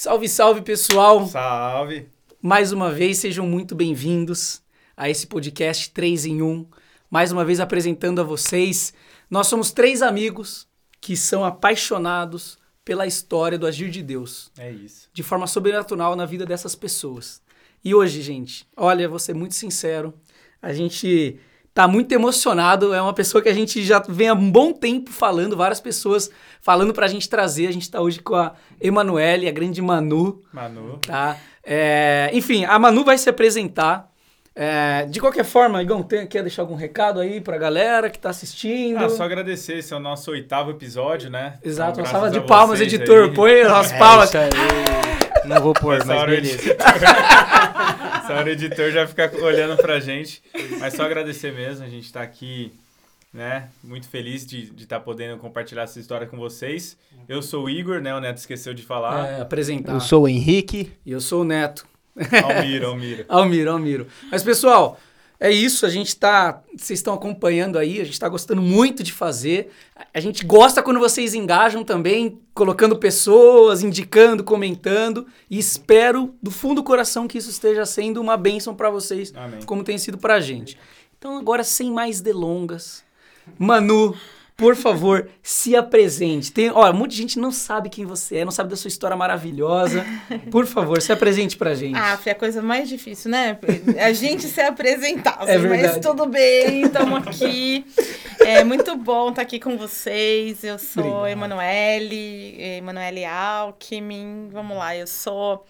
[0.00, 1.26] Salve, salve, pessoal!
[1.26, 2.06] Salve!
[2.40, 4.62] Mais uma vez, sejam muito bem-vindos
[4.96, 6.68] a esse podcast 3 em 1.
[7.10, 8.94] Mais uma vez apresentando a vocês.
[9.28, 10.68] Nós somos três amigos
[11.00, 14.52] que são apaixonados pela história do agir de Deus.
[14.56, 15.10] É isso.
[15.12, 17.42] De forma sobrenatural na vida dessas pessoas.
[17.84, 20.14] E hoje, gente, olha, vou ser muito sincero,
[20.62, 21.40] a gente
[21.78, 22.92] tá muito emocionado.
[22.92, 26.28] É uma pessoa que a gente já vem há um bom tempo falando, várias pessoas
[26.60, 27.68] falando pra gente trazer.
[27.68, 30.42] A gente tá hoje com a Emanuele, a grande Manu.
[30.52, 30.98] Manu.
[31.06, 31.36] Tá?
[31.62, 34.08] É, enfim, a Manu vai se apresentar.
[34.56, 38.30] É, de qualquer forma, Igão, tem, quer deixar algum recado aí pra galera que tá
[38.30, 39.04] assistindo?
[39.04, 41.58] Ah, só agradecer, esse é o nosso oitavo episódio, né?
[41.62, 43.28] Exato, Então, uma salva de palmas, editor.
[43.28, 43.34] aí.
[43.34, 44.34] Põe as É palmas.
[44.34, 44.48] aí.
[45.44, 46.58] Não vou pôr, mas beleza.
[48.34, 50.42] hora o editor já fica olhando pra gente.
[50.78, 52.72] Mas só agradecer mesmo, a gente tá aqui,
[53.32, 53.68] né?
[53.82, 56.96] Muito feliz de estar podendo compartilhar essa história com vocês.
[57.28, 58.14] Eu sou o Igor, né?
[58.14, 59.26] O Neto esqueceu de falar.
[59.28, 59.92] É, apresentar.
[59.92, 60.92] Eu sou o Henrique.
[61.04, 61.86] E eu sou o Neto.
[62.42, 63.24] Almiro, Almiro.
[63.28, 64.06] Almiro, Almiro.
[64.30, 64.98] Mas, pessoal,
[65.40, 65.86] é isso.
[65.86, 66.62] A gente tá.
[66.76, 69.70] Vocês estão acompanhando aí, a gente tá gostando muito de fazer.
[70.12, 75.26] A gente gosta quando vocês engajam também, colocando pessoas, indicando, comentando.
[75.48, 79.62] E espero do fundo do coração que isso esteja sendo uma bênção para vocês, Amém.
[79.64, 80.78] como tem sido pra gente.
[81.16, 83.02] Então, agora, sem mais delongas,
[83.58, 84.14] Manu.
[84.58, 86.50] Por favor, se apresente.
[86.50, 89.16] Tem, ó, monte de gente não sabe quem você é, não sabe da sua história
[89.16, 90.04] maravilhosa.
[90.50, 91.96] Por favor, se apresente pra gente.
[91.96, 93.56] Ah, foi a coisa mais difícil, né?
[94.04, 95.38] A gente se apresentar.
[95.46, 95.82] É assim, verdade.
[95.94, 97.86] Mas tudo bem, estamos aqui.
[98.40, 100.64] É muito bom estar aqui com vocês.
[100.64, 101.28] Eu sou Obrigado.
[101.28, 104.48] Emanuele, Emanuele Alckmin.
[104.50, 105.64] Vamos lá, eu sou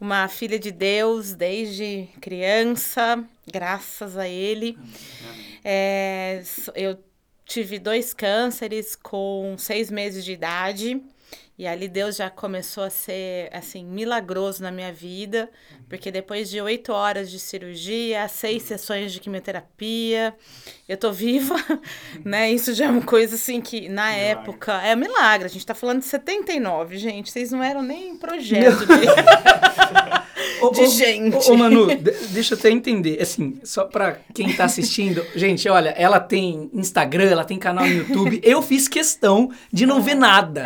[0.00, 4.78] uma filha de Deus desde criança, graças a Ele.
[5.62, 6.42] É,
[6.74, 6.96] eu
[7.52, 11.02] tive dois cânceres com seis meses de idade.
[11.62, 15.48] E ali Deus já começou a ser, assim, milagroso na minha vida.
[15.88, 20.34] Porque depois de oito horas de cirurgia, seis sessões de quimioterapia,
[20.88, 21.54] eu tô viva,
[22.24, 22.50] né?
[22.50, 24.24] Isso já é uma coisa, assim, que na Milagre.
[24.24, 24.72] época...
[24.82, 25.46] É um milagre.
[25.46, 27.30] A gente tá falando de 79, gente.
[27.30, 28.92] Vocês não eram nem em projeto de...
[30.72, 31.50] De ô, gente.
[31.50, 31.96] Ô, ô, Manu, de-
[32.28, 33.20] deixa eu até entender.
[33.20, 35.24] Assim, só pra quem tá assistindo.
[35.34, 38.40] gente, olha, ela tem Instagram, ela tem canal no YouTube.
[38.44, 40.62] Eu fiz questão de não ver nada.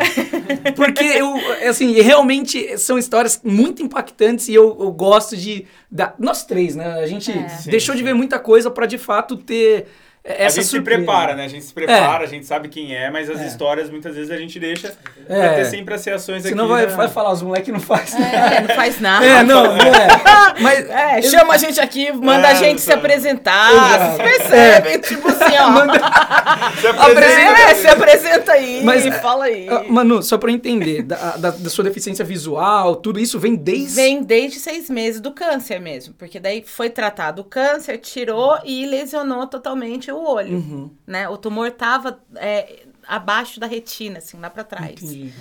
[0.93, 1.33] Porque eu,
[1.69, 5.65] assim, realmente são histórias muito impactantes e eu, eu gosto de.
[5.89, 6.99] Da, nós três, né?
[6.99, 7.47] A gente É.
[7.47, 8.05] Sim, deixou de sim.
[8.05, 9.87] ver muita coisa pra de fato ter
[10.27, 10.97] A essa gente se surpresa.
[11.03, 11.45] prepara, né?
[11.45, 13.47] A gente se prepara, a gente sabe quem é, mas as É.
[13.47, 14.93] histórias muitas vezes a gente deixa
[15.29, 15.39] É.
[15.47, 16.49] pra ter sempre as reações aqui.
[16.49, 16.91] Senão vai, né?
[16.95, 18.21] vai falar, os moleques não fazem.
[18.21, 19.25] É, não faz nada.
[19.25, 20.07] É, não, não é.
[20.59, 20.89] Mas.
[20.89, 23.71] É, chama a gente aqui, manda É, a gente se apresentar.
[23.73, 24.17] Exato.
[24.17, 24.99] Vocês percebem?
[24.99, 25.77] Tipo assim, ó.
[26.81, 29.67] Se Apresenta- É, se apresenta aí, Mas- fala aí.
[29.69, 33.55] Ah, Manu, só pra eu entender, da, da, da sua deficiência visual, tudo isso vem
[33.55, 33.95] desde.
[33.95, 38.85] Vem desde seis meses do câncer mesmo, porque daí foi tratado o câncer, tirou e
[38.85, 40.91] lesionou totalmente o olho, Uhum.
[41.05, 41.27] né?
[41.29, 44.91] O tumor tava é, abaixo da retina, assim, lá pra trás.
[45.01, 45.33] Entendi.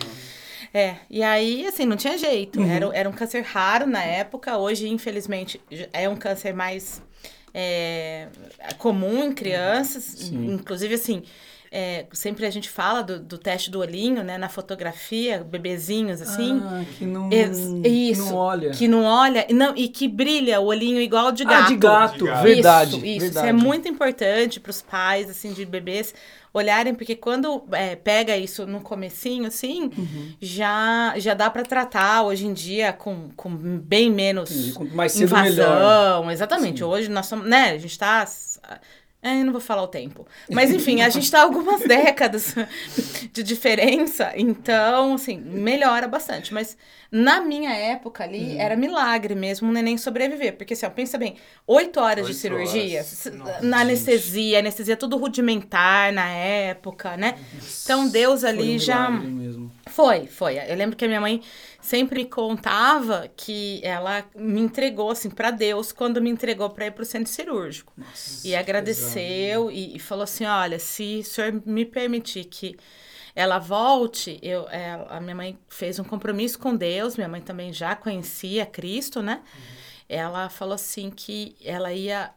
[0.75, 2.61] É, e aí, assim, não tinha jeito.
[2.61, 2.71] Uhum.
[2.71, 4.57] Era, era um câncer raro na época.
[4.59, 5.61] Hoje, infelizmente,
[5.93, 7.03] é um câncer mais
[7.55, 8.29] é,
[8.79, 10.03] comum em crianças.
[10.05, 10.53] Sim.
[10.55, 11.23] Inclusive, assim,
[11.79, 14.39] é, sempre a gente fala do, do teste do olhinho, né?
[14.39, 16.59] Na fotografia, bebezinhos, assim.
[16.65, 18.71] Ah, que não, que isso, não olha.
[18.71, 21.65] Que não olha, e não, e que brilha o olhinho igual de gato.
[21.65, 22.43] Ah, de gato, De gato.
[22.43, 22.97] verdade.
[22.97, 23.47] Isso, isso, verdade.
[23.47, 26.15] isso é muito importante para os pais, assim, de bebês
[26.55, 30.33] olharem, porque quando é, pega isso no comecinho, assim, Uhum.
[30.41, 34.73] já, já dá para tratar hoje em dia com, com bem menos.
[34.73, 35.53] Quanto mais cedo, melhor.
[35.53, 36.31] invasão.
[36.31, 36.83] Exatamente.
[36.83, 38.27] Hoje nós somos, né, a gente tá...
[39.23, 40.25] É, eu não vou falar o tempo.
[40.49, 42.55] Mas, enfim, a gente tá algumas décadas
[43.33, 46.55] de diferença, então, assim, melhora bastante.
[46.55, 46.77] Mas
[47.11, 48.61] na minha época ali, Uhum.
[48.61, 50.57] era milagre mesmo o neném sobreviver.
[50.57, 51.35] Porque, assim, ó, pensa bem,
[51.67, 53.33] oito horas de cirurgia, horas.
[53.35, 57.37] Nossa, na anestesia, anestesia tudo rudimentar na época, né?
[57.85, 59.11] Então, Deus ali um já...
[59.11, 59.73] mesmo.
[59.89, 60.59] Foi, foi.
[60.69, 61.41] Eu lembro que a minha mãe
[61.87, 66.91] sempre me contava que ela me entregou, assim, pra Deus quando me entregou pra ir
[66.91, 67.93] pro centro cirúrgico.
[67.97, 72.77] Nossa, E agradeceu e, e falou assim: olha, se o senhor me permitir que
[73.35, 77.73] ela volte, eu, é, a minha mãe fez um compromisso com Deus, minha mãe também
[77.73, 79.43] já conhecia Cristo, né?
[80.09, 82.31] Ela falou assim que ela ia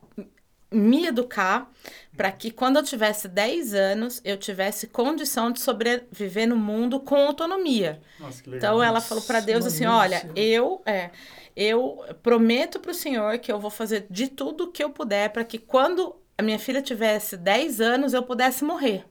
[0.71, 1.71] me educar
[2.16, 7.16] para que quando eu tivesse 10 anos eu tivesse condição de sobreviver no mundo com
[7.16, 8.01] autonomia.
[8.19, 8.74] Nossa, que legal.
[8.74, 11.10] Então ela falou para Deus assim, olha, eu é,
[11.56, 15.44] eu prometo para o Senhor que eu vou fazer de tudo que eu puder para
[15.44, 19.06] que quando a minha filha tivesse 10 anos eu pudesse morrer.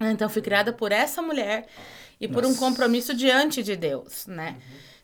[0.00, 1.66] Então eu fui criada por essa mulher
[2.20, 2.60] e por um Nossa.
[2.60, 4.56] compromisso diante de Deus, né?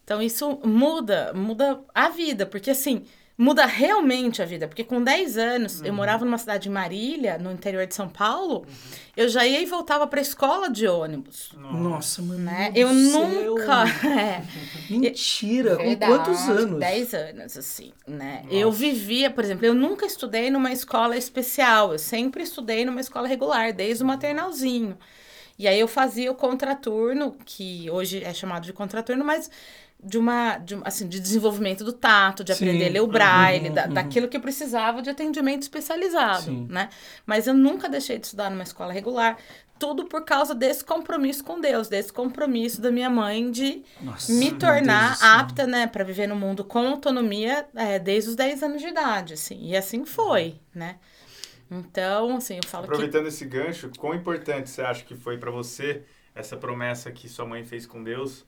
[0.04, 3.04] Então isso muda, muda a vida, porque assim,
[3.38, 4.66] muda realmente a vida.
[4.66, 8.66] Porque com 10 anos, eu morava numa cidade de Marília, no interior de São Paulo,
[9.16, 11.52] eu já ia e voltava pra escola de ônibus.
[11.56, 12.40] Nossa, mano.
[12.40, 12.72] Né?
[12.74, 13.84] Eu nunca.
[14.18, 14.42] É,
[14.90, 16.80] Mentira, com Verdade, quantos anos?
[16.80, 18.42] 10 anos, assim, né?
[18.50, 23.28] Eu vivia, por exemplo, eu nunca estudei numa escola especial, eu sempre estudei numa escola
[23.28, 24.98] regular, desde o maternalzinho.
[25.58, 29.50] E aí eu fazia o contraturno, que hoje é chamado de contraturno, mas
[30.02, 32.64] de uma, de, assim, de desenvolvimento do tato, de Sim.
[32.64, 33.94] aprender a ler o braille, Uhum, da- uhum.
[33.94, 36.66] daquilo que eu precisava de atendimento especializado, Sim.
[36.70, 36.88] né?
[37.26, 39.36] Mas eu nunca deixei de estudar numa escola regular,
[39.78, 44.52] tudo por causa desse compromisso com Deus, desse compromisso da minha mãe de Nossa, me
[44.52, 48.88] tornar apta, né, para viver no mundo com autonomia é, desde os 10 anos de
[48.88, 49.68] idade, assim.
[49.68, 50.96] E assim foi, né?
[51.70, 55.50] Então, assim, eu falo que Aproveitando esse gancho, quão importante você acha que foi para
[55.50, 56.02] você
[56.34, 58.44] essa promessa que sua mãe fez com Deus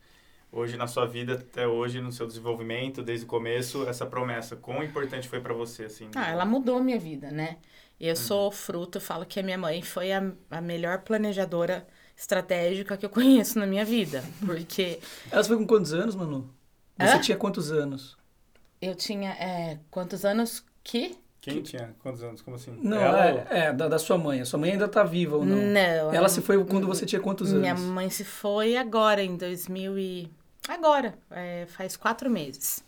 [0.52, 4.82] hoje na sua vida até hoje no seu desenvolvimento desde o começo essa promessa quão
[4.82, 7.58] importante foi para você assim ah, ela mudou a minha vida, né?
[8.00, 11.86] Eu sou fruto, eu falo que a minha mãe foi a, a melhor planejadora
[12.16, 14.98] estratégica que eu conheço na minha vida, porque
[15.30, 16.48] Ela foi com quantos anos, Manu?
[16.98, 17.20] Você Hã?
[17.20, 18.16] tinha quantos anos?
[18.80, 23.38] eu tinha é, quantos anos que quem tinha quantos anos como assim Não, ela ou-
[23.50, 24.40] é, é, da, da sua mãe.
[24.40, 25.56] A sua mãe ainda tá viva ou não?
[25.56, 27.60] Não, Ela a- se foi quando você tinha quantos anos?
[27.60, 30.30] Minha mãe se foi agora, em 2000 e...
[30.72, 32.84] Agora, é, faz quatro meses.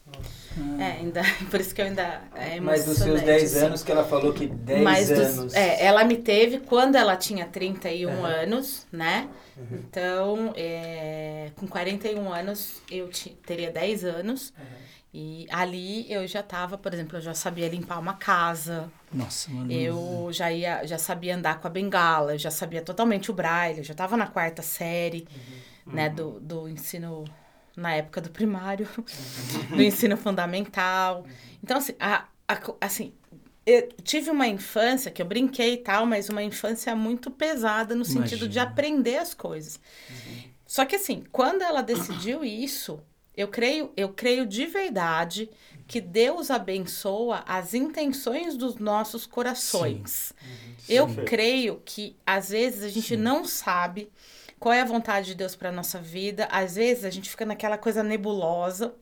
[0.79, 1.21] É, ainda,
[1.51, 3.67] por isso que eu ainda é Mas nos seus emocionante, 10 assim.
[3.67, 5.55] anos que ela falou que 10 Mas dos- anos.
[5.55, 8.25] é, ela me teve quando ela tinha 31 Uhum.
[8.25, 9.29] anos, né?
[9.73, 14.53] Então, é, com 41 anos, eu ti- teria 10 anos.
[15.13, 19.71] E ali eu já tava, por exemplo, eu já sabia limpar uma casa, Nossa, mano.
[19.71, 23.79] eu já ia, já sabia andar com a bengala, eu já sabia totalmente o braille,
[23.79, 25.27] eu já estava na quarta série,
[25.87, 27.25] né, do, do ensino
[27.77, 28.89] na época do primário,
[29.71, 31.25] do ensino fundamental.
[31.63, 33.13] Então assim, a, a assim,
[33.65, 38.05] eu tive uma infância que eu brinquei e tal, mas uma infância muito pesada no
[38.05, 39.79] sentido de aprender as coisas.
[40.67, 43.01] Só que assim, quando ela decidiu isso,
[43.37, 45.49] eu creio, eu creio de verdade
[45.87, 50.33] que Deus abençoa as intenções dos nossos corações.
[50.89, 51.29] Eu Perfeito.
[51.29, 54.11] creio que às vezes a gente não sabe
[54.63, 57.77] qual é a vontade de Deus para nossa vida, às vezes a gente fica naquela
[57.77, 58.95] coisa nebulosa.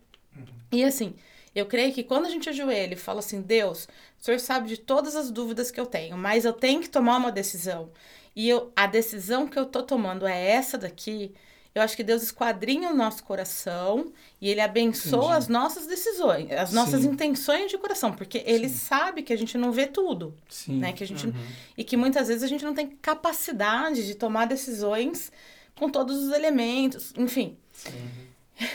[0.73, 1.15] E assim,
[1.55, 3.87] eu creio que quando a gente ajoelha e fala assim, Deus,
[4.19, 7.19] o Senhor sabe de todas as dúvidas que eu tenho, mas eu tenho que tomar
[7.19, 7.91] uma decisão.
[8.35, 11.35] E eu, a decisão que eu tô tomando é essa daqui.
[11.81, 15.39] Eu acho que Deus esquadrinha o nosso coração e Ele abençoa Entendi.
[15.39, 17.09] as nossas decisões, as nossas Sim.
[17.09, 20.79] intenções de coração, porque Ele sabe que a gente não vê tudo, Sim.
[20.79, 20.93] né?
[20.93, 21.33] Que a gente
[21.79, 25.33] e que muitas vezes a gente não tem capacidade de tomar decisões
[25.75, 27.57] com todos os elementos, enfim.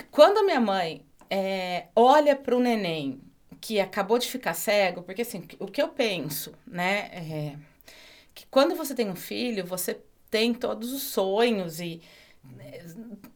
[0.10, 3.22] Quando a minha mãe é, olha para o neném
[3.62, 7.56] que acabou de ficar cego, porque assim, o que eu penso, né, é
[8.34, 10.00] que quando você tem um filho, você
[10.32, 12.02] tem todos os sonhos e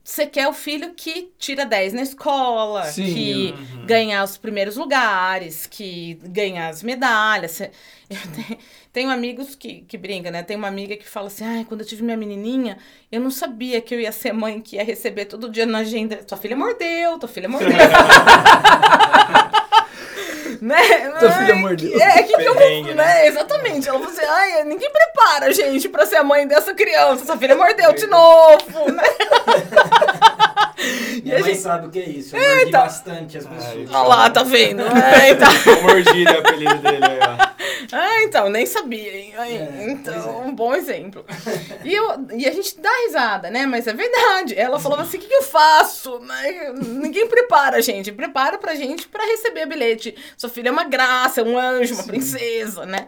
[0.04, 3.14] você quer o filho que tira 10 na escola, Sim.
[3.14, 3.54] que
[3.86, 7.52] ganha os primeiros lugares, que ganha as medalhas.
[7.52, 7.72] Cê-
[8.10, 8.58] Eu tenho,
[8.92, 10.42] tenho amigos que, que brincam, né?
[10.42, 12.80] Tem uma amiga que fala assim: ai, quando eu tive minha menininha,
[13.12, 16.16] eu não sabia que eu ia ser mãe que ia receber todo dia na agenda.
[16.18, 17.70] Tua filha mordeu, tua filha mordeu.
[20.62, 21.10] né?
[21.20, 21.92] Tua filha Ai, mordeu.
[21.92, 22.94] que- É, que, que eu vou, né?
[22.94, 23.28] né?
[23.28, 23.88] Exatamente.
[23.90, 27.26] Ela falou assim: ai, ninguém prepara a gente pra ser a mãe dessa criança.
[27.26, 29.04] Sua filha mordeu de novo, né?
[31.24, 32.36] Minha a mãe gente- sabe o que é isso.
[32.36, 33.90] Eu mordi bastante as pessoas.
[33.90, 34.82] Olha lá, tá vendo?
[34.84, 35.34] É,
[35.78, 37.49] o mordido é o apelido dele aí, ó.
[37.92, 39.34] Ah, então, nem sabia, hein?
[39.38, 40.46] É, então, é.
[40.46, 41.26] um bom exemplo.
[41.84, 43.66] E, eu, e a gente dá risada, né?
[43.66, 44.58] Mas é verdade.
[44.58, 46.20] Ela falou assim: o que, que eu faço?
[46.20, 46.74] Né?
[46.74, 48.12] Ninguém prepara a gente.
[48.12, 50.16] Prepara pra gente pra receber bilhete.
[50.38, 53.08] Sua filha é uma graça, é um anjo, uma princesa, né?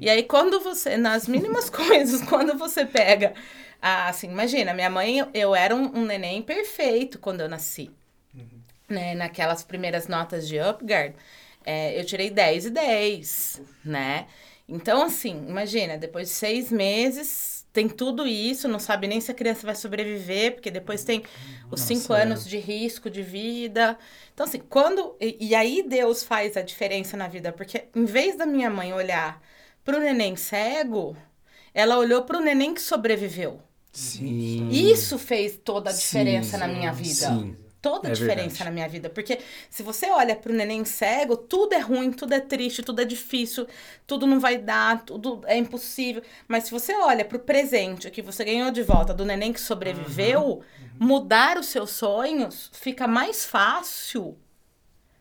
[0.00, 3.34] E aí, quando você, nas mínimas coisas, quando você pega.
[3.80, 7.90] assim, imagina, minha mãe, eu, era um, um neném perfeito quando eu nasci.
[8.88, 9.14] Né?
[9.14, 11.14] Naquelas primeiras notas de Upgard,
[11.64, 14.26] é, eu tirei 10 e 10, né?
[14.68, 19.34] Então, assim, imagina, depois de seis meses, tem tudo isso, não sabe nem se a
[19.34, 21.24] criança vai sobreviver, porque depois tem
[21.70, 22.22] os Nossa, cinco é.
[22.22, 23.98] anos de risco de vida.
[24.32, 25.16] Então, assim, quando.
[25.20, 28.92] E, e aí Deus faz a diferença na vida, porque em vez da minha mãe
[28.92, 29.42] olhar
[29.84, 31.16] pro neném cego,
[31.74, 33.60] ela olhou pro neném que sobreviveu.
[33.92, 34.68] Sim.
[34.70, 37.26] Isso fez toda a Sim, diferença na minha vida.
[37.26, 37.56] Sim.
[37.82, 38.64] Toda a É diferença verdade.
[38.64, 39.08] na minha vida.
[39.10, 43.04] Porque se você olha pro neném cego, tudo é ruim, tudo é triste, tudo é
[43.04, 43.66] difícil,
[44.06, 46.22] tudo não vai dar, tudo é impossível.
[46.48, 49.60] Mas se você olha pro presente, o que você ganhou de volta do neném que
[49.60, 50.90] sobreviveu, Uhum.
[50.98, 54.38] mudar os seus sonhos fica mais fácil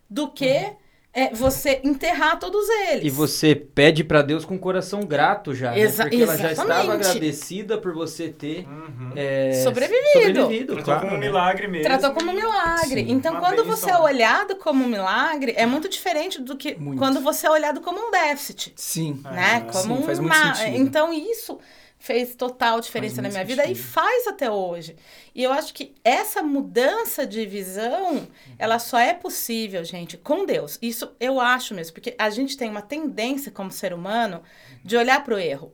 [0.09, 0.75] do que Uhum.
[1.11, 3.03] É, você enterrar todos eles.
[3.03, 5.79] E você pede pra Deus com o coração grato já, né?
[5.81, 7.07] Exa- Porque ela já estava exatamente.
[7.07, 9.11] agradecida por você ter Uhum.
[9.15, 10.05] é, Sobrevivido.
[10.13, 11.25] sobrevivido, Tratou claro, como um né?
[11.25, 11.83] milagre mesmo.
[11.87, 13.01] Tratou como um milagre.
[13.05, 13.11] Sim.
[13.11, 13.99] Então, Uma quando bênção, você é né?
[13.99, 16.99] olhado como um milagre, é muito diferente do que Muito.
[16.99, 18.71] quando você é olhado como um déficit.
[18.75, 19.19] Sim.
[19.23, 19.65] né?
[19.67, 20.77] Ah, Como sim, faz muito sentido.
[20.77, 21.57] Então isso
[21.99, 23.83] fez total diferença Faz na minha vida e sentido.
[23.91, 24.95] faz até hoje.
[25.35, 28.25] E eu acho que essa mudança de visão,
[28.57, 30.79] ela só é possível, gente, com Deus.
[30.81, 34.41] Isso eu acho mesmo, porque a gente tem uma tendência como ser humano
[34.83, 35.71] de olhar para o erro,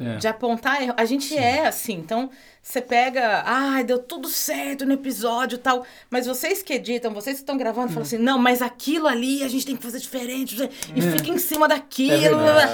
[0.00, 0.16] É.
[0.16, 0.94] de apontar erro.
[0.96, 2.30] A gente é assim, então
[2.62, 7.36] você pega, ai, deu tudo certo no episódio e tal, mas vocês que editam, vocês
[7.36, 10.56] que estão gravando, falam assim, não, mas aquilo ali a gente tem que fazer diferente,
[10.94, 11.10] e É.
[11.12, 12.12] fica em cima daquilo.
[12.12, 12.72] É verdade.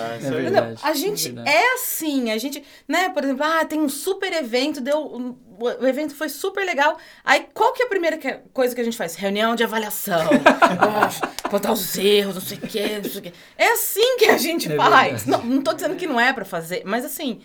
[0.83, 0.91] Ah, É?
[0.91, 1.49] A gente verdade.
[1.49, 5.87] é assim, a gente, né, por exemplo, ah, tem um super evento, deu, um- o
[5.87, 6.99] evento foi super legal.
[7.25, 9.15] Aí qual que é a primeira que- coisa que a gente faz?
[9.15, 10.21] Reunião de avaliação.
[11.45, 13.33] Apontar os erros, não sei o quê, não sei o quê.
[13.57, 15.25] É assim que a gente É faz.
[15.25, 15.31] verdade.
[15.31, 17.41] Não, não tô dizendo que não é pra fazer, mas assim,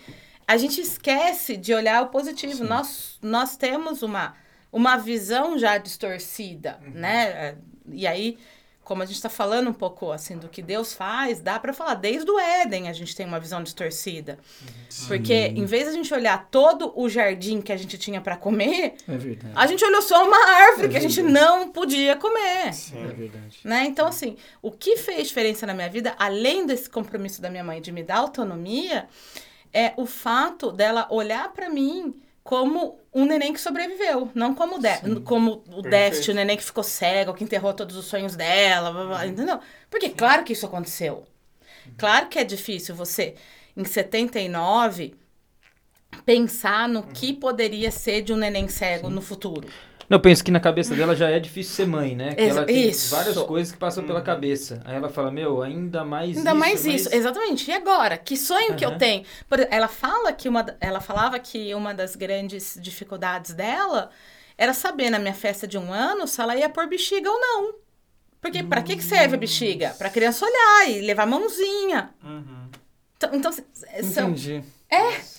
[0.46, 2.64] a gente esquece de olhar o positivo.
[2.64, 4.34] Nós, nós temos uma,
[4.72, 6.92] uma visão já distorcida, Uhum.
[6.94, 7.56] né?
[7.90, 8.38] E aí,
[8.92, 11.94] como a gente tá falando um pouco assim do que Deus faz, dá pra falar,
[11.94, 14.38] desde o Éden a gente tem uma visão distorcida.
[15.08, 18.36] Porque em vez de a gente olhar todo o jardim que a gente tinha pra
[18.36, 19.16] comer, É
[19.54, 22.66] a gente olhou só uma árvore É que a gente não podia comer.
[22.68, 23.06] É Sim.
[23.06, 23.60] verdade.
[23.64, 23.86] Né?
[23.86, 27.80] Então, assim, o que fez diferença na minha vida, além desse compromisso da minha mãe
[27.80, 29.08] de me dar autonomia,
[29.72, 35.20] é o fato dela olhar pra mim como um neném que sobreviveu, não como, de
[35.24, 39.04] como o déficit, o neném que ficou cego, que enterrou todos os sonhos dela, blá,
[39.04, 39.60] blá, blá, entendeu?
[39.90, 41.24] Porque claro que isso aconteceu.
[41.98, 43.34] Claro que é difícil você,
[43.76, 45.14] em 79,
[46.24, 49.68] pensar no que poderia ser de um neném cego no futuro.
[50.08, 52.34] Não, eu penso que na cabeça dela já é difícil ser mãe, né?
[52.34, 53.14] Que Exa- ela tem isso.
[53.14, 54.82] várias coisas que passam pela cabeça.
[54.84, 56.58] Aí ela fala, meu, ainda mais Ainda isso.
[56.58, 57.70] mais mas- isso, exatamente.
[57.70, 58.16] E agora?
[58.18, 59.24] Que sonho que eu tenho?
[59.48, 64.10] Por, ela fala que uma, ela falava que uma das grandes dificuldades dela
[64.58, 67.74] era saber na minha festa de um ano se ela ia pôr bexiga ou não.
[68.40, 69.90] Porque pra que que serve a bexiga?
[69.96, 72.10] Pra criança olhar e levar a mãozinha.
[72.24, 72.68] Uhum.
[73.16, 74.64] Então, então são Entendi.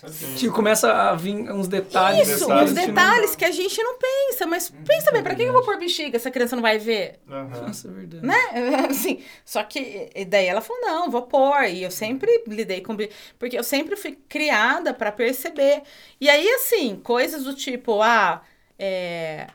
[0.03, 2.27] Assim, Tipo, começa a vir uns detalhes.
[2.27, 4.45] isso, detalhes que não- detalhes que a gente não pensa.
[4.47, 6.77] Mas pensa bem, pra que que eu vou pôr bexiga se a criança não vai
[6.79, 7.19] ver?
[7.29, 7.67] Aham.
[7.67, 8.25] Nossa, é verdade.
[8.25, 8.35] né?
[8.89, 11.63] Assim, só que daí ela falou, não, vou pôr.
[11.65, 12.95] E eu sempre lidei com...
[13.39, 15.83] Porque eu sempre fui criada pra perceber.
[16.19, 18.41] E aí, assim, coisas do tipo, ah,
[18.79, 19.47] é,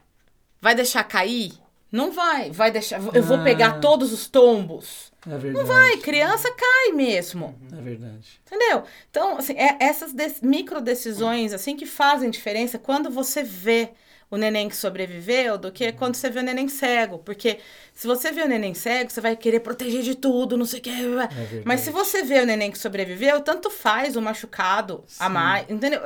[0.60, 1.52] vai deixar cair?
[1.90, 2.50] Não vai.
[2.50, 3.00] Vai deixar...
[3.14, 3.42] Eu vou Ah.
[3.44, 5.10] pegar todos os tombos.
[5.28, 5.52] É verdade.
[5.52, 7.54] Não vai, criança cai mesmo.
[7.72, 8.40] É verdade.
[8.46, 8.84] Entendeu?
[9.10, 13.90] Então, assim, é essas micro decisões, assim, que fazem diferença quando você vê
[14.30, 17.18] o neném que sobreviveu do que quando você vê o neném cego.
[17.18, 17.58] Porque
[17.94, 20.82] se você vê o neném cego, você vai querer proteger de tudo, não sei o
[20.82, 20.90] que.
[20.90, 21.62] verdade.
[21.64, 25.32] Mas se você vê o neném que sobreviveu, tanto faz o machucado a Sim.
[25.32, 26.00] mais, entendeu?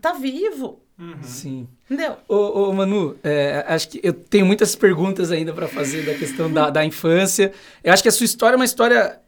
[0.00, 1.22] Tá vivo, Uhum.
[1.22, 1.66] Sim.
[1.86, 2.18] entendeu?
[2.28, 6.52] Ô, ô, Manu, é, acho que eu tenho muitas perguntas ainda para fazer da questão
[6.52, 7.52] da, da infância.
[7.82, 9.18] Eu acho que a sua história é uma história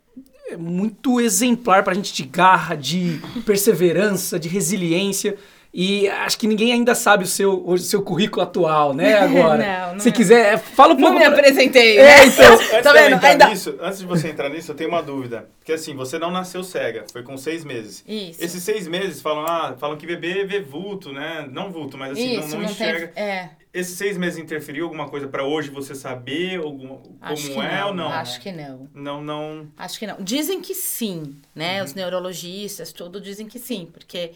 [0.59, 5.37] muito exemplar para a gente de garra, de perseverança, de resiliência.
[5.75, 9.14] E acho que ninguém ainda sabe o seu, o seu currículo atual, né?
[9.21, 9.87] Agora.
[9.87, 10.12] Não, não Se é.
[10.12, 11.19] quiser, fala um Não pouco.
[11.19, 12.26] me pra- apresentei, É, né?
[12.26, 12.52] então.
[12.61, 13.25] Antes, Tá de eu vendo?
[13.25, 15.49] Ainda- nisso, antes de você entrar nisso, eu tenho uma dúvida.
[15.59, 18.05] Porque assim, você não nasceu cega, foi com seis meses.
[18.07, 18.45] Isso.
[18.45, 21.49] Esses seis meses falam, ah, falam que bebê vê vulto, né?
[21.50, 22.87] Não vulto, mas assim, Isso, não, não não tem.
[22.88, 23.12] enxerga.
[23.19, 27.79] É, Esses seis meses interferiu alguma coisa pra hoje você saber alguma, como que é
[27.81, 27.87] não.
[27.88, 28.09] ou não?
[28.12, 28.88] Acho que não.
[28.95, 29.67] Não, não.
[29.79, 30.17] Acho que não.
[30.21, 31.83] Dizem que sim, né?
[31.83, 34.33] Os neurologistas, tudo dizem que sim, porque,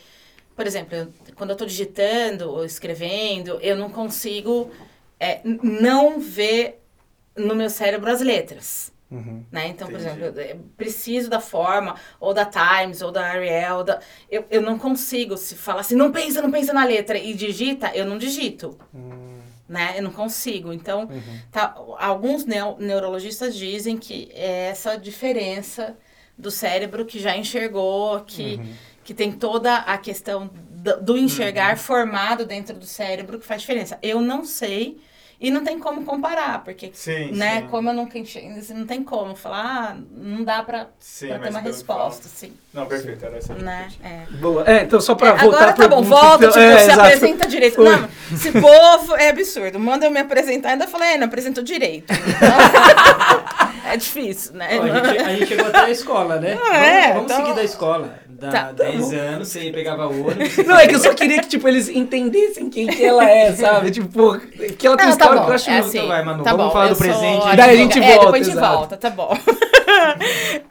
[0.57, 4.71] por exemplo, quando eu tô digitando ou escrevendo, eu não consigo
[5.21, 6.83] é, não ver
[7.37, 8.93] no meu cérebro as letras.
[9.53, 9.69] Né?
[9.69, 10.21] Então, por Entendi.
[10.21, 14.01] exemplo, eu preciso da forma, ou da Times, ou da Ariel, da...
[14.29, 17.93] Eu, eu não consigo se falar assim, não pensa, não pensa na letra e digita,
[17.95, 18.77] eu não digito.
[19.69, 19.95] Né?
[19.97, 20.73] Eu não consigo.
[20.73, 21.09] Então,
[21.53, 25.97] tá, alguns neo- neurologistas dizem que é essa diferença
[26.37, 28.61] do cérebro que já enxergou, que,
[29.07, 33.97] que tem toda a questão do, do enxergar formado dentro do cérebro que faz diferença.
[34.03, 34.99] Eu não sei
[35.39, 37.67] E não tem como comparar, porque, Sim, né, sim.
[37.69, 41.51] como eu nunca enxerguei, não tem como falar, ah, não dá pra, Sim, pra ter
[41.51, 44.23] uma resposta, assim, fala- Não, perfeito, era essa né, é.
[44.39, 44.65] Boa.
[44.67, 47.01] É, então só pra É, voltar agora tá bom, volta, então- tipo, é, se exato.
[47.03, 47.75] apresenta direito.
[47.75, 47.85] Foi.
[47.85, 49.79] Não, esse povo é absurdo.
[49.79, 52.11] Manda eu me apresentar, ainda falei, é, não apresentou direito.
[52.15, 52.57] Então,
[53.93, 54.69] é difícil, né?
[54.81, 56.59] Ó, a, gente, a gente chegou até a escola, né?
[56.63, 58.19] Ah, é, vamos vamos então- seguir da escola.
[58.39, 58.73] Dá Tá.
[58.73, 60.57] 10 anos, você pegava ônibus.
[60.67, 63.91] Não, é que eu só queria que, tipo, eles entendessem quem que ela é, sabe?
[63.97, 64.39] Tipo,
[64.77, 65.87] que ela tem Não, tá história bom, que eu acho é muito...
[65.97, 68.43] assim, vai, Manu, tá vamos bom, falar do presente, Daí a gente é, volta, depois
[68.43, 68.77] a gente exato.
[68.77, 69.31] volta, tá bom.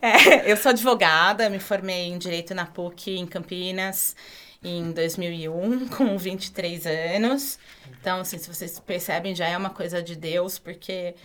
[0.02, 4.16] É, eu sou advogada, me formei em Direito na PUC em Campinas
[4.64, 7.60] em 2001, com 23 anos.
[8.00, 11.16] Então, assim, se vocês percebem, já é uma coisa de Deus, porque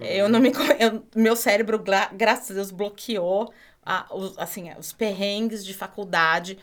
[0.00, 0.52] eu não me...
[0.78, 3.52] eu- meu cérebro, gra- graças a Deus, bloqueou
[3.90, 6.56] a- os, assim, os perrengues de faculdade.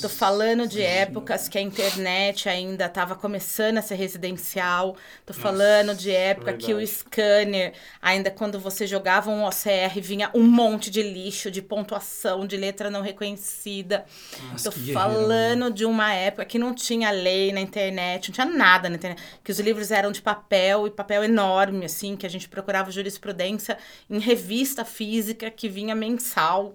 [0.00, 4.96] Tô falando de épocas que a internet ainda estava começando a ser residencial.
[5.24, 10.42] Tô falando de época que o scanner, ainda quando você jogava um OCR, vinha um
[10.42, 14.04] monte de lixo, de pontuação, de letra não reconhecida.
[14.50, 18.46] Nossa, Tô guerreiro, falando de uma época que não tinha lei na internet, não tinha
[18.46, 19.22] nada na internet.
[19.44, 23.78] Que os livros eram de papel e papel enorme, assim, que a gente procurava jurisprudência
[24.10, 26.71] em revista física que vinha mensal.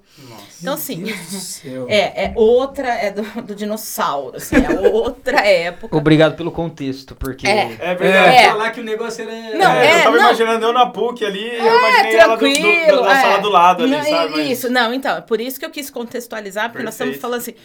[0.62, 1.86] Então, assim, Meu Deus do céu.
[1.90, 5.96] é, é outra, é do, do dinossauro, assim, é outra época.
[5.96, 7.48] Obrigado pelo contexto, porque.
[7.48, 7.78] É.
[7.80, 8.36] É verdade.
[8.38, 8.50] É.
[8.50, 9.58] Falar que o negócio era.
[9.58, 10.24] Não, É, é, eu tava não.
[10.26, 13.04] imaginando eu na PUC ali, eu É, imaginei ela do, do, tranquilo.
[13.04, 13.22] da é.
[13.22, 14.32] sala do lado ali, Não, sabe?
[14.32, 17.22] Mas- Isso, não, então, é por isso que eu quis contextualizar, porque nós estamos Perfeito.
[17.22, 17.56] falando assim,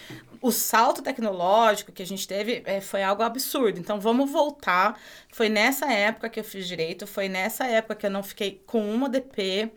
[0.40, 3.78] o salto tecnológico que a gente teve é, foi algo absurdo.
[3.78, 4.98] Então, vamos voltar.
[5.32, 8.92] Foi nessa época que eu fiz direito, foi nessa época que eu não fiquei com
[8.92, 9.70] uma DP,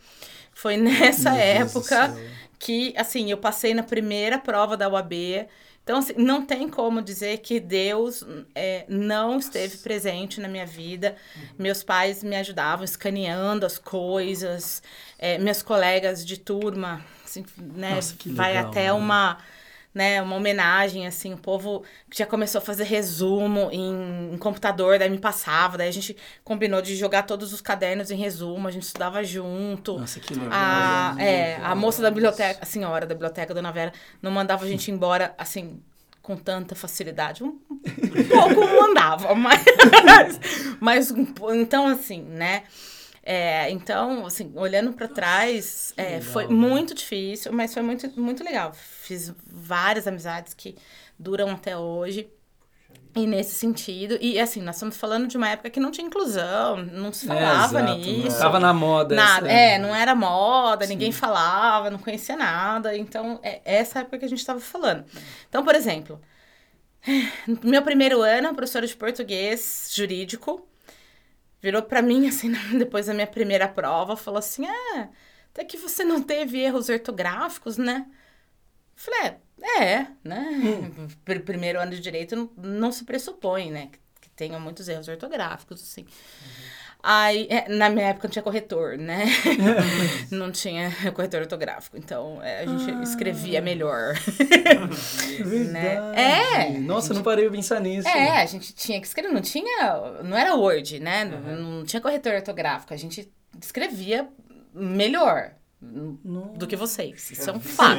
[0.53, 2.17] foi nessa Meu Deus do época céu.
[2.65, 5.48] Que, assim, eu passei na primeira prova da UAB.
[5.84, 8.24] Então, assim, não tem como dizer que Deus
[8.55, 11.15] é, não esteve presente na minha vida.
[11.60, 14.81] Meus pais me ajudavam escaneando as coisas.
[15.19, 18.93] É, minhas colegas de turma, assim, né, Nossa, que vai legal, até né?
[18.93, 19.38] uma,
[19.95, 24.99] né, uma homenagem, assim, o povo que já começou a fazer resumo em, em computador,
[24.99, 28.71] daí me passava, daí a gente combinou de jogar todos os cadernos em resumo, a
[28.71, 29.97] gente estudava junto.
[29.97, 30.49] Nossa, que legal.
[30.51, 34.67] A, é, a moça da biblioteca, a senhora da biblioteca, Dona Vera, não mandava a
[34.67, 35.79] gente embora, assim,
[36.21, 37.41] com tanta facilidade.
[37.41, 40.39] Um, um pouco mandava, mas,
[40.81, 41.13] mas
[41.53, 42.63] então, assim, né?
[43.27, 46.54] É, então, assim, olhando para trás, é, legal, foi né?
[46.54, 48.71] muito difícil, mas foi muito, muito legal.
[48.73, 50.76] Fiz várias amizades que
[51.17, 52.30] duram até hoje.
[53.15, 56.76] E nesse sentido, e assim, nós estamos falando de uma época que não tinha inclusão,
[56.78, 58.28] não se falava É, exato, nisso.
[58.30, 59.15] Não tava na moda.
[59.15, 62.95] Nada, essa- é, não era moda, ninguém falava, não conhecia nada.
[62.95, 65.06] Então, é essa época que a gente estava falando.
[65.47, 66.19] Então, por exemplo,
[67.47, 70.67] no meu primeiro ano, professora de português jurídico
[71.65, 75.10] virou para mim, assim, depois da minha primeira prova, falou assim: ah,
[75.49, 78.06] até que você não teve erros ortográficos, né?
[78.95, 80.91] Falei, é, é, né?
[81.25, 83.88] Pr- Primeiro ano de direito não, não se pressupõe, né?
[83.91, 86.06] Que, que tenham muitos erros ortográficos, assim.
[87.08, 89.26] Aí, é, na minha época não tinha corretor, né?
[90.32, 94.15] não tinha corretor ortográfico, então é, a gente escrevia melhor.
[95.38, 96.20] Verdade.
[96.20, 96.70] É.
[96.80, 98.08] Nossa, eu não parei de pensar nisso.
[98.08, 101.26] É, a gente tinha que escrever, não tinha, não era Word, né?
[101.26, 104.28] Não, não tinha corretor ortográfico, a gente escrevia
[104.74, 105.52] melhor
[106.56, 107.32] do que vocês.
[107.32, 107.98] Isso é um fato.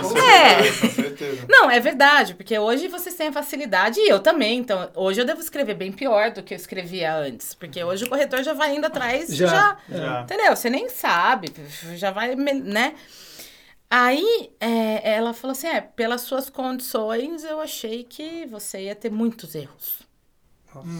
[0.00, 0.62] Com É.
[0.62, 1.46] certeza, com certeza.
[1.48, 4.58] Não, é verdade, porque hoje vocês têm a facilidade e eu também.
[4.58, 7.54] Então, hoje eu devo escrever bem pior do que eu escrevia antes.
[7.54, 9.46] Porque hoje o corretor já vai indo atrás, Já.
[9.46, 9.78] já.
[9.88, 10.20] Já.
[10.22, 10.54] Entendeu?
[10.54, 11.52] Você nem sabe,
[11.96, 12.94] já vai, né?
[13.90, 19.10] Aí é, ela falou assim: é, pelas suas condições, eu achei que você ia ter
[19.10, 20.06] muitos erros.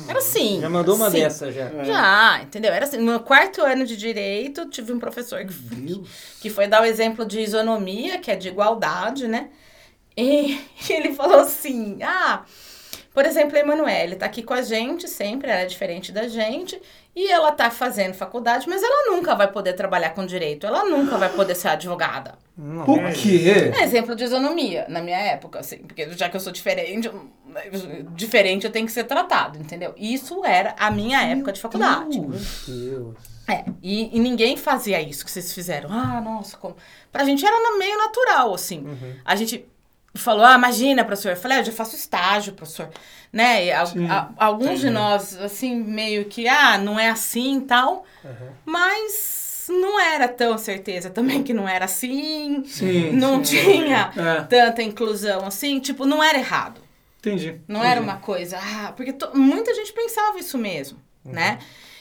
[0.09, 0.61] Era assim.
[0.61, 1.21] Já mandou uma assim.
[1.21, 1.85] dessa já.
[1.85, 2.73] Já, entendeu?
[2.73, 6.03] Era assim, no quarto ano de direito, tive um professor que,
[6.41, 9.51] que foi dar o exemplo de isonomia, que é de igualdade, né?
[10.17, 12.45] E ele falou assim: ah,
[13.19, 16.81] por exemplo, a Emanuele tá aqui com a gente sempre, ela é diferente da gente,
[17.17, 21.19] e ela tá fazendo faculdade, mas ela nunca vai poder trabalhar com direito, ela nunca
[21.19, 22.39] vai poder ser advogada.
[22.87, 23.73] Por quê?
[23.77, 27.11] É exemplo de isonomia, na minha época, assim, porque já que eu sou diferente,
[28.15, 29.93] diferente eu tenho que ser tratado, entendeu?
[29.97, 32.21] Isso era a minha época de faculdade.
[32.21, 32.31] Meu
[32.69, 33.17] Deus.
[33.49, 35.91] É, e, e ninguém fazia isso que vocês fizeram.
[35.91, 36.77] Ah, nossa, como...
[37.11, 38.87] Pra gente era no meio natural, assim.
[39.25, 39.67] A gente
[40.15, 41.31] falou, ah, imagina, professor.
[41.31, 42.89] Eu falei, ah, eu já faço estágio, professor.
[43.33, 43.85] Né?
[43.87, 44.09] Sim.
[44.09, 48.05] a- alguns de nós, assim, meio que, ah, não é assim e tal.
[48.65, 52.65] Mas não era tão certeza também que não era assim.
[52.67, 53.13] Sim.
[53.13, 55.79] não tinha É, tanta inclusão assim.
[55.81, 56.81] Tipo, não era errado.
[57.19, 57.61] entendi.
[57.69, 60.99] Não era uma coisa, ah, porque to- muita gente pensava isso mesmo.
[61.25, 61.59] né?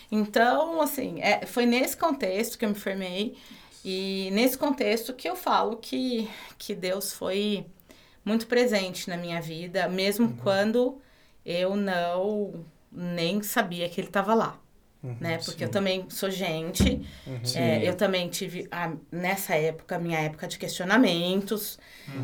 [0.09, 3.35] Então, assim, é, foi nesse contexto que eu me formei
[3.83, 7.65] e nesse contexto que eu falo que, que Deus foi
[8.27, 11.01] muito presente na minha vida, mesmo quando
[11.45, 14.59] eu não nem sabia que ele estava lá.
[15.19, 15.39] né?
[15.45, 17.01] Porque eu também sou gente,
[17.55, 21.79] é, eu também tive, a- nessa época, minha época de questionamentos.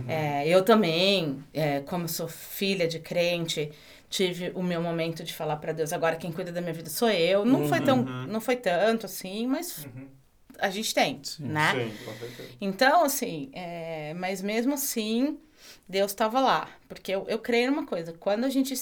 [0.07, 3.71] É, eu também, é, como sou filha de crente,
[4.09, 7.09] tive o meu momento de falar para Deus, agora quem cuida da minha vida sou
[7.09, 7.45] eu.
[7.45, 9.87] Não foi tão, não foi tanto assim, mas
[10.59, 11.71] a gente tem, né?
[11.75, 12.49] Sim, com certeza.
[12.61, 15.39] Então, assim, é, mas mesmo assim,
[15.87, 16.69] Deus estava lá.
[16.87, 18.73] Porque eu, eu creio numa coisa: quando a gente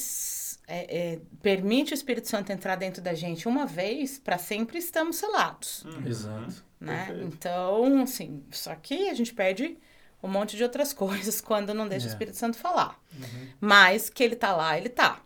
[0.68, 5.18] é, é, permite o Espírito Santo entrar dentro da gente uma vez, para sempre estamos
[5.18, 5.84] selados.
[6.06, 6.64] Exato.
[6.80, 7.06] Né?
[7.06, 7.28] Perfeito.
[7.28, 9.78] Então, assim, só que a gente perde
[10.24, 12.12] um monte de outras coisas quando não deixa o É.
[12.12, 13.00] Espírito Santo falar.
[13.60, 15.22] Mas que ele tá lá, ele tá.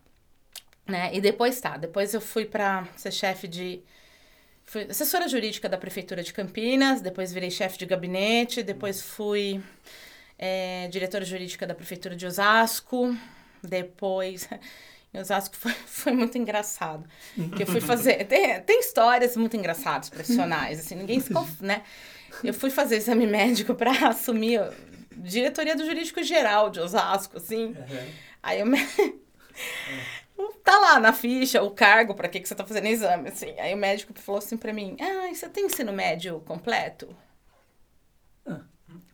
[0.88, 1.14] Né?
[1.14, 1.78] E depois tá.
[1.78, 3.82] Depois eu fui para ser chefe de.
[4.64, 9.62] Fui assessora jurídica da Prefeitura de Campinas, depois virei chefe de gabinete, depois fui
[10.38, 13.16] é, diretora jurídica da Prefeitura de Osasco,
[13.64, 14.48] depois.
[15.14, 17.08] Em Osasco foi, foi muito engraçado.
[17.56, 18.26] Que eu fui fazer.
[18.26, 21.84] Tem, tem histórias muito engraçadas, profissionais, assim, ninguém se conf, né?
[22.44, 24.62] Eu fui fazer exame médico para assumir
[25.16, 27.74] diretoria do jurídico geral de Osasco, assim.
[28.44, 28.78] Aí eu me...
[30.66, 33.58] tá lá na ficha o cargo para que que você tá fazendo exame, assim.
[33.58, 37.16] Aí o médico falou assim para mim: "Ah, você tem ensino médio completo?"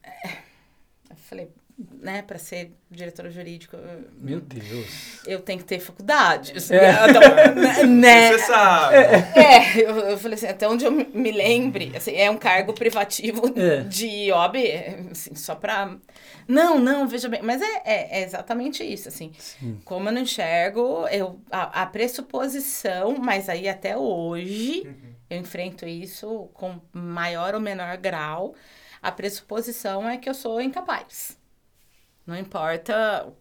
[0.04, 0.38] É.
[1.10, 1.50] Eu falei,
[2.00, 5.20] né, para ser diretora jurídica, eu- Meu Deus.
[5.26, 6.52] eu tenho que ter faculdade.
[6.52, 7.10] É.
[7.10, 7.22] então,
[7.56, 8.32] né, né?
[8.34, 8.96] Você sabe.
[8.98, 13.42] É, eu, eu falei assim, até onde eu me- lembre, assim, é um cargo privativo
[13.58, 13.78] É.
[13.84, 14.58] de OAB,
[15.12, 15.96] assim, só pra...
[16.48, 19.32] Não, não, veja bem, mas é, é, é exatamente isso, assim,
[19.86, 24.86] como eu não enxergo, eu, a, a pressuposição, mas aí até hoje,
[25.30, 28.54] eu enfrento isso com maior ou menor grau,
[29.02, 31.38] a pressuposição é que eu sou incapaz.
[32.26, 33.34] Não importa,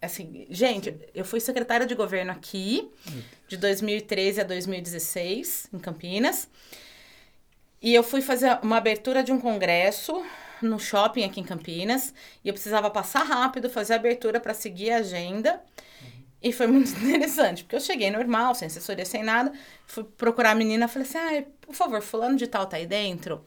[0.00, 2.90] assim, gente, eu fui secretária de governo aqui,
[3.48, 6.48] de 2013 a 2016, em Campinas.
[7.80, 10.24] E eu fui fazer uma abertura de um congresso
[10.60, 12.12] no shopping aqui em Campinas.
[12.44, 15.62] E eu precisava passar rápido, fazer a abertura para seguir a agenda.
[16.42, 19.52] E foi muito interessante, porque eu cheguei normal, sem assessoria, sem nada.
[19.86, 23.44] Fui procurar a menina, falei assim: ai, por favor, fulano de tal tá aí dentro?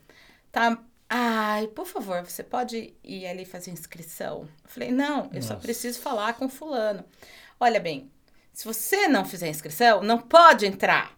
[0.51, 0.83] Tá.
[1.09, 4.47] Ai, por favor, você pode ir ali fazer inscrição?
[4.63, 5.65] Eu falei: não, eu só Nossa.
[5.65, 7.03] preciso falar com fulano.
[7.59, 8.11] Olha bem,
[8.53, 11.17] se você não fizer inscrição, não pode entrar.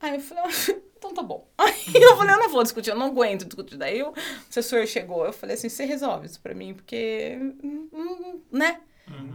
[0.00, 0.44] Aí eu falei,
[0.96, 1.48] então tá bom.
[1.58, 3.76] Aí eu falei, eu não vou discutir, eu não aguento discutir.
[3.76, 4.14] Daí o
[4.48, 8.80] assessor chegou, eu falei assim, você resolve isso pra mim, porque, hum, hum, né?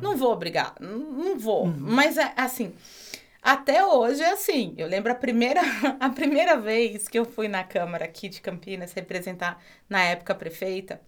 [0.01, 1.65] Não vou brigar, não, não vou.
[1.65, 2.73] Mas é assim,
[3.43, 4.73] até hoje é assim.
[4.77, 5.61] Eu lembro a primeira,
[5.99, 10.35] a primeira vez que eu fui na Câmara aqui de Campinas representar, na época, a
[10.35, 11.01] prefeita.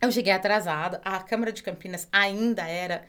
[0.00, 1.00] Eu cheguei atrasada.
[1.04, 3.04] A Câmara de Campinas ainda era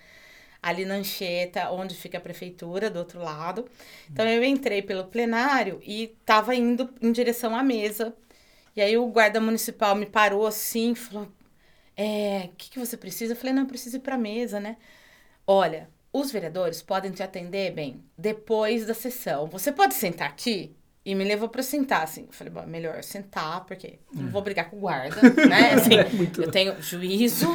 [0.62, 3.65] ali na Anchieta, onde fica a prefeitura, do outro lado.
[4.10, 8.13] Então eu entrei pelo plenário e estava indo em direção à mesa.
[8.76, 11.32] E aí o guarda municipal me parou assim, falou:
[11.96, 13.34] é, o que, que você precisa?
[13.34, 14.78] Eu falei, não, eu preciso ir para a mesa, né?
[15.48, 19.47] Olha, os vereadores podem te atender, bem, depois da sessão.
[19.47, 20.75] Você pode sentar aqui?
[21.06, 22.25] E me levou para sentar, assim.
[22.27, 25.73] Eu falei, bom, melhor sentar, porque não vou brigar com o guarda, né?
[25.73, 25.93] Assim,
[26.41, 27.47] eu tenho juízo.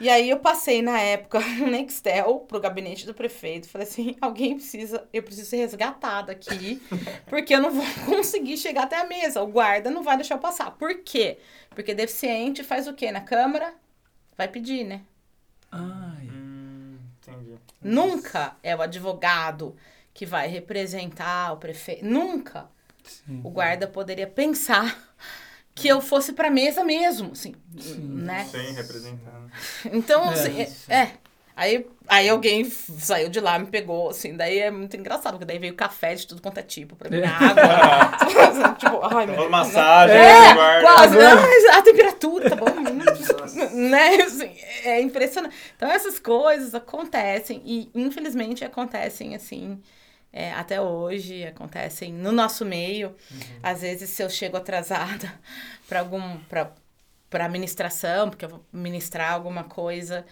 [0.00, 3.68] E aí eu passei, na época, no Nextel pro gabinete do prefeito.
[3.68, 6.82] Falei assim, alguém precisa, eu preciso ser resgatada aqui,
[7.26, 9.42] porque eu não vou conseguir chegar até a mesa.
[9.42, 10.70] O guarda não vai deixar eu passar.
[10.72, 11.38] Por quê?
[11.70, 13.74] Porque deficiente faz o quê na Câmara?
[14.36, 15.02] Vai pedir, né?
[15.70, 16.41] Ai.
[17.42, 17.58] Entendi.
[17.82, 19.76] Nunca é o advogado
[20.14, 22.04] que vai representar o prefeito.
[22.04, 22.68] Nunca.
[23.42, 24.96] O guarda poderia pensar
[25.74, 27.54] que eu fosse pra mesa mesmo, assim,
[27.98, 28.44] né?
[28.44, 29.50] Sem representando.
[29.86, 31.18] Então, É, assim, é, é.
[31.54, 35.58] Aí, aí alguém saiu de lá, me pegou, assim, daí é muito engraçado, porque daí
[35.58, 37.26] veio café de tudo quanto é tipo pra mim, É.
[37.26, 38.74] água.
[38.78, 40.80] tipo, ai, meu Deus, massagem, É, guarda.
[40.82, 41.16] quase.
[41.18, 42.70] Não, mas a temperatura, tá bom?
[43.76, 44.22] né?
[44.22, 44.50] Assim,
[44.84, 45.54] é impressionante.
[45.76, 49.78] Então, essas coisas acontecem e, infelizmente, acontecem, assim,
[50.32, 53.14] é, até hoje, acontecem no nosso meio.
[53.62, 55.30] Às vezes, se eu chego atrasada
[55.86, 56.38] para algum...
[56.48, 56.70] Pra,
[57.28, 60.22] para administração, porque eu vou ministrar alguma coisa,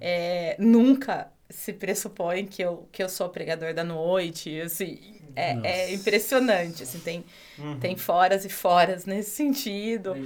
[0.00, 5.92] é, nunca se pressupõe que eu, que eu sou pregador da noite, assim, é, é
[5.94, 7.24] impressionante, assim, tem,
[7.58, 7.78] Uhum.
[7.80, 10.16] tem foras e foras nesse sentido.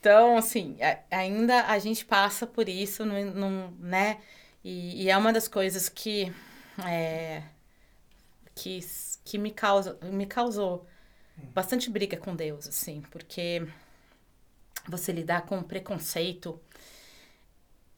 [0.00, 4.18] Então, assim, a- ainda a gente passa por isso, não, não, né?
[4.64, 6.32] E, e é uma das coisas que,
[6.86, 7.42] é,
[8.54, 8.80] que
[9.24, 10.86] que me, causa, me causou
[11.54, 13.66] bastante briga com Deus, assim, porque
[14.88, 16.60] você lidar com preconceito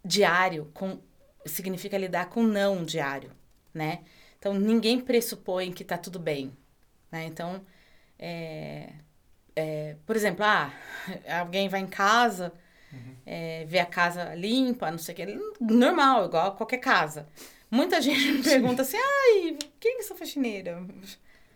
[0.07, 0.99] diário, com
[1.45, 3.31] significa lidar com não diário,
[3.73, 4.01] né?
[4.39, 6.57] Então, ninguém pressupõe que tá tudo bem,
[7.11, 7.25] né?
[7.25, 7.65] Então,
[8.19, 8.93] é,
[9.55, 10.73] é, por exemplo, ah,
[11.41, 12.53] alguém vai em casa,
[13.25, 17.29] é, vê a casa limpa, não sei o que, normal, igual qualquer casa.
[17.71, 20.81] Muita gente me pergunta assim, ai, quem é essa faxineira?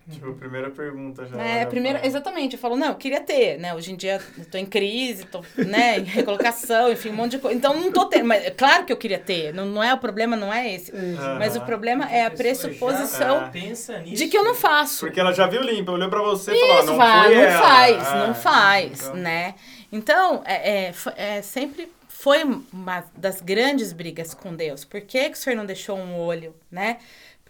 [0.08, 1.36] Tipo, a primeira pergunta já.
[1.36, 3.72] É, né, primeiro, pra- exatamente, eu falo, não, eu queria ter, né?
[3.74, 7.38] Hoje em dia eu tô em crise, tô, né, em recolocação, enfim, um monte de
[7.38, 7.56] coisa.
[7.56, 9.98] Então não tô tendo, mas é claro que eu queria ter, não, não é o
[9.98, 10.92] problema, não é esse.
[11.38, 13.98] Mas o problema é a pressuposição É.
[14.14, 15.06] De que eu não faço.
[15.06, 17.42] Porque ela já viu limpa, olhou pra você e falou, ah, não vai, foi não
[17.42, 17.62] ela.
[17.62, 19.54] faz, É, não faz, então- né?
[19.92, 24.84] Então, é, é, é, sempre foi uma das grandes brigas com Deus.
[24.84, 26.98] Por que, que o senhor não deixou um olho, né?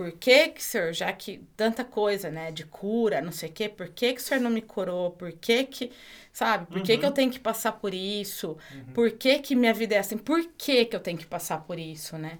[0.00, 3.52] Por que, que o senhor, já que tanta coisa, né, de cura, não sei o
[3.52, 5.10] quê, por que, que o senhor não me curou?
[5.10, 5.92] Por que que,
[6.32, 8.56] sabe, por que que eu tenho que passar por isso?
[8.94, 10.16] Por que que minha vida é assim?
[10.16, 12.38] Por que que eu tenho que passar por isso, né?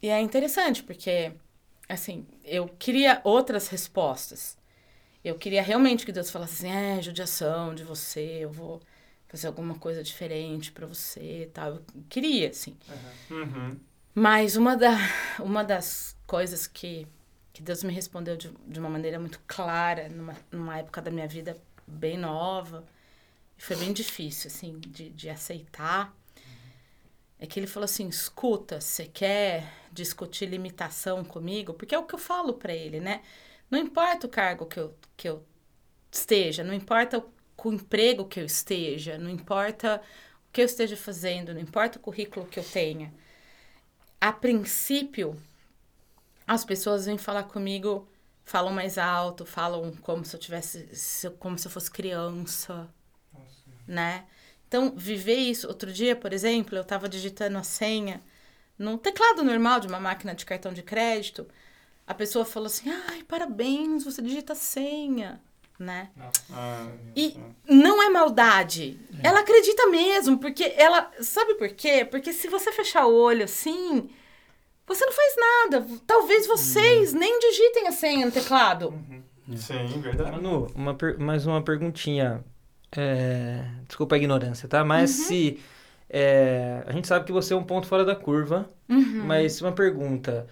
[0.00, 1.32] E é interessante, porque,
[1.86, 4.56] assim, eu queria outras respostas.
[5.22, 8.80] Eu queria realmente que Deus falasse assim, é, judiação de você, eu vou
[9.26, 11.74] fazer alguma coisa diferente pra você e tal.
[11.74, 12.74] Eu queria, assim.
[13.30, 13.78] Uhum.
[14.14, 14.96] Mas uma, da,
[15.38, 17.06] uma das coisas que,
[17.54, 21.26] que Deus me respondeu de, de uma maneira muito clara, numa, numa época da minha
[21.26, 22.86] vida bem nova,
[23.56, 26.14] e foi bem difícil, assim, de, de aceitar,
[27.40, 31.72] é que ele falou assim, escuta, você quer discutir limitação comigo?
[31.72, 33.22] Porque é o que eu falo pra ele, né?
[33.70, 35.42] Não importa o cargo que eu, que eu
[36.10, 37.32] esteja, não importa o,
[37.64, 40.02] o emprego que eu esteja, não importa
[40.48, 43.12] o que eu esteja fazendo, não importa o currículo que eu tenha
[44.20, 45.36] a princípio,
[46.48, 48.08] as pessoas vêm falar comigo,
[48.44, 50.88] falam mais alto, falam como se eu tivesse,
[51.38, 52.88] como se eu fosse criança,
[53.86, 54.24] né?
[54.66, 55.68] Então, viver isso.
[55.68, 58.22] Outro dia, por exemplo, eu estava digitando a senha
[58.78, 61.46] no teclado normal de uma máquina de cartão de crédito.
[62.06, 65.40] A pessoa falou assim: ai, parabéns, você digita a senha,
[65.78, 66.10] né?
[66.52, 68.98] Ah, E não é maldade.
[69.22, 71.10] Ela acredita mesmo, porque ela.
[71.22, 72.04] Sabe por quê?
[72.04, 74.10] Porque se você fechar o olho assim,
[74.88, 75.86] você não faz nada.
[76.06, 78.94] Talvez vocês nem digitem a senha no teclado.
[79.56, 80.32] Sim, verdade.
[80.32, 82.42] Manu, uma per- mais uma perguntinha.
[82.96, 84.82] É, Desculpa a ignorância, tá?
[84.84, 85.60] Mas se.
[86.08, 90.46] é, A gente sabe que você é um ponto fora da curva, mas uma pergunta.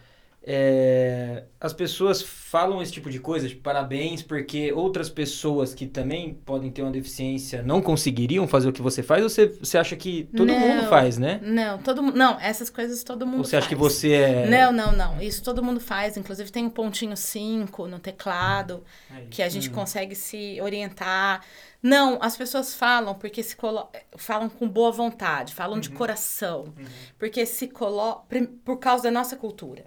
[0.48, 6.34] É, As pessoas falam esse tipo de coisa, tipo, parabéns, porque outras pessoas que também
[6.34, 9.24] podem ter uma deficiência não conseguiriam fazer o que você faz?
[9.24, 10.58] Ou você, você acha que todo Não.
[10.58, 11.40] mundo faz, né?
[11.42, 12.16] Não, todo mundo.
[12.16, 13.68] Não, essas coisas todo mundo Ou você acha faz.
[13.68, 14.46] que você é.
[14.48, 15.20] Não, não, não.
[15.20, 16.16] Isso todo mundo faz.
[16.16, 18.84] Inclusive tem um pontinho 5 no teclado,
[19.30, 21.42] que a gente consegue se orientar.
[21.82, 23.88] Não, as pessoas falam porque se colo...
[24.16, 26.72] falam com boa vontade, falam de coração.
[27.18, 28.24] Porque se colo...
[28.28, 29.84] prim- por causa da nossa cultura.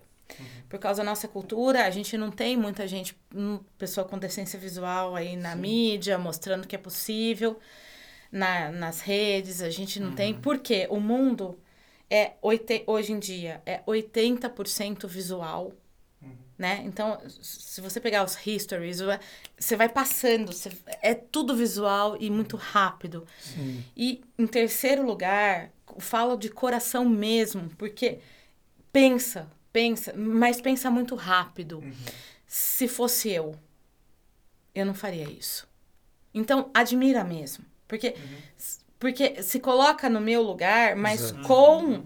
[0.68, 4.60] Por causa da nossa cultura, a gente não tem muita gente, hum, pessoa com deficiência
[4.60, 7.60] visual aí na mídia, mostrando que é possível,
[8.32, 10.34] na, nas redes, a gente não tem.
[10.34, 11.58] Porque o mundo
[12.10, 12.34] é,
[12.88, 15.72] hoje em dia, é 80% visual,
[16.58, 16.82] né?
[16.86, 19.00] Então, se você pegar os histories,
[19.58, 23.26] você vai passando, você- é tudo visual e muito rápido.
[23.40, 23.84] Sim.
[23.96, 28.20] E em terceiro lugar, falo de coração mesmo, porque
[28.92, 31.84] pensa, pensa, mas pensa muito rápido.
[32.48, 33.56] Se fosse eu,
[34.74, 35.68] eu não faria isso.
[36.34, 37.64] Então, admira mesmo.
[37.88, 38.16] Porque,
[39.00, 41.48] porque se coloca no meu lugar, mas Exato.
[41.48, 42.04] com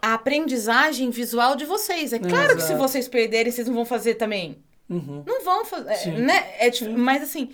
[0.00, 2.12] a aprendizagem visual de vocês.
[2.12, 2.78] É claro que se Exato.
[2.88, 4.62] vocês perderem, vocês não vão fazer também.
[4.88, 5.22] Uhum.
[5.26, 6.12] Não vão fazer, Sim.
[6.12, 6.54] né?
[6.58, 7.50] É, dif- mas assim,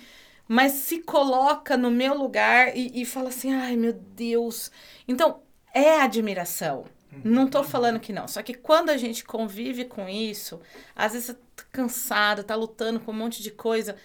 [0.48, 4.70] mas se coloca no meu lugar e, e fala assim, ai meu Deus.
[5.06, 5.40] Então,
[5.74, 6.84] é admiração.
[7.24, 8.28] Não tô falando que não.
[8.28, 10.60] Só que quando a gente convive com isso,
[10.94, 13.96] às vezes você tá cansado, tá lutando com um monte de coisa,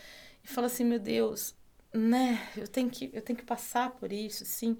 [0.43, 1.56] e fala assim, meu Deus,
[1.93, 2.41] né?
[2.58, 4.78] Eu tenho que, eu tenho que passar por isso, assim.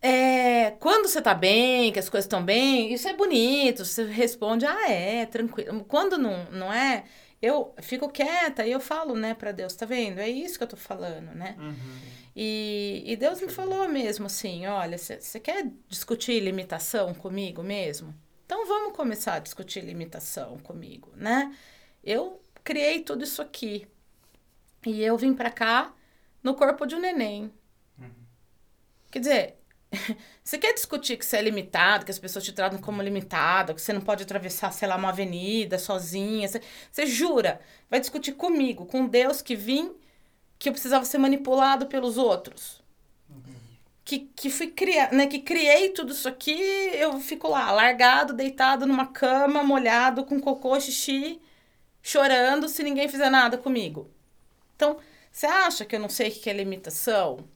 [0.00, 4.64] É, quando você tá bem, que as coisas estão bem, isso é bonito, você responde,
[4.66, 5.84] ah, é, tranquilo.
[5.84, 7.04] Quando não, não é,
[7.40, 10.18] eu fico quieta e eu falo, né, pra Deus, tá vendo?
[10.18, 11.56] É isso que eu tô falando, né?
[12.34, 18.14] E, e Deus me falou mesmo assim, olha, você quer discutir limitação comigo mesmo?
[18.44, 21.56] Então vamos começar a discutir limitação comigo, né?
[22.04, 23.86] Eu criei tudo isso aqui.
[24.86, 25.92] E eu vim pra cá
[26.42, 27.52] no corpo de um neném.
[29.10, 29.56] Quer dizer,
[30.42, 33.80] Você quer discutir que você é limitado, que as pessoas te tratam como limitado, que
[33.80, 36.46] você não pode atravessar, sei lá, uma avenida sozinha.
[36.46, 37.60] Você, você jura?
[37.90, 39.94] Vai discutir comigo, com Deus que vim,
[40.58, 42.82] que eu precisava ser manipulado pelos outros.
[44.04, 45.26] Que, que fui criar, né?
[45.26, 46.52] Que criei tudo isso aqui,
[46.94, 51.40] eu fico lá, largado, deitado numa cama, molhado, com cocô, xixi,
[52.02, 54.08] chorando se ninguém fizer nada comigo.
[54.76, 54.98] Então,
[55.32, 57.48] você acha que eu não sei o que é limitação?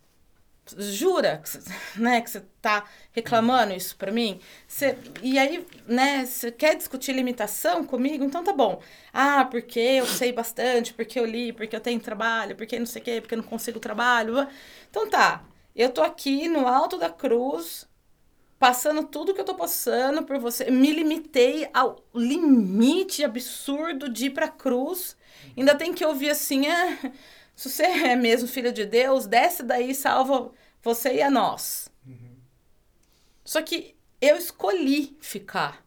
[0.79, 1.61] Jura que você,
[1.97, 4.41] né, que você tá reclamando isso pra mim?
[4.67, 8.25] Você, e aí, né, você quer discutir limitação comigo?
[8.25, 8.81] Então tá bom.
[9.13, 13.03] Ah, porque eu sei bastante, porque eu li, porque eu tenho trabalho, porque não sei
[13.03, 14.47] o quê, porque eu não consigo trabalho.
[14.91, 17.89] Então tá, eu tô aqui no alto da cruz,
[18.59, 20.71] passando tudo que eu tô passando por você.
[20.71, 25.17] Me limitei ao limite absurdo de ir pra cruz.
[25.57, 27.13] Ainda tem que ouvir assim, é,
[27.57, 30.51] se você é mesmo filho de Deus, desce daí e salva
[30.83, 31.89] você e a nós.
[33.45, 35.85] Só que eu escolhi ficar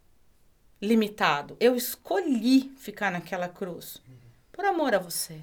[0.82, 1.56] limitado.
[1.60, 4.02] Eu escolhi ficar naquela cruz.
[4.52, 5.42] Por amor a você.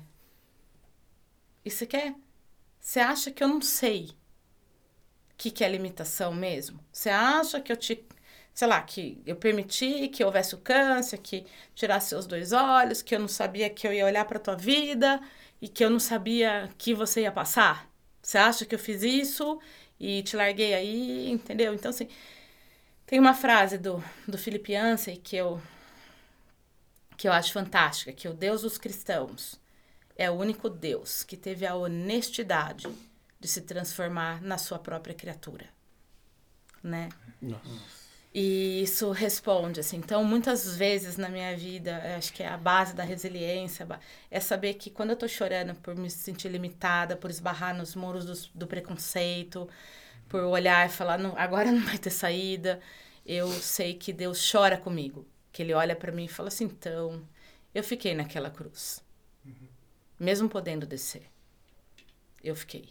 [1.64, 2.14] E você quer?
[2.78, 4.10] Você acha que eu não sei
[5.32, 6.80] o que, que é limitação mesmo?
[6.92, 8.04] Você acha que eu te.
[8.52, 13.14] Sei lá, que eu permiti que houvesse o câncer, que tirasse seus dois olhos, que
[13.14, 15.20] eu não sabia que eu ia olhar para tua vida
[15.62, 17.89] e que eu não sabia que você ia passar?
[18.30, 19.58] Você acha que eu fiz isso
[19.98, 21.74] e te larguei aí, entendeu?
[21.74, 22.06] Então, assim,
[23.04, 24.38] tem uma frase do, do
[24.68, 25.60] Yancey que eu,
[27.16, 29.60] que eu acho fantástica, que o Deus dos cristãos
[30.14, 32.86] é o único Deus que teve a honestidade
[33.40, 35.66] de se transformar na sua própria criatura,
[36.84, 37.08] né?
[38.32, 39.96] E isso responde, assim.
[39.96, 43.86] Então, muitas vezes na minha vida, acho que é a base da resiliência,
[44.30, 48.24] é saber que quando eu tô chorando por me sentir limitada, por esbarrar nos muros
[48.24, 49.68] do, do preconceito,
[50.28, 52.80] por olhar e falar, não, agora não vai ter saída,
[53.26, 55.26] eu sei que Deus chora comigo.
[55.52, 57.26] Que Ele olha para mim e fala assim, então,
[57.74, 59.02] eu fiquei naquela cruz.
[60.18, 61.24] Mesmo podendo descer.
[62.44, 62.88] Eu fiquei.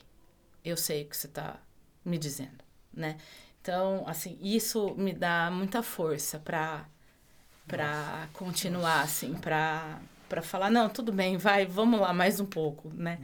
[0.65, 1.61] Eu sei o que você tá
[2.03, 3.17] me dizendo, né?
[3.61, 6.85] Então, assim, isso me dá muita força para
[7.67, 12.91] para continuar assim, para para falar, não, tudo bem, vai, vamos lá mais um pouco,
[12.93, 13.17] né?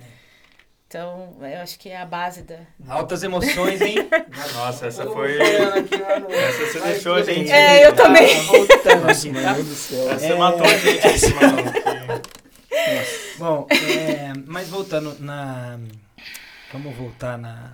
[0.88, 3.96] Então, eu acho que é a base da Altas emoções, hein?
[4.56, 5.38] Nossa, essa foi.
[5.40, 5.80] Essa
[6.32, 7.52] Essa você deixou a gente.
[7.52, 8.34] É, eu também.
[8.46, 9.54] Voltando aqui, tá?
[9.54, 10.14] Meu Deus do céu.
[10.14, 10.36] Você É.
[10.36, 12.22] matou a gente mano.
[13.38, 15.80] Bom, é, mas voltando na.
[16.76, 17.72] Vamos voltar na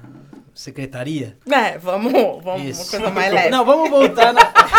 [0.53, 1.35] secretaria?
[1.51, 2.81] É, vamos, vamos Isso.
[2.83, 3.49] uma coisa mais leve.
[3.49, 4.41] Não, vamos voltar na.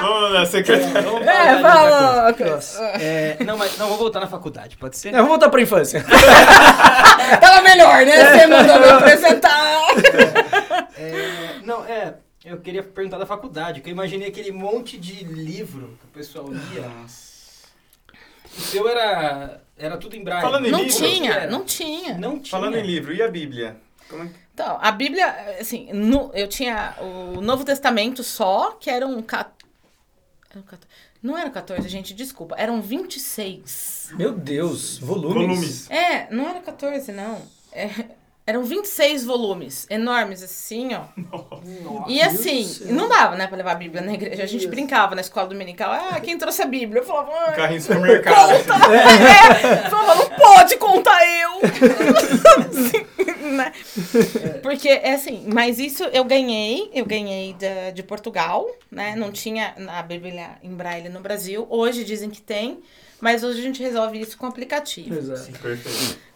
[0.00, 1.02] Vamos na secretária.
[1.02, 2.26] Vamos É, na vamos.
[2.74, 3.04] faculdade.
[3.04, 5.12] É, não, mas não, vamos voltar na faculdade, pode ser?
[5.12, 6.02] Não, vamos voltar pra infância.
[7.40, 8.38] Tava melhor, né?
[8.38, 9.86] Você mandou me apresentar.
[10.96, 12.14] É, não, é.
[12.44, 16.46] Eu queria perguntar da faculdade, que eu imaginei aquele monte de livro que o pessoal
[16.48, 16.90] lia.
[18.58, 19.62] O seu era.
[19.78, 20.42] Era tudo em braille.
[20.42, 20.96] Falando em Não livro?
[20.98, 22.18] tinha, não tinha.
[22.18, 22.50] Não tinha.
[22.50, 23.76] Falando em livro, e a Bíblia?
[24.10, 24.34] Como é que...
[24.52, 29.22] Então, a Bíblia, assim, no- eu tinha o Novo Testamento só, que eram.
[29.22, 29.52] ca-
[30.50, 30.86] eram 14
[31.22, 32.56] Não eram 14, gente, desculpa.
[32.58, 34.10] Eram 26.
[34.14, 35.34] Meu Deus, volumes.
[35.34, 35.90] Volumes.
[35.90, 37.40] É, não era 14, não.
[37.72, 37.88] É,
[38.48, 41.04] eram 26 volumes, enormes, assim, ó.
[42.08, 44.42] E assim, não dava, né, pra levar a Bíblia na igreja.
[44.42, 45.92] A gente brincava na escola dominical.
[45.92, 47.02] Ah, quem trouxe a Bíblia?
[47.02, 48.52] Eu falava, ah, Carrinho de supermercado.
[48.90, 49.90] é.
[49.90, 51.58] Falava, não pode contar eu.
[52.70, 53.72] Assim, né?
[54.62, 59.14] Porque, é assim, mas isso eu ganhei, eu ganhei da, de Portugal, né?
[59.14, 61.66] Não tinha a Bíblia em braille no Brasil.
[61.68, 62.80] Hoje dizem que tem,
[63.20, 65.14] mas hoje a gente resolve isso com aplicativo.
[65.14, 65.52] Exato.
[65.58, 66.27] Perfeito.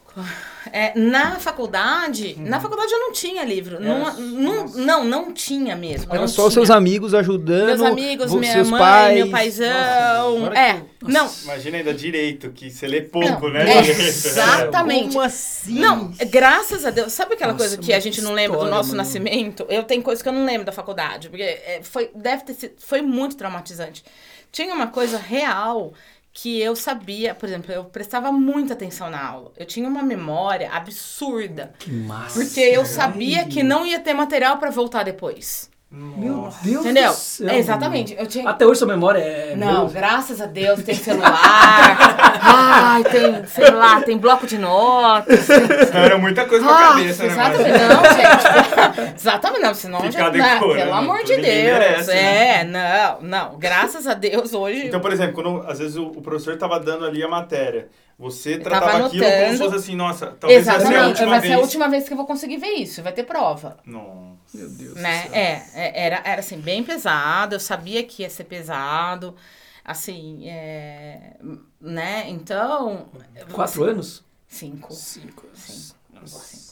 [0.71, 3.81] É, na faculdade, na faculdade eu não tinha livro.
[3.81, 6.11] Não, não, não, não tinha mesmo.
[6.13, 6.65] Era não só os tinha.
[6.67, 7.67] seus amigos ajudando.
[7.67, 9.15] Meus amigos, vo- minha seus mãe, pais.
[9.17, 10.39] meu paizão.
[10.41, 11.31] Nossa, é, que- não.
[11.45, 13.79] Imagina ainda direito, que você lê pouco, Não, né?
[13.79, 15.09] é, exatamente.
[15.09, 15.79] Como assim?
[15.79, 17.13] Não, graças a Deus.
[17.13, 18.99] Sabe aquela Nossa, coisa que a gente não lembra do história, nosso mano.
[18.99, 19.67] nascimento?
[19.69, 22.75] Eu tenho coisas que eu não lembro da faculdade, porque é, foi, deve ter sido,
[22.79, 24.05] foi muito traumatizante.
[24.51, 25.95] Tinha uma coisa real
[26.33, 29.53] que eu sabia, por exemplo, eu prestava muita atenção na aula.
[29.57, 32.41] Eu tinha uma memória absurda, Que massa.
[32.41, 35.71] porque eu sabia que não ia ter material pra voltar depois.
[35.95, 37.11] Meu Deus Entendeu?
[37.11, 37.49] do céu.
[37.51, 38.17] É, exatamente.
[38.19, 39.55] Eu tinha Até hoje sua memória é.
[39.55, 41.39] não, meu- graças a Deus tem celular.
[42.41, 45.47] Ai, tem, sei lá, tem bloco de notas.
[45.47, 45.59] tem-
[46.03, 47.29] Era muita coisa pra Ah, cabeça, né?
[47.33, 47.71] exatamente.
[47.71, 47.83] Mas...
[47.93, 49.15] Não, gente.
[49.17, 50.61] Exatamente, não, senão Ficar já.
[50.61, 51.45] Não, pelo amor de Deus.
[51.47, 53.59] merece, é, não, não.
[53.59, 54.87] Graças a Deus hoje.
[54.87, 57.89] Então, por exemplo, quando às vezes o, o professor tava dando ali a matéria,
[58.19, 61.29] você tava tratava aquilo como se fosse assim, nossa, talvez vai ser a Exatamente, última
[61.31, 61.53] vai vez.
[61.53, 63.03] ser a última vez que eu vou conseguir ver isso.
[63.03, 63.79] Vai ter prova.
[63.85, 64.33] Nossa.
[64.55, 65.23] Meu Deus né?
[65.23, 65.35] do céu.
[65.35, 69.35] É, é, era, era assim, bem pesado, eu sabia que ia ser pesado,
[69.85, 71.37] assim, é,
[71.81, 72.29] né?
[72.29, 73.09] Então.
[73.53, 74.25] Quatro anos?
[74.47, 74.93] Cinco.
[74.93, 75.93] Cinco anos.
[76.31, 76.72] Sim.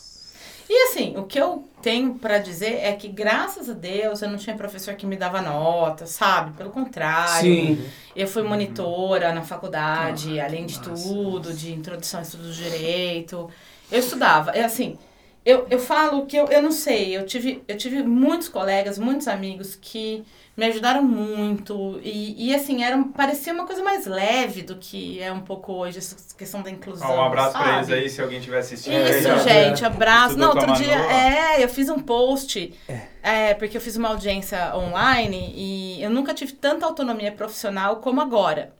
[0.72, 4.36] E assim, o que eu tenho pra dizer é que, graças a Deus, eu não
[4.38, 6.52] tinha professor que me dava nota, sabe?
[6.56, 7.40] Pelo contrário.
[7.42, 7.84] Sim.
[8.14, 11.54] Eu fui monitora na faculdade, Ah, além de massa, tudo, massa.
[11.58, 13.50] de introdução a estudos de direito.
[13.90, 14.52] Eu estudava.
[14.52, 14.96] É assim,
[15.44, 19.26] eu, eu falo que eu, eu não sei, eu tive, eu tive muitos colegas, muitos
[19.26, 20.22] amigos que
[20.60, 21.98] me ajudaram muito.
[22.04, 25.96] E, e assim, era, parecia uma coisa mais leve do que é um pouco hoje,
[25.96, 27.16] essa questão da inclusão.
[27.16, 27.76] Um abraço pra sabe?
[27.78, 28.94] eles aí, se alguém estiver assistindo.
[29.08, 29.38] Isso, aí, ó.
[29.38, 30.36] gente, abraço.
[30.36, 32.74] Não, outro dia, é, eu fiz um post,
[33.22, 38.20] é, porque eu fiz uma audiência online e eu nunca tive tanta autonomia profissional como
[38.20, 38.74] agora,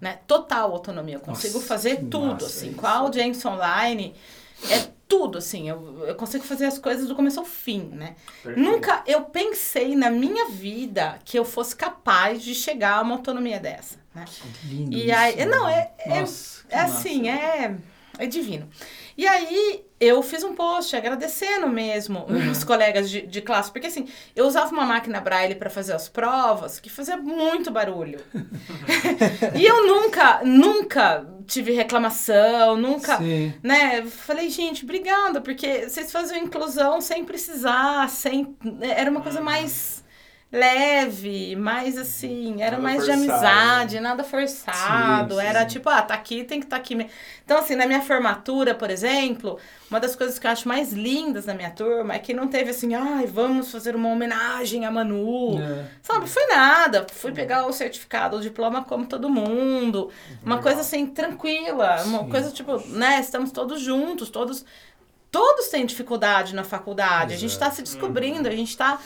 [0.00, 0.20] né?
[0.26, 2.76] Total autonomia, eu consigo Nossa, fazer tudo, massa assim, isso.
[2.78, 4.14] com a audiência online,
[4.70, 8.16] é tudo, assim, eu, eu consigo fazer as coisas do começo ao fim, né?
[8.42, 8.60] Perfeito.
[8.60, 13.60] Nunca eu pensei na minha vida que eu fosse capaz de chegar a uma autonomia
[13.60, 14.24] dessa, né?
[14.26, 15.90] Que lindo E isso, aí, não, né?
[15.98, 16.98] é, é, Nossa, é massa.
[16.98, 17.76] assim, é,
[18.18, 18.68] é divino.
[19.16, 22.50] E aí, eu fiz um post agradecendo mesmo Uhum.
[22.50, 26.08] os colegas de, de classe, porque assim, eu usava uma máquina braille para fazer as
[26.08, 28.20] provas que fazia muito barulho.
[29.56, 33.54] e eu nunca, nunca tive reclamação, nunca, Sim.
[33.62, 34.02] né?
[34.04, 38.56] Falei, gente, obrigada, porque vocês faziam inclusão sem precisar, sem.
[38.82, 40.04] Era uma coisa mais
[40.56, 45.34] leve, mais assim, era Nada mais de forçado, amizade, nada forçado.
[45.34, 47.06] Sim, sim, era tipo, ah, tá aqui, tem que estar aqui.
[47.44, 49.58] Então, assim, na minha formatura, por exemplo,
[49.90, 52.70] uma das coisas que eu acho mais lindas na minha turma é que não teve
[52.70, 55.60] assim, ai, vamos fazer uma homenagem a Manu.
[55.60, 55.84] É.
[56.02, 57.06] Sabe, foi nada.
[57.12, 60.10] Fui pegar o certificado, o diploma como todo mundo.
[60.42, 62.02] Uma coisa assim, tranquila.
[62.04, 62.30] Uma Sim.
[62.30, 63.20] coisa tipo, né?
[63.20, 64.64] Estamos todos juntos, todos.
[65.30, 67.34] Todos têm dificuldade na faculdade.
[67.34, 68.98] A gente está se descobrindo, a gente está.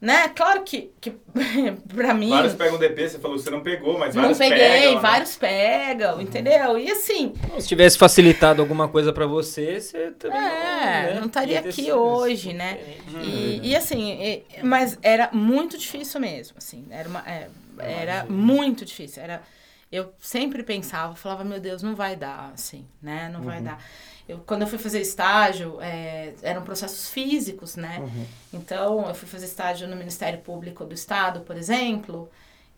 [0.00, 0.28] Né?
[0.28, 1.10] Claro que, que
[1.94, 2.30] pra mim.
[2.30, 4.94] Vários pegam DP, você falou que você não pegou, mas Não vários peguei, pegam.
[4.94, 5.00] né?
[5.00, 6.78] vários pegam, entendeu?
[6.78, 11.54] E assim, Se tivesse facilitado alguma coisa pra você, você também É, né, não estaria
[11.54, 12.78] ia ter aqui hoje, né?
[13.20, 16.86] E, e assim, e- mas era muito difícil mesmo, assim.
[16.90, 17.48] Era, uma, é,
[17.80, 19.20] era muito difícil.
[19.20, 19.42] Era,
[19.90, 23.28] eu sempre pensava, falava, meu Deus, não vai dar, assim, né?
[23.32, 23.82] Não vai dar.
[24.28, 28.06] Eu, quando eu fui fazer estágio, é, eram processos físicos, né?
[28.52, 32.30] Então, eu fui fazer estágio no Ministério Público do Estado, por exemplo.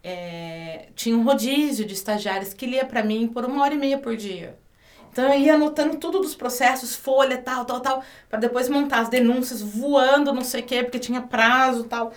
[0.03, 3.99] é, tinha um rodízio de estagiários que lia para mim por uma hora e meia
[3.99, 4.59] por dia.
[5.13, 9.09] Então eu ia anotando tudo dos processos, folha, tal, tal, tal, para depois montar as
[9.09, 12.13] denúncias voando, não sei o quê, porque tinha prazo, tal.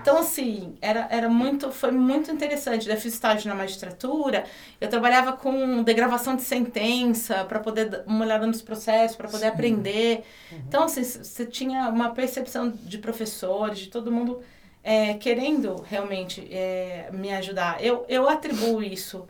[0.00, 2.88] Então assim, era, era muito, foi muito interessante.
[2.88, 4.44] Eu fiz estágio na magistratura,
[4.80, 9.46] eu trabalhava com degravação de sentença para poder dar uma olhada nos processos, para poder
[9.46, 10.24] aprender.
[10.52, 14.40] Então assim, você tinha uma percepção de professores, de todo mundo
[14.82, 17.82] é, querendo realmente é, me ajudar.
[17.82, 19.26] Eu, eu atribuo isso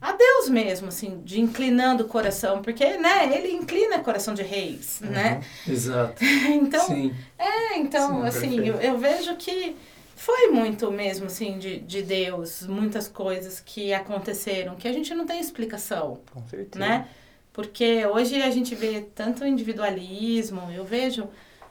[0.00, 4.42] a Deus mesmo, assim, de inclinando o coração, porque, né, ele inclina o coração de
[4.42, 5.42] reis, né?
[5.68, 6.22] Exato.
[6.54, 7.14] Então, Sim.
[7.38, 9.76] é, então, Sim, assim, eu, eu vejo que
[10.24, 15.26] foi muito mesmo, assim, de, de Deus, muitas coisas que aconteceram, que a gente não
[15.26, 16.78] tem explicação, Com certeza.
[16.82, 17.08] né?
[17.52, 21.28] Porque hoje a gente vê tanto individualismo, eu vejo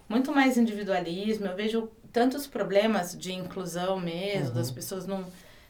[0.08, 5.26] muito mais individualismo, eu vejo tantos problemas de inclusão mesmo, das pessoas não,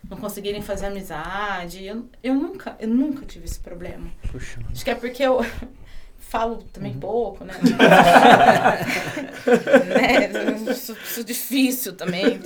[0.09, 1.85] não conseguirem fazer amizade.
[1.85, 4.11] Eu, eu nunca, eu nunca tive esse problema.
[4.29, 4.59] Puxa.
[4.69, 5.39] Acho que é porque eu
[6.33, 7.53] falo também pouco, né?
[9.95, 10.71] né?
[10.71, 12.39] Isso, isso é difícil também.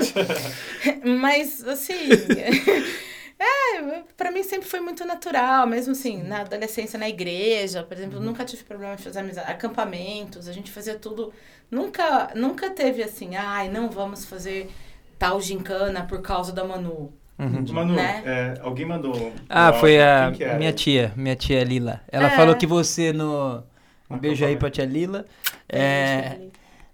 [1.19, 1.93] Mas, assim.
[3.39, 8.19] É, pra mim sempre foi muito natural, mesmo assim, na adolescência, na igreja, por exemplo,
[8.19, 9.51] nunca tive problema em fazer amizade.
[9.51, 11.31] Acampamentos, a gente fazia tudo.
[11.69, 14.71] Nunca, nunca teve assim, ai, não vamos fazer
[15.19, 17.13] tal gincana por causa da Manu.
[17.37, 18.23] Manu, Né?
[18.25, 19.31] é, alguém mandou.
[19.47, 20.57] Ah, foi a era?
[20.57, 22.01] minha tia, minha tia Lila.
[22.11, 22.35] Ela É.
[22.35, 23.63] falou que você no.
[24.09, 25.25] Um beijo aí pra tia Lila.
[25.67, 26.37] É,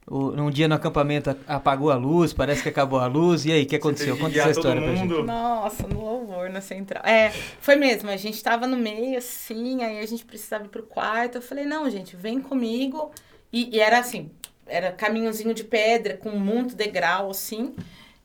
[0.05, 3.45] o, num dia no acampamento apagou a luz, parece que acabou a luz.
[3.45, 4.18] E aí, o que aconteceu?
[4.18, 5.07] Conta essa história pra gente.
[5.07, 5.24] mundo.
[5.24, 7.03] Nossa, no louvor, na central.
[7.05, 8.09] É, foi mesmo.
[8.09, 11.36] A gente tava no meio, assim, aí a gente precisava ir pro quarto.
[11.36, 13.11] Eu falei, não, gente, vem comigo.
[13.51, 14.30] E, e era assim,
[14.68, 17.76] era caminhozinho de pedra, com muito degrau, assim.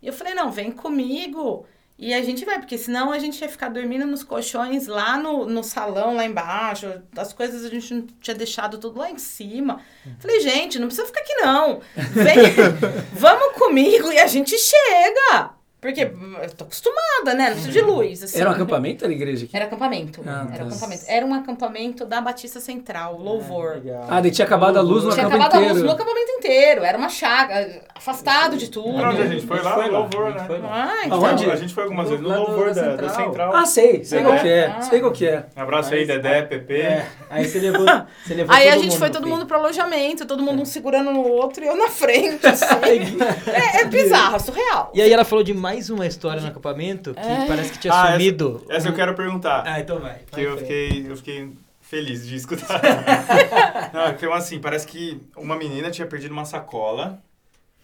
[0.02, 1.66] E eu falei, não, vem comigo.
[1.98, 5.44] E a gente vai, porque senão a gente ia ficar dormindo nos colchões lá no,
[5.46, 7.02] no salão, lá embaixo.
[7.16, 9.80] As coisas a gente não tinha deixado tudo lá em cima.
[10.20, 11.80] Falei, gente, não precisa ficar aqui não.
[11.96, 12.36] Vem,
[13.14, 15.57] vamos comigo e a gente chega.
[15.80, 17.50] Porque eu tô acostumada, né?
[17.50, 18.22] Não preciso de luz.
[18.24, 18.40] Assim.
[18.40, 19.54] Era um acampamento era igreja aqui?
[19.56, 20.22] Era acampamento.
[20.26, 20.70] Ah, era tá.
[20.70, 21.02] acampamento.
[21.06, 23.74] Era um acampamento da Batista Central, louvor.
[23.74, 24.06] Legal.
[24.10, 25.86] Ah, daí tinha acabado a luz no Tinha acampamento acabado a luz inteiro.
[25.86, 26.84] no acampamento inteiro.
[26.84, 28.88] Era uma chaga, afastado de tudo.
[28.88, 29.74] Onde a gente foi lá?
[29.74, 30.44] Foi No louvor, né?
[30.48, 30.68] foi lá.
[30.90, 31.24] Ah, então.
[31.24, 31.50] Aonde?
[31.50, 33.54] A gente foi algumas vezes no louvor da da, da Central.
[33.54, 34.30] Ah, sei, sei Dedé.
[34.30, 34.66] qual que é.
[34.66, 34.82] Ah.
[34.82, 35.46] Sei qual que é.
[35.54, 36.74] Abraço aí, Dedé, PP.
[36.74, 37.86] É, aí você levou,
[38.24, 41.12] você levou Aí a gente mundo foi todo mundo pro alojamento, todo mundo um segurando
[41.12, 42.66] no outro e eu na frente, assim.
[43.46, 44.90] é, é bizarro, é surreal.
[44.92, 47.46] E aí ela falou de mais uma história no acampamento que É.
[47.46, 48.64] parece que tinha Ah, essa- sumido.
[48.70, 49.64] Essa eu quero perguntar.
[49.66, 50.20] Ah, então vai.
[50.32, 51.52] Que eu fiquei, eu fiquei
[51.82, 52.80] feliz de escutar.
[53.92, 57.18] Não, eu, assim, parece que uma menina tinha perdido uma sacola.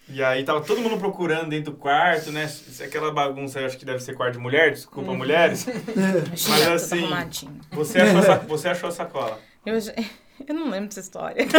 [0.09, 2.49] E aí tava todo mundo procurando dentro do quarto, né?
[2.83, 5.65] Aquela bagunça, eu acho que deve ser quarto de mulher, desculpa, mulheres.
[5.95, 7.59] Imagina, tudo assim.
[7.71, 9.39] Você achou, você achou a sacola.
[9.63, 9.93] Eu, já-
[10.47, 11.45] eu não lembro dessa história.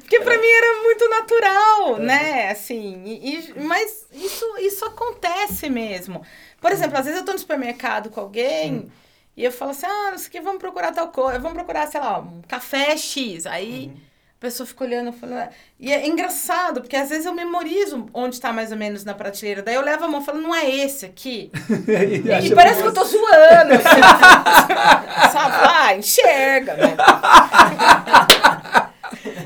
[0.00, 2.50] Porque pra mim era muito natural, né?
[2.50, 6.22] Assim, e- mas isso, isso acontece mesmo.
[6.60, 8.90] Por exemplo, às vezes eu tô no supermercado com alguém
[9.36, 11.86] e eu falo assim, ah, não sei o que, vamos procurar tal coisa, vamos procurar,
[11.88, 13.46] sei lá, um café X.
[13.46, 14.11] Aí a
[14.42, 15.48] pessoa fica olhando, falando...
[15.78, 19.62] E é engraçado, porque às vezes eu memorizo onde tá mais ou menos na prateleira.
[19.62, 21.50] Daí eu levo a mão e falo, não é esse aqui?
[21.88, 24.00] E, e parece que eu tô zoando, assim.
[25.32, 25.56] Sabe?
[25.60, 26.96] Ah, enxerga, né?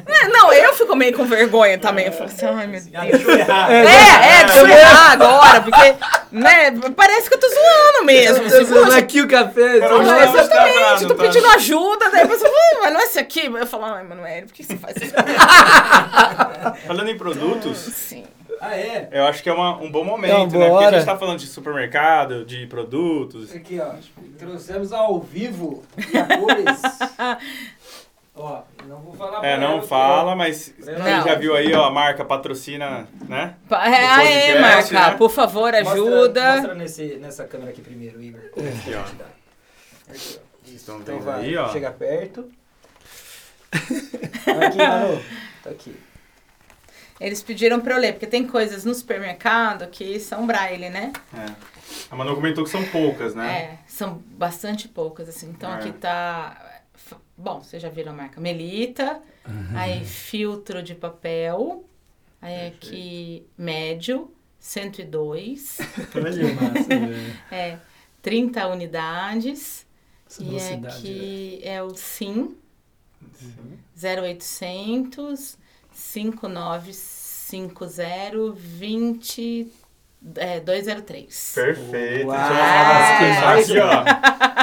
[0.07, 2.07] Né, Não, eu fico meio com vergonha também.
[2.07, 2.95] Eu falo assim, ai meu Deus.
[2.95, 5.95] É, é, deixa eu errar agora, porque,
[6.33, 8.49] né, parece que eu tô zoando mesmo.
[8.49, 9.79] Tô Assim, poxa, aqui o café.
[9.79, 13.19] Lá- negócio- exatamente, tô pedindo ajuda, daí a pessoa fala, "Ah, mas não é esse
[13.19, 13.47] aqui?
[13.47, 15.15] Eu falo, ai, Manoel, por que você faz isso?
[16.87, 18.25] Falando em produtos, Sim.
[18.61, 19.09] Ah, é?
[19.13, 20.69] eu acho que é uma- um bom momento, É uma né?
[20.71, 23.55] Porque a gente tá falando de supermercado, de produtos.
[23.55, 23.91] Aqui, ó.
[24.39, 25.83] Trouxemos ao vivo
[26.13, 26.81] e a cores.
[28.37, 31.91] Ó, não vou falar É, não ela fala, mas quem já viu aí, ó, a
[31.91, 33.55] marca patrocina, né?
[33.69, 35.17] Pa- É, aí, podcast, Marca, né?
[35.17, 36.53] por favor, Mostra- ajuda.
[36.57, 38.41] Mostra nesse, nessa câmera aqui primeiro, Igor.
[38.53, 39.01] Aqui, ó.
[40.13, 40.47] Aqui, ó.
[40.69, 40.93] Isso.
[40.93, 41.69] Então vendo vai, aí, ó.
[41.71, 42.51] chega perto.
[43.73, 45.23] Aqui, Manu.
[45.63, 45.97] Tá aqui.
[47.21, 51.13] Eles pediram pra eu ler, porque tem coisas no supermercado que são braille, né?
[51.35, 51.47] É.
[52.11, 53.49] A Manu comentou que são poucas, né?
[53.49, 55.49] É, são bastante poucas, assim.
[55.49, 55.75] Então É.
[55.77, 56.66] aqui tá.
[57.37, 59.21] Bom, vocês já viram a marca Melita.
[59.75, 61.85] Aí filtro de papel.
[62.41, 65.79] Aí aqui médio, 102.
[66.15, 66.89] Olha, massa.
[67.55, 67.79] É,
[68.23, 69.85] 30 unidades.
[70.27, 72.57] Essa e velocidade, aqui é o SIM
[73.95, 75.59] 0800
[75.93, 79.71] 5950 20
[80.37, 81.53] é, 203.
[81.55, 82.27] Perfeito.
[82.27, 82.37] Uau.
[82.39, 84.05] Aqui, ó.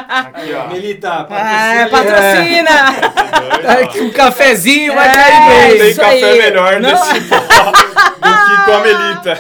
[0.07, 0.68] Aqui, ó.
[0.68, 1.89] Melita, Ah, patrocina.
[1.89, 2.93] patrocina!
[3.64, 3.68] Ó.
[3.70, 5.78] Ai, que um cafezinho vai É, cair Não bem.
[5.80, 6.38] tem isso café aí.
[6.38, 6.89] melhor Não.
[6.89, 7.43] desse pó do
[8.45, 9.39] que com a Melita.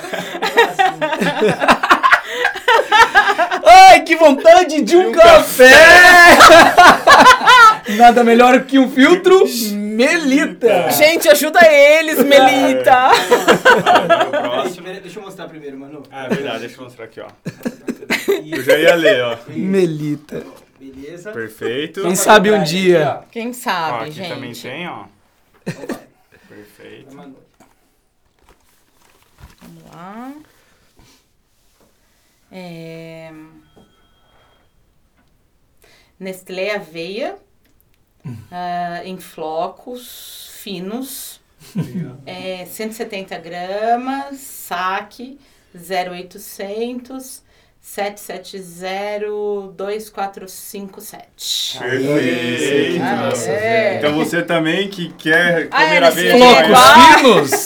[3.65, 5.71] Ai, que vontade de um café!
[7.89, 10.91] Nada melhor que um filtro Melita.
[10.91, 13.09] Gente, ajuda eles, Melita!
[14.07, 14.87] Vai, o próximo.
[14.87, 16.03] Deixa eu mostrar primeiro, Manu.
[16.11, 17.27] Ah, é verdade, deixa eu mostrar aqui, ó.
[18.45, 19.37] Eu já ia ler, ó.
[19.49, 20.43] Melita.
[20.79, 21.31] Beleza.
[21.31, 22.01] Perfeito.
[22.01, 23.21] Quem sabe um dia.
[23.31, 24.29] Quem Ó, sabe, aqui gente?
[24.29, 25.05] também tem, ó.
[26.49, 27.15] Perfeito.
[27.15, 27.35] Vamos
[29.93, 30.33] lá.
[32.51, 33.31] É...
[36.19, 37.37] Nestlé Aveia,
[38.51, 41.41] ah, em flocos finos,
[42.25, 45.37] é, 170 gramas, saque,
[45.75, 47.41] 0800
[47.81, 51.79] 770 2457.
[51.79, 53.03] Perfeito.
[53.03, 53.97] Ah, é.
[53.97, 56.63] Então você também que quer Ah, comer aveia Nestlé.
[56.63, 57.65] de Flocos manhã, finos,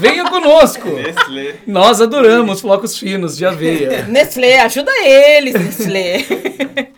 [0.00, 0.88] venha conosco.
[0.90, 1.54] Nestlé.
[1.66, 4.02] Nós adoramos flocos finos de aveia.
[4.04, 6.18] Nestlé, ajuda eles, Nestlé.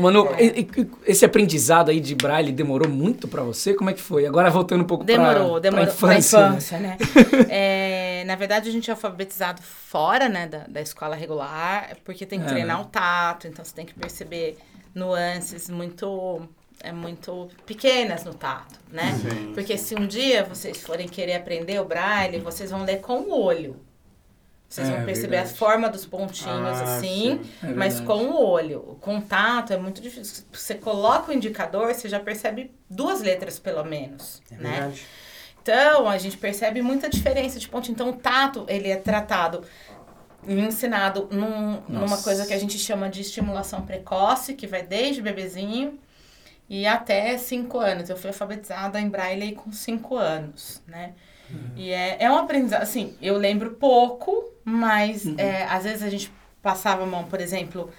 [0.00, 3.74] Manu, e- e- esse aprendizado aí de braille demorou muito pra você?
[3.74, 4.26] Como é que foi?
[4.26, 5.86] Agora voltando um pouco pra, Demorou, pra demorou.
[5.86, 6.38] infância.
[6.38, 6.56] Pra né?
[6.56, 6.96] infância, né?
[7.50, 12.38] É, na verdade, a gente é alfabetizado fora, né, da, da escola regular, porque tem
[12.40, 12.82] que É, treinar né?
[12.82, 14.56] o tato, então você tem que perceber
[14.94, 16.42] nuances muito,
[16.82, 19.18] é, muito pequenas no tato, né?
[19.20, 19.52] Sim.
[19.54, 23.40] Porque se um dia vocês forem querer aprender o braille, vocês vão ler com o
[23.42, 23.76] olho.
[24.68, 25.54] Vocês É, vão perceber verdade.
[25.54, 27.50] a forma dos pontinhos, Ah, assim, sim.
[27.62, 28.80] É mas com o olho.
[28.86, 30.44] O contato é muito difícil.
[30.52, 34.70] Você coloca o indicador, você já percebe duas letras, pelo menos, É né?
[34.72, 35.06] verdade.
[35.62, 37.90] Então, a gente percebe muita diferença de ponto.
[37.90, 39.64] Então, o tato, ele é tratado
[40.46, 45.22] e ensinado num- numa coisa que a gente chama de estimulação precoce, que vai desde
[45.22, 45.98] bebezinho.
[46.70, 48.10] e até cinco anos.
[48.10, 51.14] Eu fui alfabetizada em Braille com cinco anos, né?
[51.74, 56.30] E é, é um aprendizado, assim, eu lembro pouco, mas é, às vezes a gente
[56.62, 57.90] passava a mão, por exemplo,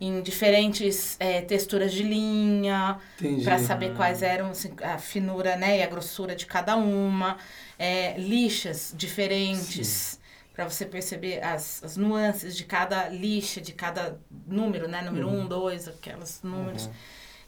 [0.00, 2.98] em diferentes é, texturas de linha,
[3.44, 7.36] para saber quais eram assim, a finura né, e a grossura de cada uma,
[7.78, 10.20] é, lixas diferentes
[10.52, 15.00] para você perceber as, as nuances de cada lixa, de cada número, né?
[15.00, 16.90] Número um, dois, aquelas números.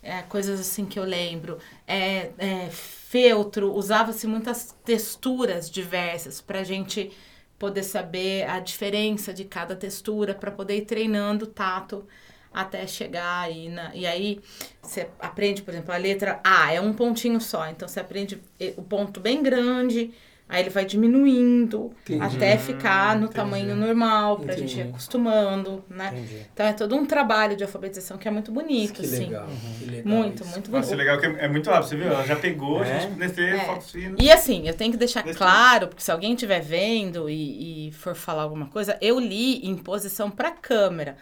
[0.02, 1.58] É, coisas assim que eu lembro.
[1.86, 7.12] É, é, feltro, usava-se muitas texturas diversas para a gente
[7.58, 12.06] poder saber a diferença de cada textura, para poder ir treinando o tato
[12.52, 13.94] até chegar aí na.
[13.94, 14.40] E aí
[14.80, 17.68] você aprende, por exemplo, a letra A é um pontinho só.
[17.68, 18.40] Então você aprende
[18.76, 20.12] o ponto bem grande,
[20.48, 22.22] aí ele vai diminuindo Entendi.
[22.36, 23.34] até ficar no entendi.
[23.34, 24.90] tamanho normal, pra gente ir Entendi.
[24.90, 26.10] acostumando, né?
[26.14, 26.46] Entendi.
[26.52, 29.24] Então é todo um trabalho de alfabetização que é muito bonito, Que assim.
[29.24, 29.48] legal.
[29.78, 30.52] que legal Muito, isso.
[30.52, 30.98] muito Nossa, bonito.
[30.98, 32.06] legal que é é muito rápido, você viu?
[32.06, 33.00] Ela já pegou, a É?
[33.00, 33.58] gente nesse É.
[33.64, 34.16] foto fina.
[34.20, 37.92] E assim, eu tenho que deixar Desse- claro, porque se alguém estiver vendo e, e
[37.92, 41.16] for falar alguma coisa, eu li em posição para câmera.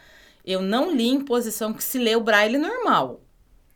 [0.45, 3.21] Eu não li em posição que se lê o braille normal.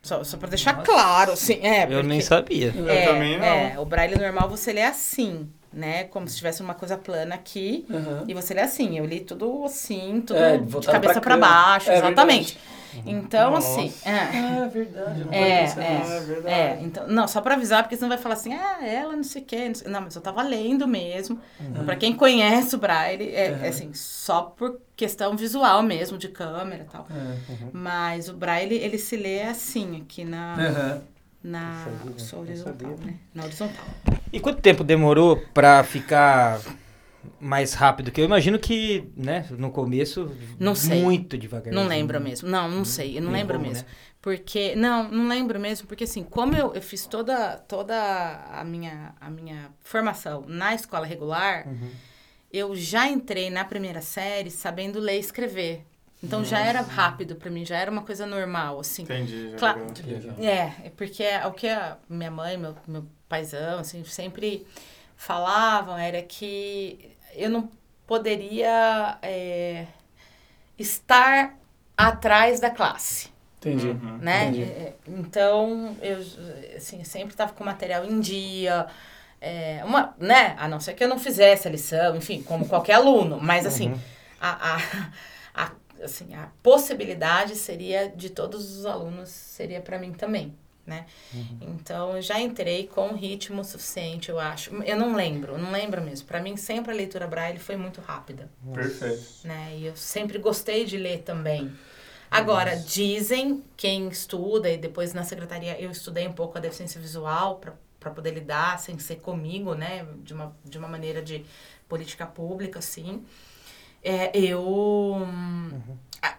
[0.01, 1.59] Só, só para deixar claro, assim.
[1.61, 2.73] É, Eu nem sabia.
[2.75, 3.45] Eu é, também não.
[3.45, 6.05] É, o braille normal você lê assim, né?
[6.05, 7.85] Como se tivesse uma coisa plana aqui.
[7.89, 8.23] Aham.
[8.27, 8.97] E você lê assim.
[8.97, 12.57] Eu li tudo assim, tudo É, de cabeça pra baixo, É exatamente.
[13.05, 13.79] Então, Nossa.
[13.81, 13.93] assim.
[14.03, 14.11] É.
[14.63, 15.19] Ah, verdade.
[15.21, 15.79] eu não É, é, nisso.
[15.79, 16.55] é verdade.
[16.55, 19.41] é, então, não, só pra avisar, porque senão vai falar assim, ah, ela não sei
[19.41, 21.39] o quê, não, sei- não, mas eu tava lendo mesmo.
[21.59, 23.63] Então, pra quem conhece o Braille, é, Uhum.
[23.65, 27.07] é assim, só por questão visual mesmo, de câmera e tal.
[27.09, 27.37] É.
[27.73, 31.01] Mas o Braille, ele se lê assim, aqui na, Aham.
[31.43, 31.85] na
[32.35, 33.15] horizontal, né?
[33.33, 33.85] Na horizontal.
[34.33, 36.59] E quanto tempo demorou pra ficar
[37.39, 38.11] mais rápido?
[38.11, 41.01] Que eu imagino que, né, no começo, Não sei.
[41.01, 41.73] muito devagar.
[41.73, 42.47] Não lembro mesmo.
[42.49, 43.17] Não, não sei.
[43.17, 43.87] Eu não lembro como, mesmo.
[44.21, 44.75] Porque.
[44.75, 47.95] Não, não lembro mesmo, porque assim, como eu, eu fiz toda, toda
[48.51, 51.89] a, minha, a minha formação na escola regular, Uhum.
[52.51, 55.85] eu já entrei na primeira série sabendo ler e escrever.
[56.23, 59.03] Então já era rápido pra mim, já era uma coisa normal, assim.
[59.03, 59.51] Entendi.
[59.51, 59.85] já Claro.
[60.39, 64.65] É, é porque é o que a minha mãe, meu, meu paizão, assim, sempre
[65.15, 67.69] falavam era que eu não
[68.05, 69.85] poderia é,
[70.77, 71.55] estar
[71.95, 73.29] atrás da classe,
[73.59, 73.87] Entendi.
[73.89, 74.17] Uhum.
[74.19, 74.45] né?
[74.47, 74.63] Entendi.
[74.63, 76.17] É, Então, eu
[76.75, 78.87] assim, sempre estava com material em dia,
[79.41, 80.55] é, uma, né?
[80.57, 83.99] A não ser que eu não fizesse a lição, enfim, como qualquer aluno, mas assim,
[84.39, 84.81] a, a,
[85.53, 85.71] a,
[86.03, 90.55] assim, a possibilidade seria de todos os alunos, seria para mim também,
[90.87, 91.05] né?
[91.61, 94.73] Então, eu já entrei com ritmo suficiente, eu acho.
[94.83, 96.27] Eu não lembro, eu não lembro mesmo.
[96.27, 99.25] Para mim, sempre a leitura braille foi muito rápida, Perfeito.
[99.43, 99.75] né?
[99.77, 101.71] E eu sempre gostei de ler também.
[102.29, 107.61] Agora, dizem quem estuda, e depois na secretaria eu estudei um pouco a deficiência visual
[107.99, 110.05] para poder lidar sem ser comigo, né?
[110.23, 111.45] De uma, de uma maneira de
[111.87, 113.25] política pública, assim.
[114.03, 114.61] É, eu
[115.15, 115.81] hum,
[116.21, 116.37] a-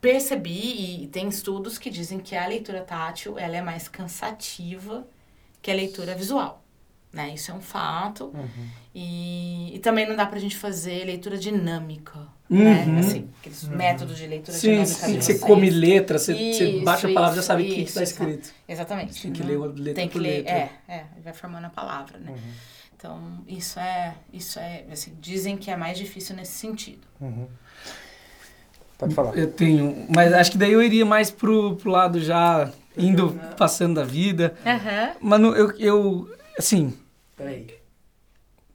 [0.00, 5.06] percebi, e tem estudos que dizem que a leitura tátil ela é mais cansativa
[5.60, 6.62] que a leitura visual.
[7.12, 7.32] Né?
[7.34, 8.32] Isso é um fato.
[8.94, 12.18] E, e também não dá pra gente fazer leitura dinâmica.
[12.50, 12.84] Né?
[12.84, 12.98] Uhum.
[12.98, 14.94] Assim, aqueles métodos de leitura Sim, dinâmica.
[14.94, 17.66] sim, você come letra, você, você Isso, baixa a palavra e já isso, sabe o
[17.66, 18.52] que isso, está escrito.
[18.68, 19.22] Exatamente.
[19.22, 20.52] Tem que Não- ler uma letra tem que por ler, letra.
[20.52, 22.34] É, é, vai formando a palavra, né?
[22.96, 27.06] Então, isso é, isso é, assim, dizem que é mais difícil nesse sentido.
[28.98, 29.36] Pode falar.
[29.36, 33.94] Eu tenho, mas acho que daí eu iria mais pro, pro lado já indo, passando
[33.96, 34.54] da vida.
[34.64, 35.10] Aham.
[35.20, 36.28] Mas eu, eu,
[36.58, 36.92] assim,
[37.36, 37.66] Peraí.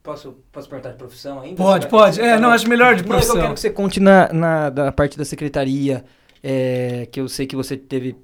[0.02, 1.56] Posso, posso perguntar de profissão ainda?
[1.56, 2.16] pode, pode.
[2.16, 3.54] você É, tá não, acho melhor de Não, eu quero profissão.
[3.54, 6.04] que você conte na, na da parte da secretaria,
[6.42, 8.16] é, que eu sei que você teve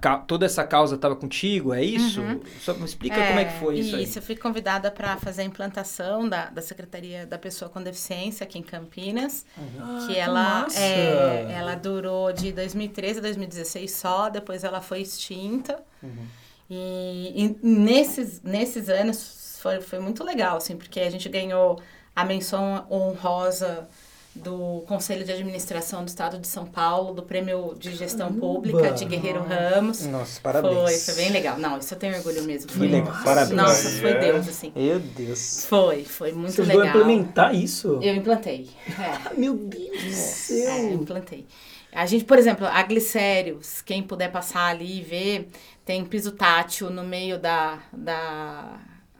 [0.00, 2.20] ca- toda essa causa estava contigo, é isso?
[2.20, 2.40] Uhum.
[2.60, 4.10] Só me explica como é que foi isso, aí.
[4.14, 8.58] eu fui convidada para fazer a implantação da, da Secretaria da Pessoa com Deficiência aqui
[8.58, 10.78] em Campinas, Ah, que ela massa.
[10.78, 15.82] é, ela durou de 2013 a 2016 só, depois ela foi extinta.
[16.02, 16.26] Uhum.
[16.70, 21.80] E, e nesses, nesses anos foi, foi muito legal, assim, porque a gente ganhou
[22.14, 23.88] a menção honrosa
[24.34, 28.40] do Conselho de Administração do Estado de São Paulo, do Prêmio de Gestão Caramba!
[28.40, 30.06] Pública de Guerreiro Ramos.
[30.06, 31.04] Nossa, Foi, parabéns.
[31.04, 31.58] foi bem legal.
[31.58, 32.70] Não, isso eu tenho orgulho mesmo.
[32.72, 33.56] Foi, legal, parabéns.
[33.56, 34.72] Nossa, foi é- Deus, assim.
[34.74, 35.66] Meu Deus.
[35.66, 36.86] Foi, foi muito Você a legal.
[36.86, 37.98] implementar isso?
[38.02, 38.70] Eu implantei.
[38.88, 39.34] É.
[39.38, 40.92] Meu Deus do É, céu.
[40.94, 41.46] implantei.
[41.92, 45.50] A gente, por exemplo, a Glicérios, quem puder passar ali e ver,
[45.84, 48.78] tem piso tátil no meio da, da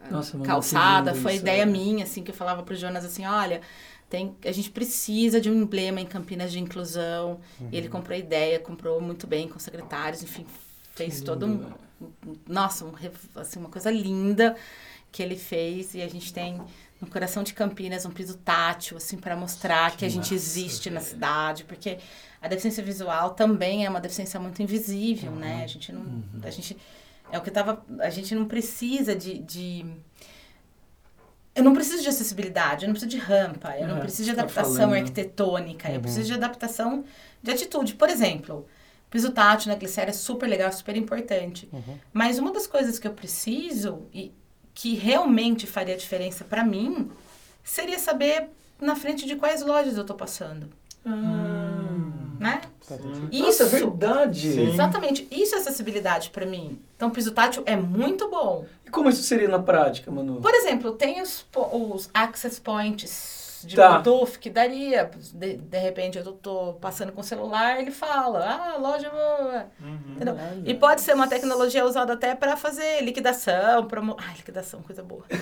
[0.09, 1.13] Nossa, calçada.
[1.13, 1.71] Foi isso, ideia né?
[1.71, 3.61] minha, assim, que eu falava pro Jonas assim, olha,
[4.13, 7.39] tem, a gente precisa de um emblema em Campinas de inclusão.
[7.59, 7.69] Uhum.
[7.71, 10.45] ele comprou a ideia, comprou muito bem com os secretários, enfim,
[10.93, 11.73] fez todo um,
[12.47, 12.93] nossa, um
[13.35, 14.55] assim, uma coisa linda
[15.11, 16.61] que ele fez e a gente tem
[17.01, 20.99] no coração de Campinas um piso tátil assim para mostrar que, a gente existe na
[20.99, 21.97] cidade, porque
[22.39, 25.63] a deficiência visual também é uma deficiência muito invisível, né?
[25.63, 26.77] A gente não a gente
[27.31, 29.83] é o que tava a gente não precisa de, de
[31.55, 34.35] eu não preciso de acessibilidade, eu não preciso de rampa, eu não É, preciso de
[34.35, 34.93] tá adaptação falando.
[34.95, 37.03] arquitetônica, eu preciso de adaptação
[37.41, 37.93] de atitude.
[37.95, 38.67] Por exemplo,
[39.09, 41.69] piso tátil na glicéria é super legal, super importante.
[42.11, 44.31] Mas uma das coisas que eu preciso e
[44.73, 47.11] que realmente faria diferença pra mim
[47.63, 48.49] seria saber
[48.81, 50.67] na frente de quais lojas eu tô passando,
[52.43, 52.61] né?
[52.89, 54.51] Nossa, é Isso, verdade.
[54.51, 54.69] Sim.
[54.73, 56.79] exatamente, isso é acessibilidade pra mim.
[56.95, 58.65] Então, piso tátil é muito bom.
[58.85, 60.41] E como isso seria na prática, Manu?
[60.41, 63.99] Por exemplo, tem os, os access points de Tá.
[63.99, 65.09] Bluetooth que daria.
[65.33, 69.11] De, de repente eu tô passando com o celular, ele fala, ah, loja.
[70.15, 70.35] Entendeu?
[70.65, 74.15] E pode ser uma tecnologia usada até para fazer liquidação, promo...
[74.19, 75.23] Ai, liquidação, coisa boa.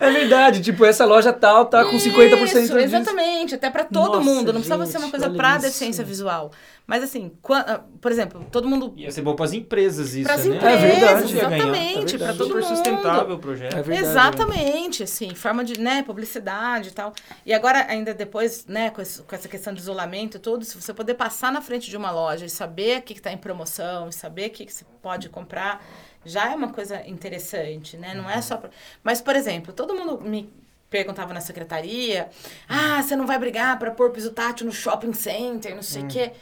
[0.00, 2.78] É verdade, tipo, essa loja tal tá com 50% Isso, disso.
[2.78, 6.50] exatamente, até para todo Nossa, mundo, não precisava ser gente, uma coisa para deficiência visual.
[6.86, 10.34] Mas assim, ah, por exemplo, todo mundo Ia ser bom para as empresas isso, para
[10.34, 10.56] as né?
[10.56, 11.32] empresas, É verdade.
[11.34, 11.52] Ganhar.
[11.56, 12.68] exatamente, É para todo Super mundo.
[12.68, 13.76] sustentável o projeto.
[13.76, 14.06] É verdade.
[14.10, 17.12] Exatamente, assim, forma de, né, publicidade e tal.
[17.46, 20.80] E agora, ainda depois, né, com, esse- com essa questão de isolamento e tudo, se
[20.80, 24.08] você poder passar na frente de uma loja e saber o que está em promoção,
[24.08, 25.84] e saber o que, que você pode comprar,
[26.24, 28.12] já é uma coisa interessante, né?
[28.14, 28.56] Não é só...
[28.56, 28.70] Pra...
[29.02, 30.52] Mas, por exemplo, todo mundo me
[30.90, 32.28] perguntava na secretaria,
[32.68, 36.06] ah, você não vai brigar para pôr piso tátil no shopping center, não sei o
[36.08, 36.32] quê.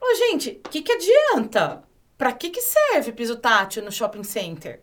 [0.00, 1.82] Ô, gente, o que, que adianta?
[2.16, 4.82] Pra que, que serve piso tátil no shopping center?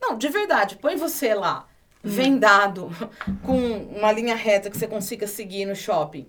[0.00, 1.68] Não, de verdade, põe você lá,
[2.02, 2.90] vendado,
[3.44, 3.58] com
[3.96, 6.26] uma linha reta que você consiga seguir no shopping.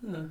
[0.00, 0.30] Não.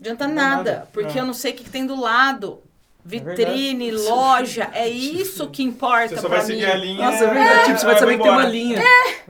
[0.00, 0.88] Adianta Não nada, nada.
[0.92, 1.20] porque É.
[1.20, 2.62] eu não sei o que, que tem do lado.
[3.08, 3.42] Verdade.
[3.44, 6.52] Vitrine, loja, é isso que importa Você só pra vai mim.
[6.52, 7.04] seguir a linha.
[7.10, 7.64] Nossa, é verdade.
[7.66, 8.82] Tipo, você vai saber que tem uma linha.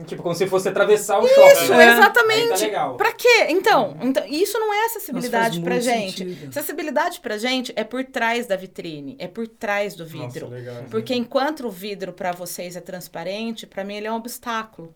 [0.05, 1.63] Tipo, como se fosse atravessar o shopping.
[1.63, 1.93] Isso, É.
[1.93, 2.41] exatamente.
[2.41, 2.97] Aí tá legal.
[2.97, 3.45] Pra quê?
[3.49, 6.17] Então, então, isso não é acessibilidade Nossa, pra gente.
[6.17, 6.49] sentido.
[6.49, 10.47] Acessibilidade pra gente é por trás da vitrine, é por trás do vidro.
[10.49, 10.83] Nossa, legal.
[10.91, 14.93] Porque enquanto o vidro pra vocês é transparente, pra mim ele é um obstáculo.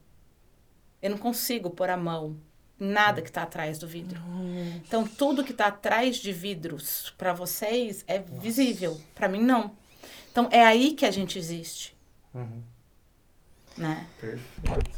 [1.01, 2.37] Eu não consigo pôr a mão
[2.83, 4.19] nada que tá atrás do vidro.
[4.87, 9.71] Então tudo que tá atrás de vidros pra vocês é visível, Pra mim não.
[10.31, 11.93] Então é aí que a gente existe.
[13.75, 14.05] Né?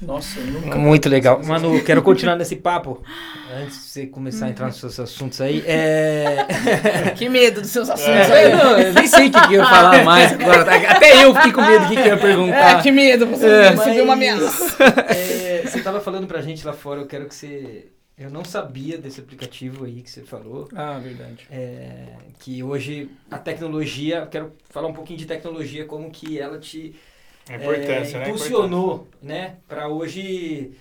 [0.01, 0.77] Nossa, eu nunca...
[0.77, 1.41] Muito legal.
[1.41, 3.01] Manu, quero continuar nesse papo.
[3.53, 5.63] Antes de você começar a entrar nos seus assuntos aí.
[5.65, 6.45] É...
[7.15, 8.53] Que medo dos seus assuntos É, aí.
[8.53, 10.75] não, eu nem sei o que, que eu ia falar mais agora.
[10.91, 12.79] Até eu fiquei com medo do que, que eu ia perguntar.
[12.79, 14.03] É, que medo, você É.
[14.03, 14.75] uma ameaça.
[15.07, 15.44] É,
[15.85, 17.87] tava falando pra gente lá fora, eu quero que você.
[18.17, 20.67] Eu não sabia desse aplicativo aí que você falou.
[20.73, 21.45] Ah, verdade.
[21.51, 26.57] é, que hoje a tecnologia, eu quero falar um pouquinho de tecnologia, como que ela
[26.57, 26.95] te
[27.49, 28.27] importância, é, né?
[28.27, 30.71] impulsionou, né, para hoje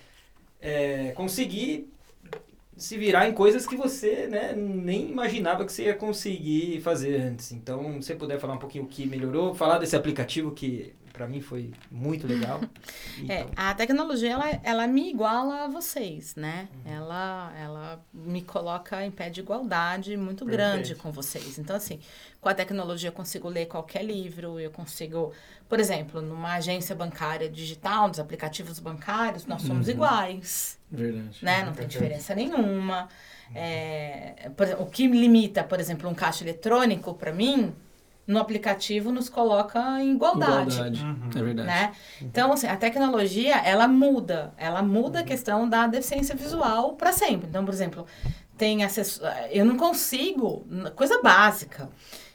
[0.59, 1.87] é, conseguir
[2.75, 7.51] se virar em coisas que você né, nem imaginava que você ia conseguir fazer antes.
[7.51, 11.27] Então, se você puder falar um pouquinho o que melhorou, falar desse aplicativo que para
[11.27, 12.59] mim foi muito legal.
[13.29, 16.67] É, Então, a tecnologia, ela, ela me iguala a vocês, né?
[16.83, 21.01] Ela, ela me coloca em pé de igualdade muito grande Perfeito.
[21.01, 21.57] com vocês.
[21.57, 21.99] Então, assim,
[22.41, 25.31] com a tecnologia eu consigo ler qualquer livro, eu consigo...
[25.69, 31.39] Por exemplo, numa agência bancária digital, nos aplicativos bancários, nós somos iguais, Verdade.
[31.41, 31.63] né?
[31.63, 33.07] Não tem diferença nenhuma.
[33.53, 37.73] É, por o que limita, por exemplo, um caixa eletrônico, para mim,
[38.27, 41.05] no aplicativo nos coloca em igualdade Igualdade.
[41.35, 41.67] É verdade.
[41.67, 41.91] né?
[42.21, 44.53] Então, assim, a tecnologia, ela muda.
[44.57, 47.47] Ela muda a questão da deficiência visual para sempre.
[47.47, 48.05] Então, por exemplo,
[48.57, 49.21] tem acesso...
[49.51, 50.65] Eu não consigo,
[50.95, 51.89] coisa básica,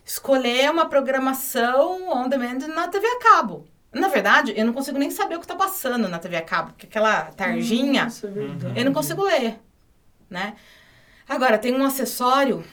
[0.04, 3.66] escolher uma programação on demand na TV a cabo.
[3.92, 6.70] Na verdade, eu não consigo nem saber o que está passando na TV a cabo,
[6.70, 9.58] porque aquela tarjinha, Nossa, é eu não consigo ler,
[10.28, 10.54] né?
[11.28, 12.64] Agora, tem um acessório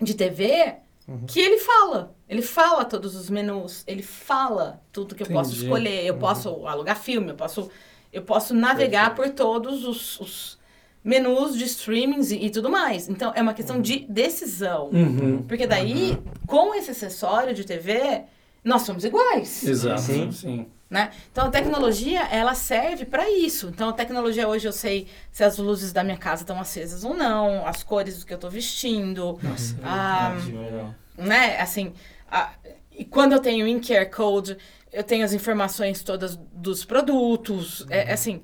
[0.00, 0.76] de TV
[1.26, 2.14] que ele fala.
[2.28, 6.04] Ele fala todos os menus, ele fala tudo que eu posso escolher.
[6.04, 7.70] Eu posso alugar filme, eu posso,
[8.12, 10.58] eu posso navegar por todos os, os
[11.02, 13.08] menus de streamings e, e tudo mais.
[13.08, 14.90] Então, é uma questão de decisão.
[14.90, 15.42] Uhum.
[15.48, 18.24] Porque daí, com esse acessório de TV,
[18.62, 20.00] nós somos iguais Exato.
[20.02, 20.30] Sim.
[20.30, 20.66] Sim.
[20.90, 21.10] Né?
[21.30, 23.68] Então a tecnologia ela serve para isso.
[23.68, 27.14] Então a tecnologia hoje eu sei se as luzes da minha casa estão acesas ou
[27.14, 30.94] não, as cores do que eu estou vestindo, Nossa, Ah, Legal.
[31.16, 31.60] né?
[31.60, 31.92] Assim,
[32.30, 32.52] a-
[32.90, 34.56] e quando eu tenho in QR code,
[34.92, 38.42] eu tenho as informações todas dos produtos, é, assim.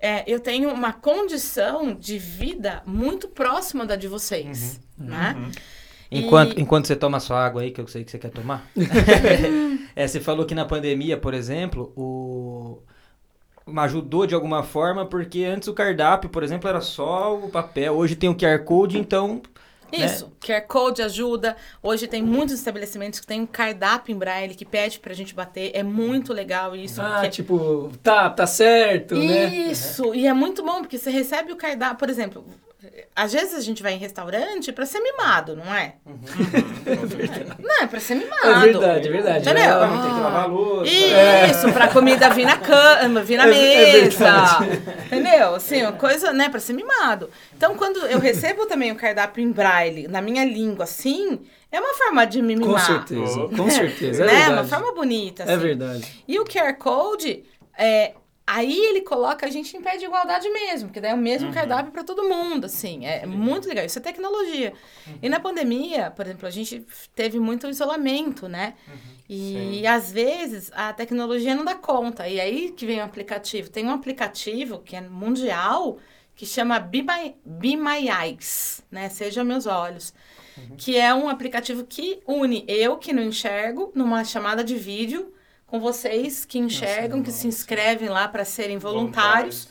[0.00, 5.34] é, eu tenho uma condição de vida muito próxima da de vocês, né?
[6.14, 8.64] Enquanto, E- enquanto você toma sua água aí, que eu sei que você quer tomar.
[9.96, 12.78] é, você falou que na pandemia, por exemplo, o...
[13.76, 17.94] ajudou de alguma forma, porque antes o cardápio, por exemplo, era só o papel.
[17.94, 19.42] Hoje tem o QR Code, então.
[19.92, 20.06] né?
[20.06, 21.56] Isso, QR Code ajuda.
[21.82, 25.70] Hoje tem muitos estabelecimentos que tem um cardápio em braille que pede pra gente bater.
[25.72, 27.00] É muito legal isso.
[27.00, 29.46] Ah, porque- tipo, tá, tá certo, né?
[29.54, 32.44] Isso, e é muito bom, porque você recebe o cardápio, por exemplo,
[33.14, 35.94] às vezes a gente vai em restaurante pra ser mimado, não é?
[37.58, 38.46] Não, é pra ser mimado.
[38.46, 39.38] É verdade, é verdade.
[39.48, 39.64] Entendeu?
[39.82, 40.90] É, Não tem que lavar a louça.
[40.92, 44.18] Isso, pra comida vir na cama, vir na É- é mesa.
[44.18, 44.82] verdade.
[45.06, 45.54] entendeu?
[45.54, 47.30] Assim, uma coisa, né, pra ser mimado.
[47.56, 51.40] Então, quando eu recebo também o cardápio em braille, na minha língua, assim,
[51.72, 52.86] é uma forma de me Com mimar.
[52.86, 54.22] certeza, com certeza.
[54.24, 54.32] É né?
[54.32, 54.52] verdade.
[54.52, 55.52] Uma forma bonita, assim.
[55.52, 56.24] É verdade.
[56.28, 57.44] E o QR Code,
[57.78, 58.12] é,
[58.46, 61.52] aí ele coloca a gente em pé de igualdade mesmo, porque daí é o mesmo
[61.52, 63.06] cardápio para todo mundo, assim.
[63.06, 63.84] É muito legal.
[63.84, 64.72] Isso é tecnologia.
[65.22, 68.74] E na pandemia, por exemplo, a gente teve muito isolamento, né?
[69.28, 72.28] E às vezes a tecnologia não dá conta.
[72.28, 73.70] E aí que vem o aplicativo.
[73.70, 75.98] Tem um aplicativo que é mundial
[76.36, 79.08] que chama Be My, Be My Eyes, né?
[79.08, 80.12] Seja Meus Olhos.
[80.76, 85.32] Que é um aplicativo que une eu que não enxergo numa chamada de vídeo
[85.74, 89.66] com vocês que enxergam, que se inscrevem lá para serem voluntários.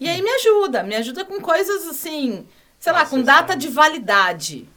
[0.00, 2.44] E aí me ajuda, me ajuda com coisas assim,
[2.76, 4.68] sei lá, com data de validade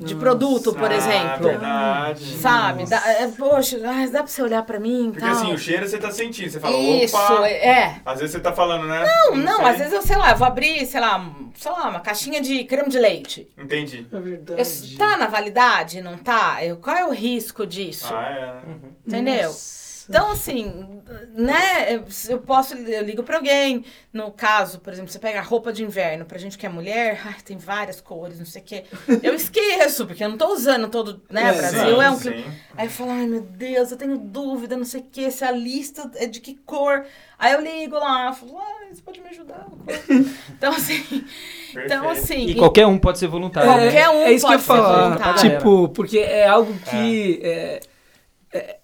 [0.00, 1.48] de produto, por Ah, exemplo.
[1.48, 2.24] verdade.
[2.38, 2.84] Sabe?
[2.86, 5.30] Dá, é, poxa, ah, dá pra você olhar pra mim e Porque tal.
[5.30, 6.50] assim, o cheiro você tá sentindo.
[6.50, 7.48] Você fala, Isso, opa.
[7.48, 7.96] é.
[8.04, 9.02] Às vezes você tá falando, né?
[9.06, 9.64] Não, não, sei.
[9.64, 12.64] às vezes eu, sei lá, eu vou abrir, sei lá, sei lá, uma caixinha de
[12.64, 13.48] creme de leite.
[13.56, 14.06] Entendi.
[14.12, 14.96] É Eu, verdade.
[14.98, 16.02] tá na validade?
[16.02, 16.62] Não tá?
[16.62, 18.12] Eu, qual é o risco disso?
[18.14, 18.54] Ah, é.
[19.06, 19.44] Entendeu?
[19.48, 19.81] Nossa.
[20.08, 21.00] Então, assim,
[21.34, 21.94] né,
[22.28, 25.82] eu- posso, eu ligo pra alguém, no caso, por exemplo, você pega a roupa de
[25.82, 28.84] inverno, pra gente que é mulher, ai, tem várias cores, não sei o quê,
[29.22, 32.16] eu esqueço, porque eu não tô usando todo, né, É, Brasil sim, é um...
[32.16, 32.44] sim.
[32.76, 35.50] Aí eu falo, ai, meu Deus, eu tenho dúvida, não sei o quê, se a
[35.52, 37.04] lista é de que cor,
[37.38, 39.66] aí eu ligo lá, falo, ai, você pode me ajudar?
[40.56, 41.24] Então, assim,
[41.74, 42.46] então, assim...
[42.46, 43.68] E qualquer um pode ser voluntário.
[43.68, 45.02] É, Qualquer um é isso que eu pode ser falar.
[45.08, 45.50] voluntário.
[45.58, 47.40] Tipo, porque é algo que.
[47.42, 47.80] É,
[48.52, 48.76] é,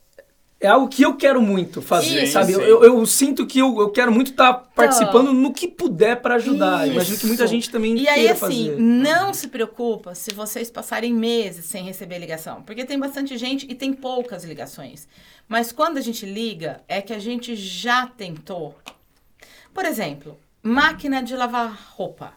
[0.60, 2.32] é algo que eu quero muito fazer, Isso.
[2.32, 2.52] sabe?
[2.52, 2.66] Eu, Sim.
[2.66, 6.84] eu, eu sinto que eu, eu quero muito estar participando no que puder pra ajudar.
[6.84, 6.94] Isso.
[6.94, 8.76] Imagino que muita gente também E aí, queira assim, fazer.
[8.80, 12.62] não se preocupa se vocês passarem meses sem receber ligação.
[12.62, 15.06] Porque tem bastante gente e tem poucas ligações.
[15.46, 18.74] Mas quando a gente liga, é que a gente já tentou.
[19.72, 22.32] Por exemplo, máquina de lavar roupa.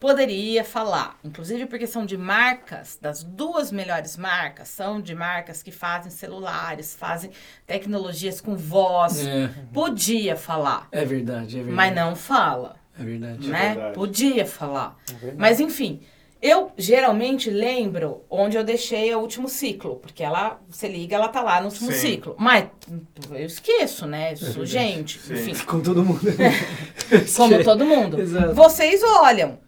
[0.00, 5.70] Poderia falar, inclusive porque são de marcas, das duas melhores marcas, são de marcas que
[5.70, 7.30] fazem celulares, fazem
[7.66, 9.26] tecnologias com voz.
[9.26, 11.76] É, Podia falar, é verdade, é verdade.
[11.76, 13.46] mas não fala É verdade.
[13.46, 13.74] né?
[13.74, 13.94] verdade.
[13.94, 14.96] Podia falar.
[15.36, 16.00] Mas enfim,
[16.40, 21.42] eu geralmente lembro onde eu deixei o último ciclo, porque ela, você liga, ela tá
[21.42, 21.98] lá no último Sim.
[21.98, 22.34] ciclo.
[22.38, 22.68] Mas
[23.32, 24.34] eu esqueço, né?
[24.34, 24.70] Sou verdade.
[24.70, 25.34] gente, Sim.
[25.34, 26.20] enfim, Com todo mundo.
[27.36, 28.18] como todo mundo.
[28.18, 28.54] Exato.
[28.54, 29.58] Vocês olham.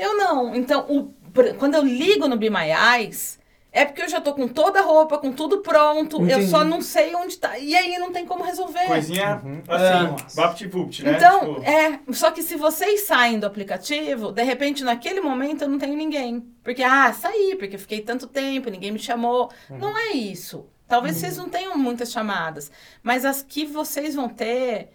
[0.00, 0.54] Eu não.
[0.54, 1.14] Então, o-
[1.58, 3.38] quando eu ligo no Be My Eyes,
[3.72, 6.16] é porque eu já tô com toda a roupa, com tudo pronto.
[6.22, 6.48] Eu Entendi.
[6.48, 7.56] só não sei onde tá.
[7.58, 8.86] E aí não tem como resolver.
[8.86, 9.74] Coisinha É.
[9.74, 11.12] assim, vapt-vupt, né?
[11.16, 15.68] Então, Tipo, é, só que se vocês saem do aplicativo, de repente, naquele momento, eu
[15.68, 16.40] não tenho ninguém.
[16.64, 19.50] Porque, ah, saí, porque eu fiquei tanto tempo, ninguém me chamou.
[19.68, 20.66] Não é isso.
[20.88, 22.72] Talvez vocês não tenham muitas chamadas,
[23.04, 24.88] mas as que vocês vão ter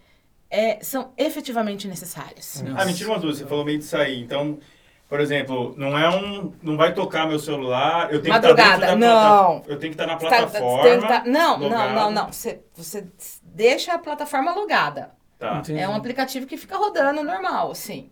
[0.50, 2.62] é, são efetivamente necessárias.
[2.62, 2.82] Nossa.
[2.82, 4.22] Ah, mentira uma dúvida, você falou meio de sair.
[4.22, 4.60] Então,
[5.08, 6.52] por exemplo, não é um.
[6.64, 8.12] Não vai tocar meu celular.
[8.14, 9.46] Eu tenho Madrugada, que estar dentro da não.
[9.60, 10.84] plata- Eu tenho que estar na Você tá- plataforma.
[10.84, 11.94] tem que tá- não, não, logado.
[11.94, 12.32] não, não.
[12.32, 13.08] Você, você
[13.44, 15.12] deixa a plataforma logada.
[15.38, 15.62] Tá.
[15.70, 18.10] É um aplicativo que fica rodando normal, assim.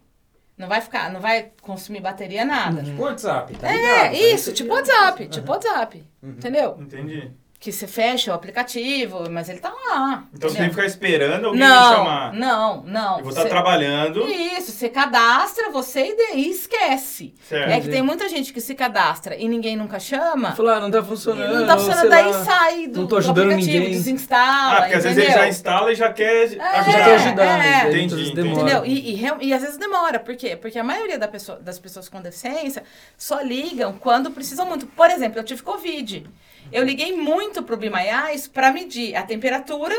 [0.56, 2.84] Não vai ficar, não vai consumir bateria, nada.
[2.84, 4.14] Tipo WhatsApp, tá É, ligado?
[4.36, 6.78] isso, tipo WhatsApp, tipo WhatsApp, entendeu?
[6.80, 7.32] Entendi.
[7.64, 10.26] Que você fecha o aplicativo, mas ele tá lá.
[10.34, 10.58] Então você entendeu?
[10.58, 12.34] tem que ficar esperando alguém me não, chamar.
[12.34, 13.18] não, não.
[13.20, 14.28] Eu vou estar Você- trabalhando.
[14.30, 17.34] Isso, você cadastra você e daí esquece.
[17.48, 17.72] Certo.
[17.72, 20.52] É que tem muita gente que se cadastra e ninguém nunca chama.
[20.52, 21.54] Falar, não tá funcionando.
[21.62, 22.44] Não tá funcionando, daí lá.
[22.44, 23.92] sai do, não tô do ajudando aplicativo, ninguém.
[23.94, 25.44] desinstala, Ah, porque às vezes ele entendeu?
[25.44, 26.66] já instala e já quer ajudar.
[26.66, 27.88] É, Já quer ajudar, é.
[27.88, 28.36] Entendi, entendi.
[28.36, 28.62] demora.
[28.62, 28.86] Entendeu?
[28.86, 30.20] E, e, e às vezes demora.
[30.20, 30.58] Por quê?
[30.58, 32.84] Porque a maioria da pessoa- das pessoas com deficiência
[33.18, 34.86] só ligam quando precisam muito.
[34.86, 36.30] Por exemplo, eu tive Covid.
[36.72, 39.96] Eu liguei muito pro Be My Eyes pra medir a temperatura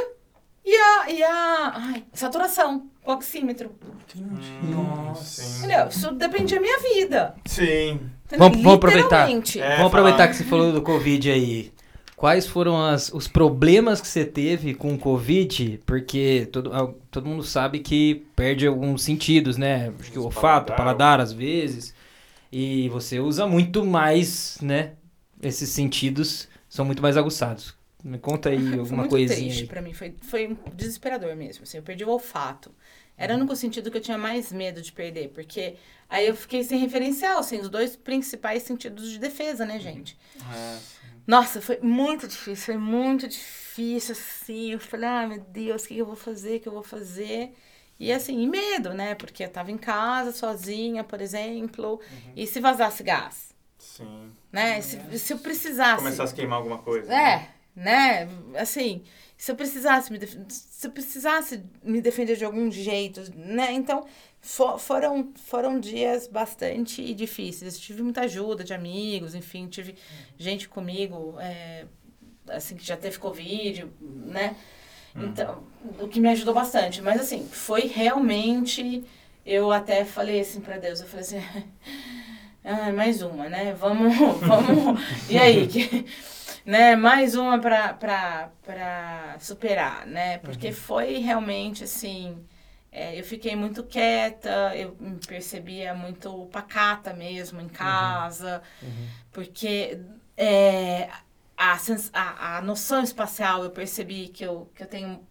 [0.65, 3.71] e a, e a ai, saturação, o oxímetro.
[4.17, 5.59] Hum, sim.
[5.59, 5.89] Entendeu?
[5.89, 7.35] Isso dependia da minha vida.
[7.45, 8.01] Sim.
[8.25, 8.39] Entendeu?
[8.39, 9.29] Vamos, vamos aproveitar.
[9.29, 10.29] É, vamos aproveitar falar.
[10.29, 11.73] que você falou do Covid aí.
[12.17, 15.81] Quais foram as- os problemas que você teve com o Covid?
[15.85, 16.71] Porque todo,
[17.11, 19.93] todo mundo sabe que perde alguns sentidos, né?
[20.01, 20.77] Acho que o olfato, paladar.
[20.77, 21.93] paladar às vezes.
[22.51, 24.93] E você usa muito mais, né?
[25.43, 27.73] Esses sentidos são muito mais aguçados.
[28.03, 31.77] Me conta aí Foi alguma muito coisinha triste pra mim, foi, foi desesperador mesmo, assim,
[31.77, 32.75] eu perdi o olfato.
[33.17, 35.77] Era o único sentido que eu tinha mais medo de perder, porque
[36.11, 40.19] aí eu fiquei sem referencial, assim, os dois principais sentidos de defesa, né, gente?
[40.53, 40.79] É,
[41.25, 44.73] Nossa, foi muito difícil, foi muito difícil, assim.
[44.73, 47.55] Eu falei, ah, meu Deus, o que eu vou fazer, o que eu vou fazer?
[48.01, 49.15] E assim, e medo, né?
[49.15, 52.01] Porque eu tava em casa, sozinha, por exemplo,
[52.35, 53.54] e se vazasse gás,
[53.85, 54.31] sim.
[54.53, 54.81] né?
[54.81, 55.97] Se, se eu precisasse...
[56.03, 57.09] Começasse a queimar alguma coisa.
[57.09, 57.49] né?
[57.77, 58.29] É, né?
[58.57, 59.03] Assim,
[59.37, 60.35] se eu precisasse me def...
[60.49, 63.73] se eu precisasse me defender de algum jeito, né?
[63.73, 64.07] Então,
[64.41, 67.79] fo- foram foram dias bastante difíceis.
[67.79, 69.97] Tive muita ajuda de amigos, enfim, tive
[70.39, 71.87] gente comigo, é,
[72.49, 74.57] assim que já teve covid, né?
[75.17, 75.63] Então,
[76.01, 79.05] o que me ajudou bastante, mas assim, foi realmente
[79.47, 81.37] eu até falei assim pra Deus, eu falei assim,
[82.65, 83.75] ah, mais uma, né?
[83.75, 85.01] Vamos, vamos.
[85.29, 86.07] E aí, que
[86.65, 90.39] né, mais uma pra superar, né?
[90.39, 92.45] Porque foi realmente assim.
[92.93, 98.63] é, eu fiquei muito quieta, eu me percebia muito pacata mesmo em casa,
[99.33, 100.01] porque
[100.37, 101.09] é,
[101.57, 101.79] a,
[102.13, 105.27] a, a noção espacial eu percebi que eu, que eu tenho.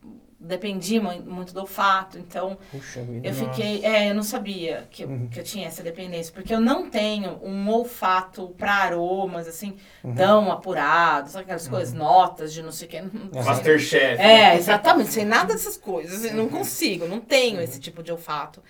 [0.46, 3.26] Dependi mu- muito do olfato, então Puxa vida.
[3.28, 3.84] eu fiquei.
[3.86, 7.40] É, eu não sabia que eu, que eu tinha essa dependência, porque eu não tenho
[7.42, 9.78] um olfato para aromas, assim,
[10.18, 13.02] tão apurado, sabe aquelas coisas, notas de não sei o que.
[13.34, 14.22] Masterchef.
[14.22, 16.26] É, exatamente, sem nada dessas coisas.
[16.26, 18.62] Eu não consigo, não tenho esse tipo de olfato.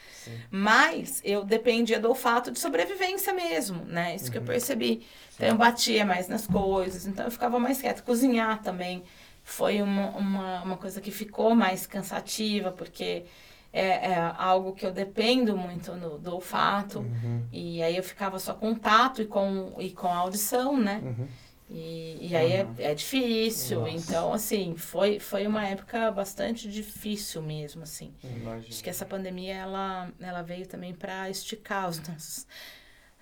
[0.52, 4.16] Mas eu dependia do olfato de sobrevivência mesmo, né?
[4.16, 5.06] Isso que eu percebi.
[5.36, 8.02] Então eu batia mais nas coisas, então eu ficava mais quieta.
[8.04, 9.04] Cozinhar também
[9.44, 13.26] foi uma, uma, uma coisa que ficou mais cansativa, porque
[13.72, 17.06] é, é algo que eu dependo muito no, do olfato.
[17.52, 21.02] E aí eu ficava só com o tato e com, e com a audição, né?
[21.70, 23.88] E, e aí é, é difícil.
[23.88, 28.14] Então, assim, foi, foi uma época bastante difícil mesmo, assim.
[28.24, 28.68] Imagina.
[28.70, 32.46] Acho que essa pandemia, ela, ela veio também para esticar os nossos,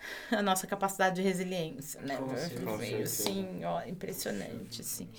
[0.32, 2.18] a nossa capacidade de resiliência, né?
[2.38, 3.04] Certeza.
[3.04, 5.10] assim, ó, impressionante, assim.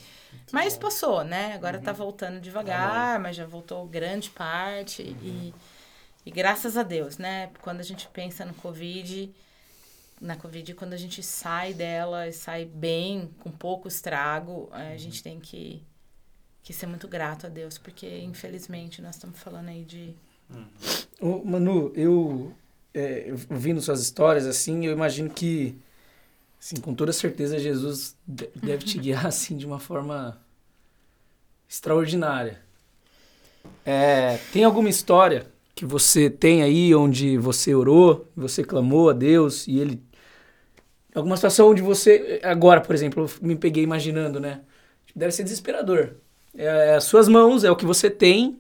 [0.51, 1.55] Mas passou, né?
[1.55, 5.03] Agora tá voltando devagar, mas já voltou grande parte.
[5.03, 5.55] E,
[6.25, 7.51] e graças a Deus, né?
[7.61, 9.33] Quando a gente pensa no Covid,
[10.21, 15.23] na Covid, quando a gente sai dela e sai bem, com pouco estrago, a gente
[15.23, 15.83] tem que,
[16.63, 20.15] que ser muito grato a Deus, porque infelizmente nós estamos falando aí de.
[21.21, 22.55] Ô, Manu, eu,
[22.95, 25.77] é, ouvindo suas histórias, assim, eu imagino que,
[26.61, 30.41] assim, com toda certeza, Jesus de- deve te guiar, assim, de uma forma
[31.69, 32.61] extraordinária.
[33.85, 39.67] É, tem alguma história que você tem aí onde você orou, você clamou a Deus
[39.67, 40.03] e ele...
[41.15, 42.41] Alguma situação onde você...
[42.43, 44.63] Agora, por exemplo, eu me peguei imaginando, né?
[45.15, 46.15] Deve ser desesperador.
[46.55, 48.59] É as suas mãos, é o que você tem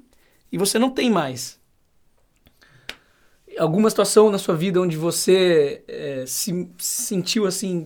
[0.51, 1.62] e você não tem mais
[3.59, 7.84] alguma situação na sua vida onde você é, se se sentiu assim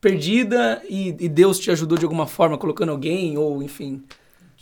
[0.00, 4.04] perdida e, e Deus te ajudou de alguma forma colocando alguém ou enfim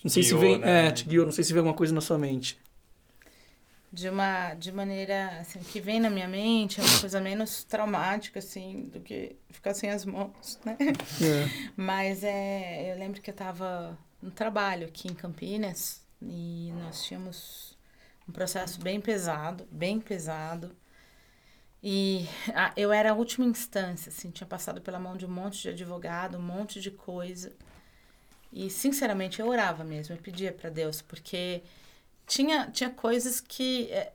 [0.03, 0.89] não sei se Guiou, vem né?
[0.89, 2.59] é, te guiou não sei se vem alguma coisa na sua mente
[3.93, 8.41] De uma de maneira assim, que vem na minha mente, é uma coisa menos traumática,
[8.41, 10.77] assim, do que ficar sem as mãos, né?
[11.77, 17.74] Mas é, eu lembro que eu estava no trabalho aqui em Campinas e nós tínhamos
[18.29, 20.75] um processo bem pesado, bem pesado.
[21.83, 25.61] E ah, eu era a última instância, assim, tinha passado pela mão de um monte
[25.61, 27.53] de advogado, um monte de coisa.
[28.53, 31.63] E, sinceramente, eu orava mesmo, eu pedia para Deus, porque
[32.27, 34.13] tinha, tinha coisas que eh,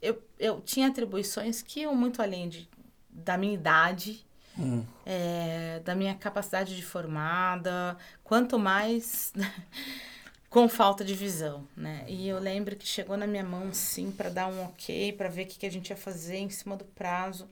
[0.00, 2.68] eu, eu tinha atribuições que iam muito além de,
[3.10, 4.24] da minha idade,
[4.58, 4.84] Hum.
[5.06, 9.32] é, da minha capacidade de formada, quanto mais
[10.52, 12.04] com falta de visão, né?
[12.06, 15.44] E eu lembro que chegou na minha mão, sim, para dar um ok, para ver
[15.44, 17.48] o que, que a gente ia fazer em cima do prazo.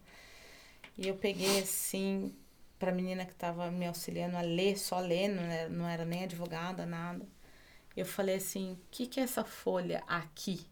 [0.98, 2.30] E eu peguei, assim,
[2.78, 6.04] para a menina que estava me auxiliando a ler, só ler, não era, não era
[6.04, 7.26] nem advogada, nada.
[7.96, 10.66] Eu falei assim: o que, que é essa folha aqui?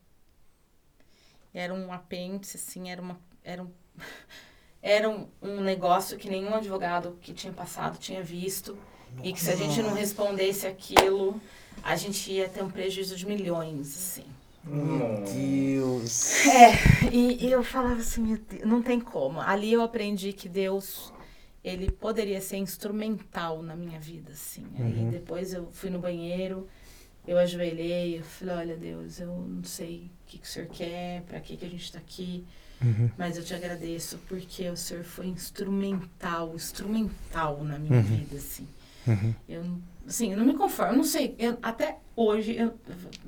[1.54, 3.18] Era um apêndice, assim, era uma.
[3.42, 3.72] Era um,
[4.82, 8.78] era um, um negócio que nenhum advogado que tinha passado tinha visto.
[9.24, 11.40] E que se a gente não respondesse aquilo,
[11.88, 14.24] a gente ia ter um prejuízo de milhões, assim.
[14.62, 16.46] Meu Deus.
[16.46, 19.40] É, e, e eu falava assim, meu Deus, não tem como.
[19.40, 21.10] Ali eu aprendi que Deus,
[21.64, 24.66] ele poderia ser instrumental na minha vida, assim.
[24.78, 26.68] Aí depois eu fui no banheiro,
[27.26, 31.22] eu ajoelhei, eu falei, olha Deus, eu não sei o que, que o senhor quer,
[31.22, 32.44] pra que, que a gente tá aqui.
[32.82, 33.10] Uhum.
[33.16, 38.68] Mas eu te agradeço porque o Senhor foi instrumental, instrumental na minha vida, assim.
[39.04, 39.34] Uhum.
[39.48, 39.64] Eu,
[40.08, 42.74] assim, eu não me conformo, eu não sei, eu, até hoje, eu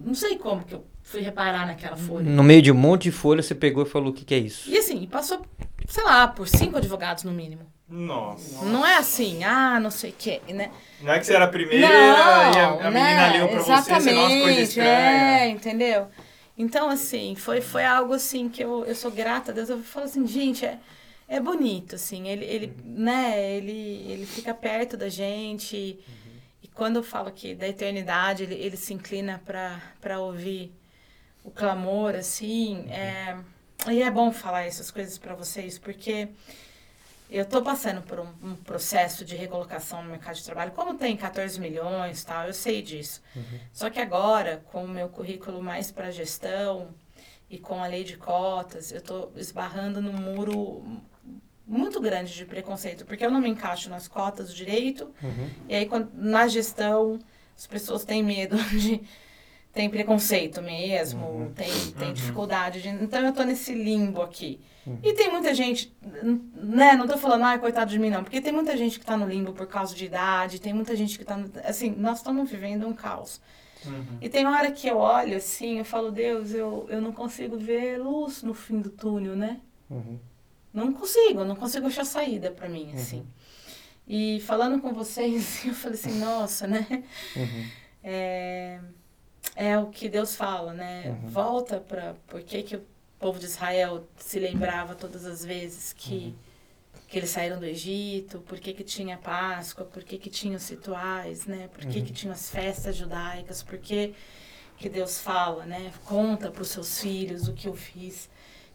[0.04, 2.28] não sei como que eu fui reparar naquela folha.
[2.28, 4.38] No meio de um monte de folha, você pegou e falou o que, que é
[4.38, 4.70] isso.
[4.70, 5.44] E assim, passou,
[5.86, 7.62] sei lá, por cinco advogados no mínimo.
[7.88, 8.64] Nossa.
[8.64, 10.70] Não é assim, ah, não sei o quê, né?
[11.02, 13.02] Não é que você era a primeira Não, e a, a né?
[13.02, 14.88] menina leu pra você, você coisa Exatamente, estranha.
[14.90, 16.06] É, entendeu?
[16.56, 19.68] Então, assim, foi, foi algo assim que eu, eu sou grata a Deus.
[19.68, 20.78] Eu falo assim, gente, é,
[21.26, 22.28] é bonito, assim.
[22.28, 25.98] Ele, ele, né, ele, ele fica perto da gente.
[26.80, 30.72] Quando eu falo que da eternidade, ele, ele se inclina para ouvir
[31.44, 32.90] o clamor, assim.
[32.90, 33.36] É,
[33.90, 36.30] e é bom falar essas coisas para vocês, porque
[37.28, 40.72] eu estou passando por um, um, processo de recolocação no mercado de trabalho.
[40.72, 43.20] Como tem 14 milhões tal, eu sei disso.
[43.36, 43.60] Uhum.
[43.74, 46.94] Só que agora, com o meu currículo mais para gestão
[47.50, 50.82] e com a lei de cotas, eu estou esbarrando num muro
[51.70, 55.48] muito grande de preconceito, porque eu não me encaixo nas cotas do direito, uhum.
[55.68, 57.18] e aí quando, na gestão
[57.56, 59.00] as pessoas têm medo de
[59.72, 61.52] tem preconceito mesmo, uhum.
[61.52, 62.14] tem, tem uhum.
[62.14, 62.88] dificuldade de.
[62.88, 64.60] Então eu tô nesse limbo aqui.
[64.84, 64.98] Uhum.
[65.00, 65.94] E tem muita gente,
[66.56, 66.94] né?
[66.94, 68.24] Não tô falando, ai, coitado de mim, não.
[68.24, 71.16] Porque tem muita gente que tá no limbo por causa de idade, tem muita gente
[71.16, 71.36] que tá.
[71.36, 73.40] No, assim, nós estamos vivendo um caos.
[73.86, 74.18] Uhum.
[74.20, 77.96] E tem hora que eu olho assim, eu falo, Deus, eu, eu não consigo ver
[77.96, 79.60] luz no fim do túnel, né?
[79.88, 80.18] Uhum.
[80.72, 83.26] Não consigo, não consigo achar saída para mim, assim.
[84.06, 87.04] E falando com vocês, eu falei assim, nossa, né?
[88.02, 88.80] É
[89.56, 91.04] é o que Deus fala, né?
[91.22, 91.28] Uhum.
[91.28, 92.86] Volta para por que, que o
[93.18, 96.14] povo de Israel se lembrava todas as vezes que,
[96.94, 97.00] Uhum.
[97.08, 100.68] que eles saíram do Egito, por que, que tinha Páscoa, por que, que tinha os
[100.68, 101.68] rituais, né?
[101.72, 102.04] Por que, Uhum.
[102.04, 104.14] que tinha as festas judaicas, por que,
[104.78, 105.92] que Deus fala, né?
[106.04, 108.30] Conta para os seus filhos o que eu fiz.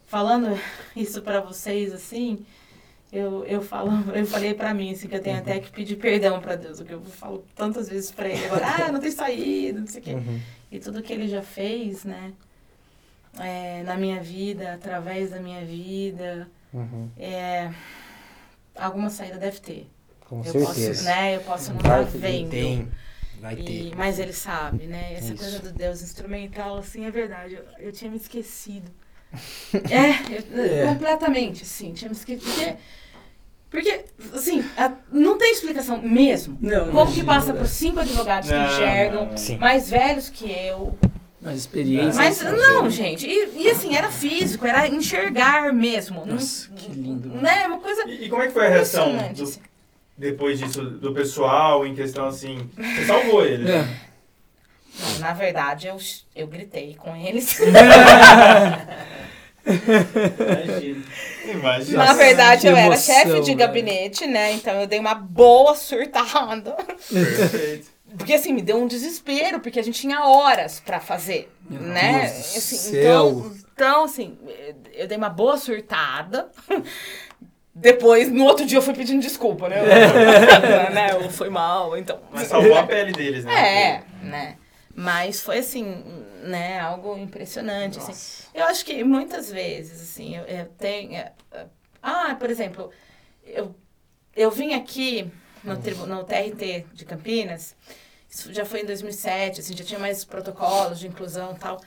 [0.06, 0.58] Falando
[0.94, 2.44] isso para vocês assim,
[3.12, 6.40] eu, eu falo, eu falei para mim assim que eu tenho até que pedir perdão
[6.40, 9.86] para Deus, porque eu falo tantas vezes para ele agora, ah, não tem saída, não
[9.86, 10.40] sei o quê Uhum.
[10.70, 12.32] e tudo que ele já fez, né?
[13.38, 17.10] É, na minha vida, através da minha vida, Uhum.
[17.18, 17.70] é,
[18.74, 19.90] alguma saída deve ter.
[20.20, 20.88] Com eu certeza.
[20.88, 21.36] posso, né?
[21.36, 22.50] Eu posso não Vai estar vendo.
[22.50, 22.88] Tem.
[23.40, 23.96] Vai E- ter.
[23.96, 25.12] mas ele sabe, né?
[25.14, 25.42] Essa Isso.
[25.42, 27.54] coisa do Deus instrumental, assim, é verdade.
[27.54, 28.90] Eu, eu tinha me esquecido.
[29.90, 30.86] É, É.
[30.86, 32.44] completamente, assim, tinha me esquecido.
[32.50, 32.76] Porque,
[33.70, 36.56] porque assim, a- não tem explicação mesmo.
[36.60, 39.36] Não, Como que passa por cinco advogados que Não, enxergam, não.
[39.36, 39.58] Sim.
[39.58, 40.96] mais velhos que eu,
[41.42, 42.14] Mas experiência.
[42.22, 42.56] Mas sabe?
[42.56, 43.26] não, gente.
[43.26, 46.24] E, e assim, era físico, era enxergar mesmo.
[46.24, 47.28] Não- Nossa, que lindo.
[47.28, 47.66] Né?
[47.66, 49.60] Uma coisa E, e como é que foi a reação do- assim.
[50.16, 52.68] depois disso do pessoal em questão assim?
[52.76, 53.70] Você salvou ele.
[53.70, 53.86] É.
[54.98, 55.98] Não, na verdade, eu,
[56.34, 57.58] eu gritei com eles.
[59.66, 61.04] Imagina.
[61.44, 62.04] Imagina.
[62.04, 63.58] na verdade, que eu era emoção, chefe de velho.
[63.58, 64.52] gabinete, né?
[64.52, 66.76] Então eu dei uma boa surtada.
[67.10, 67.96] Perfeito.
[68.16, 72.24] Porque assim, me deu um desespero, porque a gente tinha horas pra fazer, Meu né?
[72.24, 73.28] Assim, céu.
[73.28, 74.38] Então, então, assim,
[74.94, 76.48] eu dei uma boa surtada.
[77.74, 79.82] Depois, no outro dia, eu fui pedindo desculpa, né?
[80.94, 81.10] né?
[81.12, 82.18] Eu fui mal, então.
[82.32, 83.52] Mas salvou a pele deles, né?
[83.52, 84.56] É, né?
[84.98, 85.84] Mas foi assim,
[86.42, 88.12] né, algo impressionante, assim.
[88.54, 91.22] Eu acho que muitas vezes, assim, eu, eu tenho...
[92.02, 92.90] Ah, por exemplo,
[93.44, 93.74] eu,
[94.34, 95.30] eu vim aqui
[95.62, 97.76] no, tribu- no TRT de Campinas,
[98.28, 101.78] isso já foi em 2007, assim, já tinha mais protocolos de inclusão e tal.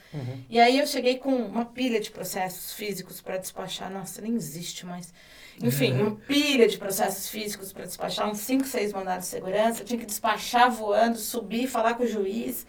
[0.48, 4.86] E aí eu cheguei com uma pilha de processos físicos para despachar, nossa, nem existe
[4.86, 5.12] mais.
[5.60, 9.82] Enfim, uma pilha de processos físicos para despachar, uns 5, 6 mandados de segurança.
[9.82, 12.66] Eu tinha que despachar voando, subir, falar com o juiz,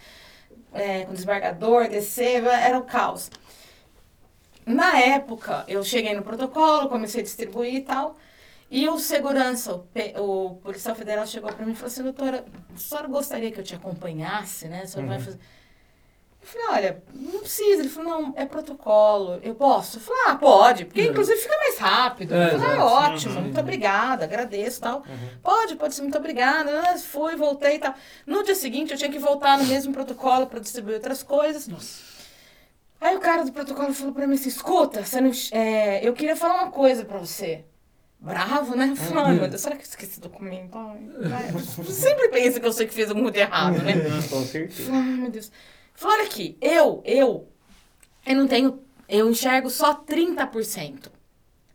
[0.74, 3.30] é, com desembargador, descer, era o caos.
[4.66, 8.16] Na época, eu cheguei no protocolo, comecei a distribuir e tal.
[8.70, 12.46] E o segurança, o, P- o policial federal chegou para mim e falou assim, doutora,
[12.74, 14.84] a senhora gostaria que eu te acompanhasse, né?
[14.84, 15.40] A senhora vai fazer...
[16.42, 17.82] Eu falei, olha, não precisa.
[17.82, 19.98] Ele falou, não, é protocolo, eu posso?
[19.98, 22.34] Eu falei, ah, pode, porque inclusive fica mais rápido.
[22.34, 23.42] É, eu falei, ah, ótimo, Uhum.
[23.44, 25.04] muito obrigada, agradeço e tal.
[25.44, 26.82] Pode, pode ser, muito obrigada.
[26.90, 27.94] Ah, Fui, voltei e tal.
[28.26, 31.70] No dia seguinte, eu tinha que voltar no mesmo protocolo para distribuir outras coisas.
[33.00, 36.36] Aí o cara do protocolo falou pra mim assim, escuta, você não, é, eu queria
[36.36, 37.66] falar uma coisa pra você.
[38.20, 38.94] Bravo, né?
[38.96, 40.78] Falei, ai, meu Deus, será que eu esqueci o documento?
[40.78, 41.50] Ai.
[41.54, 41.60] Eu
[41.92, 43.94] sempre pensa que eu sei que fiz alguma coisa errado, né?
[44.30, 44.92] Com certeza.
[44.92, 45.52] ai, meu Deus.
[46.02, 47.48] Ele Falou, olha aqui, eu, eu,
[48.26, 51.06] eu não tenho, eu enxergo só 30%.
[51.06, 51.12] Eu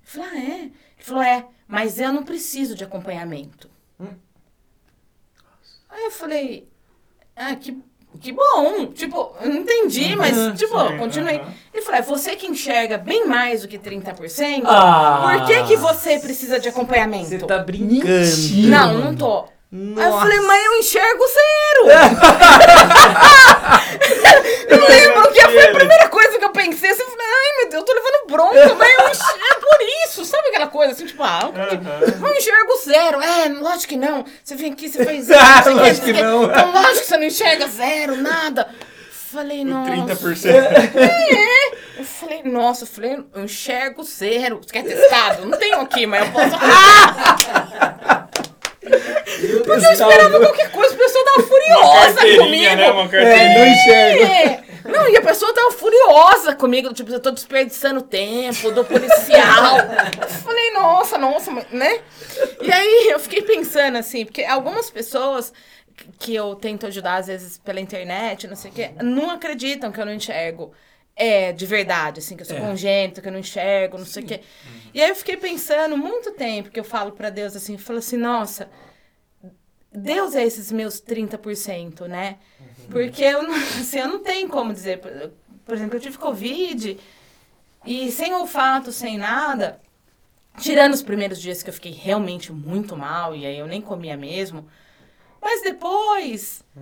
[0.02, 0.60] falei, ah, é?
[0.62, 3.70] Ele falou, é, mas eu não preciso de acompanhamento.
[5.88, 6.68] Aí eu falei,
[7.36, 7.78] ah, que,
[8.20, 8.86] que bom.
[8.92, 11.36] Tipo, eu não entendi, mas, tipo, sim, continuei.
[11.36, 11.54] aham.
[11.72, 15.38] Ele falou, é você que enxerga bem mais do que 30%, Ah.
[15.38, 17.28] por que que você precisa de acompanhamento?
[17.28, 18.08] Você tá brincando.
[18.68, 19.55] Não, não tô.
[19.72, 21.90] Aí eu falei, mas eu enxergo zero.
[24.68, 26.90] eu lembro que foi a primeira coisa que eu pensei.
[26.90, 29.40] Assim, eu falei, ai meu Deus, eu tô levando bronca, mas eu enxergo.
[29.50, 33.20] É por isso, sabe aquela coisa assim, tipo, ah, eu enxergo zero.
[33.20, 34.24] É, lógico que não.
[34.42, 35.40] Você vem aqui, você faz zero.
[35.40, 36.22] Ah, lógico que o quê.
[36.22, 36.44] não.
[36.44, 38.68] Então, lógico que você não enxerga zero, nada.
[39.10, 39.90] Falei, nossa.
[39.90, 40.46] 30%.
[41.98, 44.60] Eu falei, nossa, eu falei, eu enxergo zero.
[44.62, 45.44] Você quer testado?
[45.44, 46.56] Não tenho aqui, mas eu posso.
[48.86, 52.76] Porque eu esperava qualquer coisa, a pessoa tava furiosa comigo.
[52.76, 52.90] né?
[52.90, 54.66] Uma É, não enxerga.
[54.86, 59.78] Não, e a pessoa tava furiosa comigo, tipo, eu tô desperdiçando tempo do policial.
[60.20, 62.00] Eu falei, nossa, nossa, né?
[62.62, 65.52] E aí eu fiquei pensando assim, porque algumas pessoas
[66.18, 70.00] que eu tento ajudar, às vezes, pela internet, não sei o quê, não acreditam que
[70.00, 70.72] eu não enxergo.
[71.18, 72.60] É, de verdade, assim, que eu sou É.
[72.60, 74.42] congênito, que eu não enxergo, não sei o quê.
[74.92, 78.00] E aí eu fiquei pensando muito tempo que eu falo pra Deus assim, eu falo
[78.00, 78.68] assim, nossa,
[79.90, 82.36] Deus é esses meus 30%, né?
[82.90, 85.00] Porque eu não, assim, eu não tenho como dizer.
[85.64, 86.98] Por, exemplo, eu tive Covid
[87.84, 89.80] e sem olfato, sem nada.
[90.58, 94.16] Tirando os primeiros dias que eu fiquei realmente muito mal, e aí eu nem comia
[94.16, 94.68] mesmo.
[95.40, 96.80] Mas depois, eh,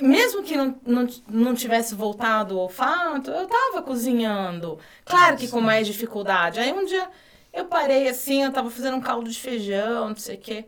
[0.00, 4.78] mesmo que não, não, não tivesse voltado o olfato, eu tava cozinhando.
[5.04, 6.58] Claro que com mais dificuldade.
[6.60, 7.08] Aí um dia
[7.52, 10.64] eu parei assim, eu tava fazendo um caldo de feijão, não sei o quê.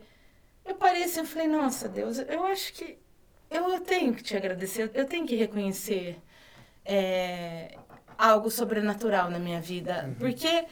[0.65, 2.97] Eu parei assim, eu falei, nossa, Deus, eu acho que
[3.49, 6.17] eu tenho que te agradecer, eu tenho que reconhecer
[6.85, 7.77] é,
[8.17, 10.13] algo sobrenatural na minha vida.
[10.19, 10.65] Porque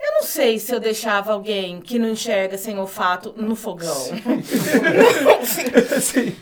[0.00, 4.06] eu não sei se eu deixava alguém que não enxerga sem olfato no fogão.
[5.96, 6.36] Assim,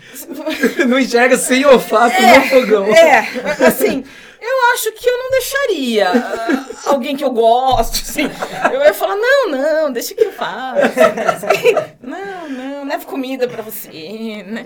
[0.87, 2.87] não enxerga sem olfato É, no fogão.
[2.87, 3.29] É,
[3.67, 4.05] assim,
[4.41, 8.31] eu acho que eu não deixaria ah, alguém que eu gosto, assim.
[8.73, 10.81] Eu ia falar, não, não, deixa que eu faço.
[12.01, 14.65] Não, não, leve comida pra você, né?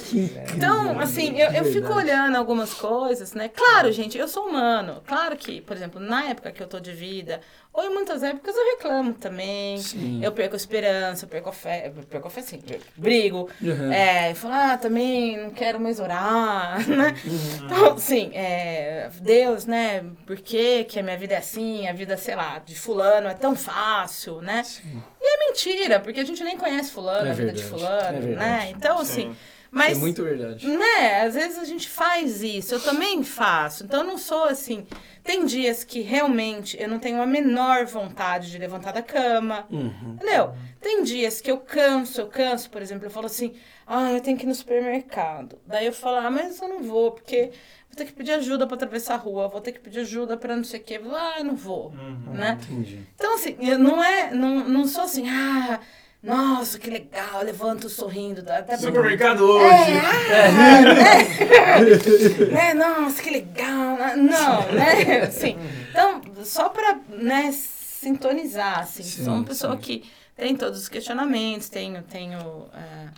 [0.54, 3.48] Então, assim, eu, eu fico olhando algumas coisas, né?
[3.48, 5.02] Claro, gente, eu sou humano.
[5.06, 7.40] Claro que, por exemplo, na época que eu tô de vida,
[7.72, 9.78] ou em muitas épocas eu reclamo também.
[9.78, 10.20] Sim.
[10.22, 12.60] Eu perco a esperança, eu perco a fé, eu perco a fé sim,
[12.96, 13.48] brigo.
[13.62, 13.92] Uhum.
[13.92, 17.14] É, eu falo, ah, também não quero mais orar, né?
[17.24, 17.66] Uhum.
[17.66, 20.04] Então, assim, é, Deus, né?
[20.26, 21.86] Por que, que a minha vida é assim?
[21.86, 24.64] A vida, sei lá, de fulano é tão fácil, né?
[24.64, 25.00] Sim.
[25.20, 28.34] E é mentira, porque a gente nem conhece fulano, É a vida de fulano, é
[28.34, 28.72] né?
[28.76, 29.36] Então, assim, Sim.
[29.70, 29.96] mas...
[29.96, 30.66] É muito verdade.
[30.66, 33.84] Né, às vezes a gente faz isso, eu também faço.
[33.84, 34.84] Então eu não sou assim.
[35.22, 39.66] Tem dias que realmente eu não tenho a menor vontade de levantar da cama.
[39.70, 40.14] Uhum.
[40.14, 40.54] Entendeu?
[40.80, 43.54] Tem dias que eu canso, eu canso, por exemplo, eu falo assim,
[43.86, 45.58] ah, eu tenho que ir no supermercado.
[45.66, 47.50] Daí eu falo, ah, mas eu não vou, porque
[47.88, 50.56] vou ter que pedir ajuda pra atravessar a rua, vou ter que pedir ajuda pra
[50.56, 51.00] não sei o quê.
[51.12, 51.92] Ah, eu não vou.
[52.32, 52.58] Né?
[52.62, 53.00] Entendi.
[53.14, 54.32] Então, assim, eu não é.
[54.32, 55.80] Não, não sou assim, ah,
[56.22, 58.40] nossa, que legal, levanto sorrindo.
[58.42, 59.92] Até porque- Supermercado é, hoje.
[59.98, 62.44] ah, né?
[62.46, 62.74] né?
[62.74, 63.96] Nossa, que legal.
[64.16, 65.22] Não, né?
[65.24, 65.56] Assim,
[65.90, 69.02] então, só pra né, sintonizar, assim.
[69.02, 69.80] Sim, sou uma pessoa sim.
[69.80, 73.08] que tem todos os questionamentos, tenho, tenho é,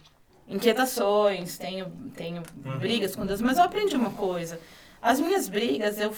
[0.48, 2.42] inquietações, tenho, tenho
[2.78, 4.60] brigas com Deus, mas eu aprendi uma coisa.
[5.00, 6.14] As minhas brigas eu,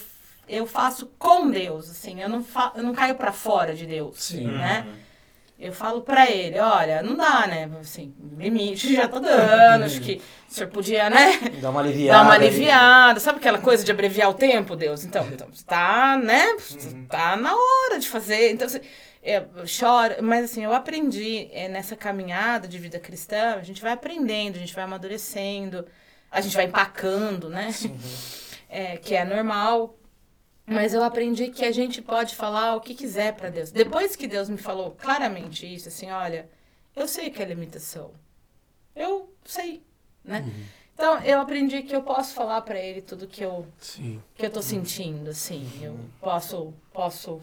[0.49, 4.23] eu faço com Deus, assim, eu não, fa eu não caio pra fora de Deus,
[4.23, 4.47] Sim.
[4.47, 4.87] né?
[5.59, 7.71] Eu falo pra ele, olha, não dá, né?
[7.81, 10.21] Assim, limite já tá dando, acho que
[10.51, 11.39] o senhor podia, né?
[11.63, 12.19] Dá uma aliviada.
[12.19, 12.47] Dar uma ali.
[12.49, 13.21] aliviada.
[13.21, 15.05] Sabe aquela coisa de abreviar o tempo, Deus?
[15.05, 16.57] Então, então tá, né?
[17.09, 18.51] Tá na hora de fazer.
[18.51, 18.81] Então, assim,
[19.23, 20.17] eu choro.
[20.23, 24.59] Mas, assim, eu aprendi é, nessa caminhada de vida cristã, a gente vai aprendendo, a
[24.59, 25.87] gente vai amadurecendo,
[26.33, 27.71] a gente vai empacando, né?
[28.77, 29.97] É, que é normal.
[30.67, 33.71] Mas eu aprendi que a gente pode falar o que quiser pra Deus.
[33.71, 36.49] Depois que Deus me falou claramente isso, assim, olha,
[36.97, 38.13] eu sei que é limitação.
[38.97, 39.83] Eu sei,
[40.25, 40.45] né?
[40.95, 44.23] Então, eu aprendi que eu posso falar pra ele tudo que eu Sim.
[44.37, 45.69] que eu tô sentindo, assim.
[45.83, 47.43] Eu posso posso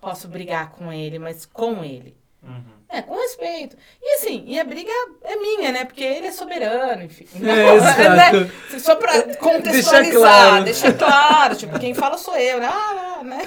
[0.00, 2.16] posso brigar com ele, mas com ele.
[2.42, 2.78] Uhum.
[2.90, 3.76] É, com respeito.
[4.00, 4.90] E assim, e a briga
[5.24, 5.84] é minha, né?
[5.84, 7.26] Porque ele é soberano, enfim.
[7.46, 8.00] É, exato.
[8.40, 8.78] Né?
[8.78, 10.64] Só pra contextualizar, Deixar claro.
[10.64, 11.56] deixar claro.
[11.56, 12.68] Tipo, quem fala sou eu, né?
[12.70, 13.42] Ah, né?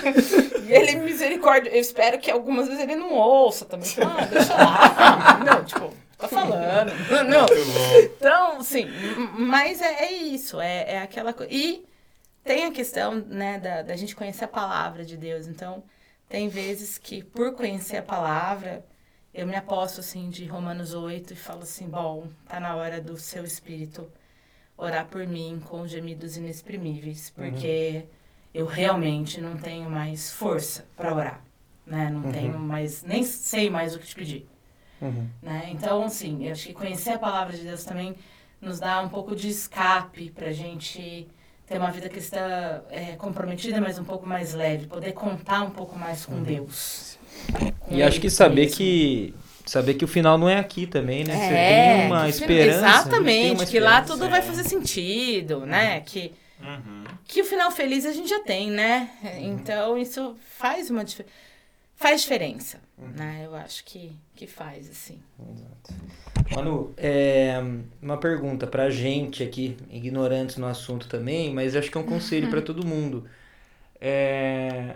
[0.68, 3.90] E ele, misericórdia, eu espero que algumas vezes ele não ouça também.
[4.06, 5.40] Ah, deixa lá.
[5.46, 6.92] Não, tipo, tá falando.
[7.28, 7.46] Não.
[8.04, 11.52] Então, assim, m- mas é, é isso, é, é aquela coisa.
[11.52, 11.84] E
[12.44, 15.48] tem a questão, né, da, da gente conhecer a palavra de Deus.
[15.48, 15.84] Então,
[16.32, 18.86] tem vezes que, por conhecer a palavra,
[19.34, 23.18] eu me aposto, assim, de Romanos 8 e falo assim, bom, tá na hora do
[23.18, 24.10] seu espírito
[24.78, 28.06] orar por mim com gemidos inexprimíveis, porque
[28.54, 31.46] eu realmente não tenho mais força para orar,
[31.86, 32.10] né?
[32.10, 34.48] Não tenho mais, nem sei mais o que te pedir,
[35.02, 35.28] Uhum.
[35.42, 35.70] né?
[35.72, 38.16] Então, assim, eu acho que conhecer a palavra de Deus também
[38.60, 41.28] nos dá um pouco de escape pra gente
[41.72, 45.98] ter uma vida cristã é, comprometida, mas um pouco mais leve, poder contar um pouco
[45.98, 47.18] mais com Deus.
[47.80, 48.78] Com E acho que saber mesmo.
[48.78, 49.34] que
[49.66, 51.36] saber que o final não é aqui também, né?
[51.36, 52.80] Você É, tem uma esperança.
[52.80, 54.14] tem Exatamente, uma que lá esperança.
[54.20, 56.02] tudo vai fazer sentido, né?
[56.02, 57.04] Que, Uhum.
[57.26, 59.10] que o final feliz a gente já tem, né?
[59.40, 61.26] Então isso faz uma dif-
[62.02, 63.44] faz diferença, né?
[63.46, 65.20] Eu acho que, que faz, assim.
[66.54, 67.62] Manu, é,
[68.02, 72.50] uma pergunta pra gente aqui, ignorantes no assunto também, mas acho que é um conselho
[72.50, 73.26] pra todo mundo.
[74.00, 74.96] É,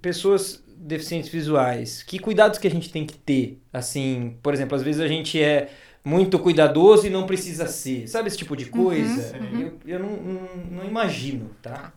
[0.00, 3.58] pessoas deficientes visuais, que cuidados que a gente tem que ter?
[3.72, 5.70] Assim, por exemplo, às vezes a gente é
[6.04, 8.06] muito cuidadoso e não precisa ser.
[8.06, 9.36] Sabe esse tipo de coisa?
[9.36, 11.92] Eu, eu não, não, não imagino, tá?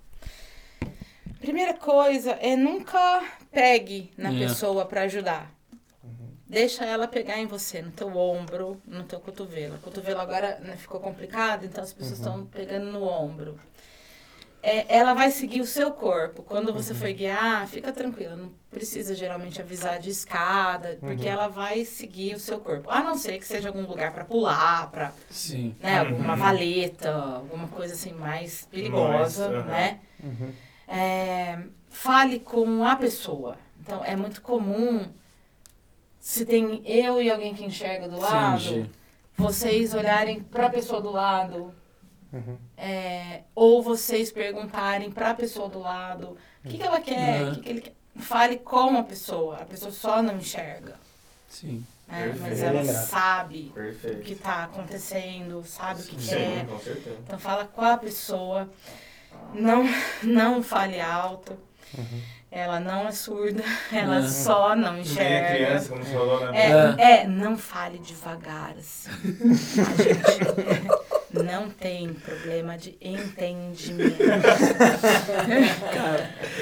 [1.39, 4.39] Primeira coisa é nunca pegue na É.
[4.39, 5.51] pessoa pra ajudar.
[6.47, 9.75] Deixa ela pegar em você, no teu ombro, no teu cotovelo.
[9.75, 13.55] O cotovelo agora né, ficou complicado, então as pessoas estão pegando no ombro.
[14.61, 16.41] É, ela vai seguir o seu corpo.
[16.43, 18.35] Quando você for guiar, fica tranquila.
[18.35, 22.89] Não precisa geralmente avisar de escada, porque ela vai seguir o seu corpo.
[22.89, 25.75] A não ser que seja algum lugar pra pular, pra Sim.
[25.79, 29.99] né, alguma valeta, alguma coisa assim mais perigosa, né?
[30.87, 31.59] É,
[31.89, 33.57] fale com a pessoa.
[33.81, 35.05] Então, é muito comum,
[36.19, 38.89] se tem eu e alguém que enxerga do lado, Entendi.
[39.37, 41.73] vocês olharem para a pessoa do lado,
[42.77, 47.45] é, ou vocês perguntarem para a pessoa do lado o que, que ela quer, o
[47.47, 47.55] Uhum.
[47.55, 47.93] que, que ele quer.
[48.17, 50.95] Fale com a pessoa, a pessoa só não enxerga,
[51.47, 51.85] Sim.
[52.07, 52.35] né?
[52.39, 52.63] mas Perfeito.
[52.65, 54.31] ela sabe o que Perfeito.
[54.33, 56.65] está acontecendo, sabe o que Sim, quer.
[56.67, 57.17] com certeza.
[57.23, 58.69] Então fala com a pessoa.
[59.53, 59.83] Não,
[60.21, 61.57] não fale alto.
[62.51, 63.63] Ela não é surda,
[63.93, 64.27] ela Uhum.
[64.29, 65.55] só não Nem a enxerga.
[65.55, 66.95] criança, como você falou, né?
[66.97, 69.09] É, é, não fale devagar, assim.
[69.79, 74.17] A gente não tem problema de entendimento,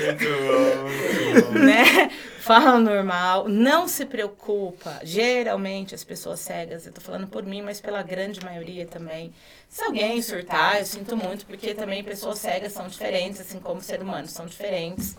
[0.05, 1.59] Muito bom, muito bom.
[1.59, 2.06] né?
[2.47, 5.01] Fala normal, não se preocupa.
[5.03, 9.33] Geralmente as pessoas cegas, eu tô falando por mim, mas pela grande maioria também.
[9.67, 14.01] Se alguém surtar, eu sinto muito, porque também pessoas cegas são diferentes, assim como seres
[14.01, 15.17] humanos são diferentes.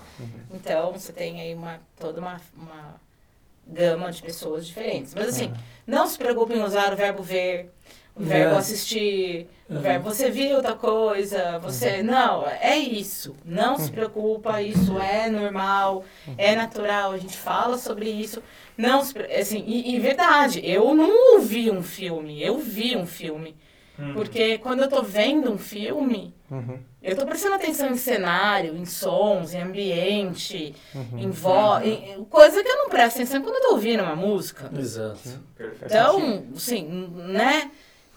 [0.50, 2.94] Então, você tem aí uma, toda uma, uma
[3.66, 5.14] gama de pessoas diferentes.
[5.14, 5.52] Mas assim,
[5.86, 7.70] não se preocupe em usar o verbo ver,
[8.18, 8.58] o verbo É.
[8.58, 9.80] assistir, o Uhum.
[9.80, 12.02] verbo você viu tal coisa, você.
[12.02, 13.36] Não, é isso.
[13.44, 16.04] Não se preocupa, isso é normal,
[16.36, 18.42] é natural, a gente fala sobre isso.
[18.76, 23.54] Não se, assim, e, e verdade, eu não ouvi um filme, eu vi um filme.
[24.00, 24.12] Hum.
[24.14, 26.78] Porque quando eu tô vendo um filme, Uhum.
[27.02, 30.72] eu tô prestando atenção em cenário, em sons, em ambiente,
[31.16, 34.70] em voz, em- coisa que eu não presto atenção quando eu tô ouvindo uma música.
[34.78, 35.18] Exato.
[35.56, 35.84] Perfeito.
[35.86, 37.70] Então, assim, né?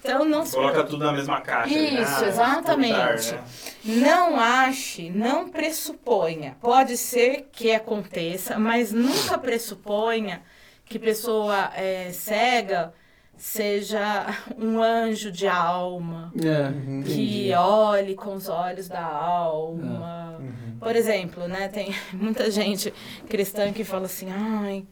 [0.04, 1.74] Então não se Coloca tudo na mesma caixa.
[1.76, 2.02] né?
[2.02, 3.32] Isso, Ah, exatamente.
[3.34, 3.44] né?
[3.86, 6.58] Não ache, não pressuponha.
[6.60, 10.42] Pode ser que aconteça, mas nunca pressuponha
[10.86, 12.94] que pessoa é, cega
[13.38, 14.26] seja
[14.58, 17.04] um anjo de alma, É.
[17.06, 20.40] que olhe com os olhos da alma.
[20.80, 22.92] Por exemplo, né, tem muita gente
[23.30, 24.84] cristã que fala assim, ai,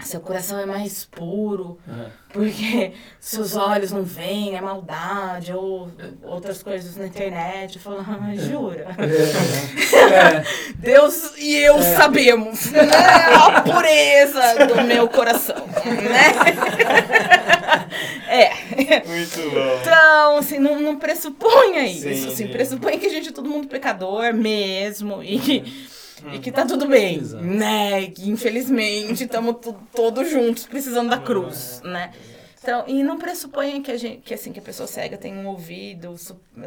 [0.00, 2.06] seu coração é mais puro, É.
[2.32, 5.88] porque seus olhos não veem, é maldade, ou
[6.22, 7.76] outras coisas na internet.
[7.76, 8.88] Eu falo, ah, jura?
[8.98, 10.42] É.
[10.76, 12.80] Deus e eu sabemos né,
[13.36, 16.32] a pureza do meu coração, né?
[18.28, 19.06] É.
[19.06, 19.78] Muito bom.
[19.80, 22.02] Então, assim, não, não pressuponha isso.
[22.02, 22.48] Sim, assim, sim.
[22.48, 25.86] pressupõe que a gente é todo mundo pecador mesmo e que,
[26.32, 27.42] e que tá tudo bem, Exato.
[27.44, 28.06] né?
[28.06, 29.56] Que infelizmente estamos
[29.94, 32.12] todos juntos precisando da cruz, né?
[32.62, 35.48] Então, e não pressuponha que a gente, que assim, que a pessoa cega tem um
[35.48, 36.14] ouvido,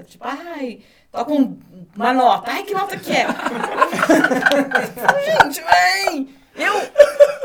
[0.08, 0.80] tipo, ai,
[1.10, 1.58] toca um-
[1.96, 3.26] uma nota, ai, que nota que é?
[5.44, 6.30] gente, vem!
[6.58, 6.82] Eu,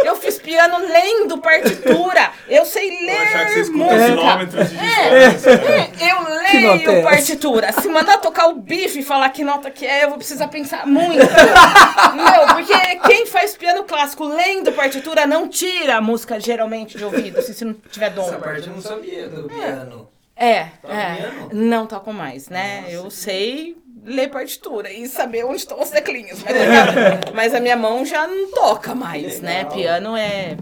[0.05, 4.07] eu fiz piano lendo partitura, eu sei Eu achar que você ler escuta música.
[4.07, 5.57] quilômetros de distância.
[5.57, 5.91] né?
[6.01, 7.03] Eu é leio essa?
[7.03, 7.73] partitura.
[7.73, 10.87] Se mandar tocar o bife e falar que nota que é, eu vou precisar pensar
[10.87, 11.19] muito.
[11.20, 12.74] Não, porque
[13.07, 17.65] quem faz piano clássico lendo partitura não tira a música geralmente de ouvido, se, se
[17.65, 18.27] não tiver dom.
[18.27, 20.09] Essa parte eu não sabia do piano.
[20.37, 21.15] É, é.
[21.16, 21.51] piano?
[21.53, 22.85] Não toco mais, né?
[22.89, 26.43] eu sei ler partitura e saber onde estão as teclinhas.
[26.43, 29.64] Mas a, minha, mas a minha mão já não toca mais, né?
[29.66, 30.56] Piano é.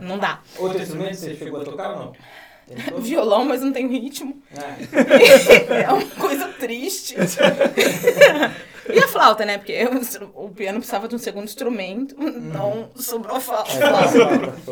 [0.00, 0.40] Não dá.
[0.58, 2.12] Outro instrumento você chegou a tocar ou não?
[2.98, 4.42] violão, mas não tem ritmo.
[4.56, 5.82] É.
[5.84, 7.14] é uma coisa triste.
[8.88, 9.58] e a flauta, né?
[9.58, 13.70] Porque eu- o piano precisava de um segundo instrumento, então sobrou a flauta.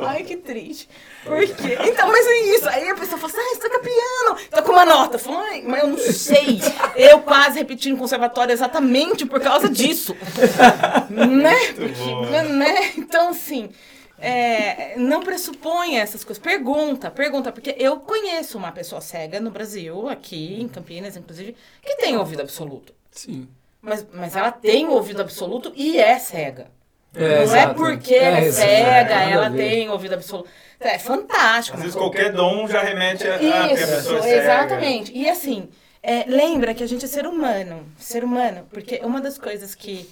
[0.06, 0.89] Ai, que triste.
[1.24, 1.78] Por quê?
[1.86, 2.69] Então, mas é isso.
[2.69, 5.16] Aí a pessoa fala assim, ah, você toca piano, toca uma nota.
[5.16, 6.60] Eu falo, ai, mas eu não sei.
[7.03, 10.15] Eu quase repeti no conservatório exatamente por causa disso.
[11.11, 11.57] né?
[11.99, 12.27] bom.
[12.55, 12.93] né?
[12.97, 13.70] Então, assim,
[14.19, 16.43] é, não pressupõe essas coisas.
[16.43, 21.97] Pergunta, pergunta, porque eu conheço uma pessoa cega no Brasil, aqui em Campinas, inclusive, que
[21.97, 22.95] tem ouvido absoluto.
[23.11, 23.49] Sim.
[23.81, 26.69] Mas, mas ela tem ouvido absoluto e é cega.
[27.12, 27.74] não é exato.
[27.74, 30.49] porque ela é, exato, cega, ela tem ouvido absoluto.
[30.79, 31.77] É fantástico.
[31.77, 34.43] Às vezes qualquer dom já remete a, que a isso, pessoa é cega.
[34.43, 35.12] exatamente.
[35.12, 35.69] E assim,
[36.03, 40.11] é, lembra que a gente é ser humano, ser humano, porque uma das coisas que,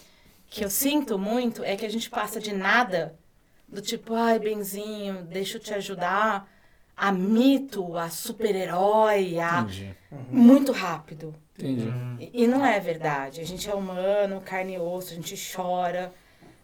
[0.49, 3.19] que eu sinto muito é que a gente passa de nada,
[3.67, 6.49] do tipo, ai, benzinho, deixa eu te ajudar,
[6.97, 9.61] a mito, a super-herói, a...
[9.61, 9.97] Entendi.
[10.31, 11.35] muito rápido.
[11.59, 11.89] Entendi.
[12.21, 13.41] E, e não é verdade.
[13.41, 16.13] A gente é humano, carne e osso, a gente chora,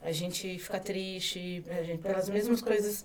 [0.03, 3.05] a gente fica triste, a gente, pelas mesmas coisas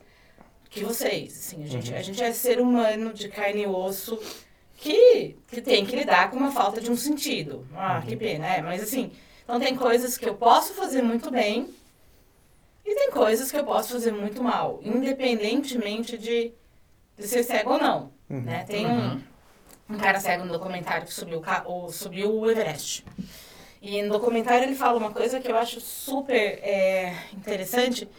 [0.69, 1.38] que vocês.
[1.38, 4.19] Assim, a, gente, a gente é ser humano de carne e osso
[4.81, 7.67] que, que tem que lidar com uma falta de um sentido.
[7.75, 8.61] Ah, que pena, é.
[8.63, 9.11] Mas assim,
[9.43, 11.69] então tem coisas que eu posso fazer muito bem
[12.83, 16.51] e tem coisas que eu posso fazer muito mal, independentemente de,
[17.15, 18.11] de ser cego ou não.
[18.27, 18.63] Né?
[18.63, 19.21] Tem um,
[19.87, 21.43] um cara cego no documentário que subiu,
[21.91, 23.05] subiu o Everest.
[23.83, 28.09] E no documentário ele fala uma coisa que eu acho super é, interessante,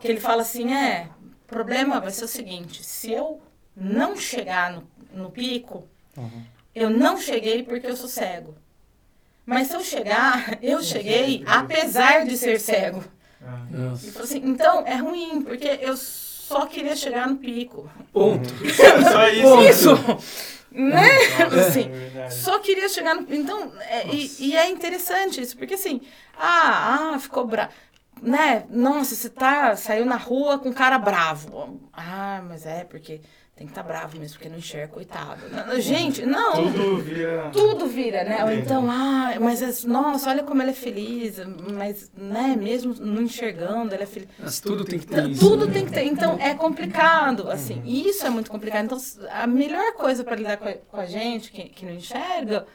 [0.00, 1.08] que ele fala assim, é,
[1.44, 3.40] o problema vai ser o seguinte, se eu
[3.76, 5.86] não chegar no, no pico,
[6.74, 8.54] eu não cheguei porque eu sou cego.
[9.44, 13.02] Mas se eu chegar, eu cheguei apesar de ser cego.
[14.22, 17.90] Assim, então é ruim, porque eu só queria chegar no pico.
[18.12, 18.48] Ponto.
[19.10, 19.88] Só isso.
[19.88, 20.50] Isso!
[20.70, 21.08] Né?
[21.66, 23.26] Assim, É só queria chegar no.
[23.34, 26.00] Então, é, e, e é interessante isso, porque assim,
[26.38, 27.72] ah, ah, ficou bravo.
[28.22, 28.64] Né?
[28.68, 31.80] Nossa, você tá, saiu na rua com cara bravo.
[31.92, 33.20] Ah, mas é porque
[33.60, 35.42] tem que estar tá bravo mesmo, porque não enxerga, coitado.
[35.50, 36.54] Não, Gente, não.
[36.54, 37.50] Tudo vira.
[37.52, 38.42] Tudo vira, né?
[38.42, 41.36] Ou então, ah, mas é- nossa, olha como ele é feliz,
[41.74, 44.30] mas, né, mesmo não enxergando, ele é feliz.
[44.38, 45.46] Mas tudo tem que ter isso.
[45.46, 45.74] Tudo né?
[45.74, 46.04] tem que ter.
[46.04, 47.82] Então, é complicado, assim.
[47.84, 48.86] E isso é muito complicado.
[48.86, 48.98] Então,
[49.30, 52.66] a melhor coisa para lidar com a, com a gente que, que não enxerga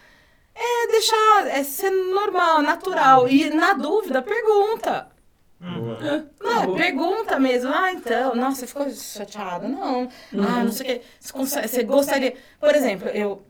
[0.54, 3.28] é deixar, é ser normal, natural.
[3.28, 5.15] E, na dúvida, pergunta.
[5.60, 7.72] Não, pergunta mesmo.
[7.74, 9.68] Ah, então, nossa, você ficou chateado?
[9.68, 10.10] Não.
[10.34, 11.02] Ah, não sei o quê.
[11.20, 12.36] Você, consegue- você gostaria...
[12.60, 13.46] Por exemplo, eu...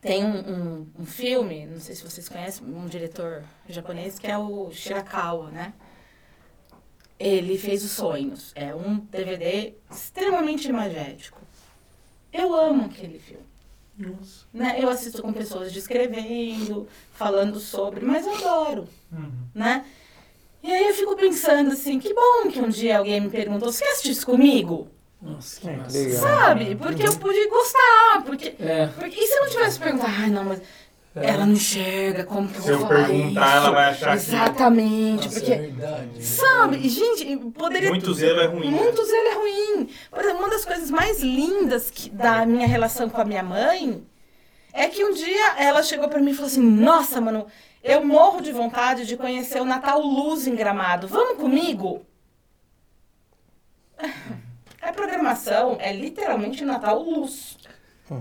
[0.00, 4.36] Tem um, um, um filme, não sei se vocês conhecem, um diretor japonês, que é
[4.36, 5.72] o Shirakawa, né?
[7.18, 8.52] Ele fez Os Sonhos.
[8.54, 11.40] É um DVD extremamente imagético.
[12.30, 13.46] Eu amo aquele filme.
[13.96, 14.44] Nossa.
[14.52, 14.76] Né?
[14.78, 18.88] Eu assisto com pessoas descrevendo, falando sobre, mas eu adoro,
[19.54, 19.86] né?
[20.66, 23.84] E aí eu fico pensando assim, que bom que um dia alguém me perguntou, você
[23.84, 24.88] quer assistir isso comigo?
[25.20, 25.98] Nossa, que É, massa.
[25.98, 26.20] legal.
[26.22, 26.74] Sabe?
[26.76, 28.54] Porque eu pude gostar, porque...
[28.58, 28.86] É.
[28.98, 30.62] porque e se eu não tivesse perguntado, ai não, mas
[31.16, 33.56] ela não enxerga, como que eu Se eu vou falar perguntar, isso?
[33.56, 35.52] ela vai achar que- Exatamente, Nossa, porque...
[35.52, 36.24] é verdade.
[36.24, 37.90] Sabe, gente, poderia...
[37.90, 38.70] Muito zelo é ruim.
[38.70, 38.78] né?
[38.82, 39.88] Muito zelo é ruim.
[40.10, 44.02] Por exemplo, uma das coisas mais lindas que, da minha relação com a minha mãe
[44.72, 47.46] é que um dia ela chegou pra mim e falou assim: Nossa, mano,
[47.84, 51.06] eu morro de vontade de conhecer o Natal Luz em Gramado.
[51.06, 52.04] Vamos comigo?
[54.80, 57.58] A programação é literalmente Natal Luz.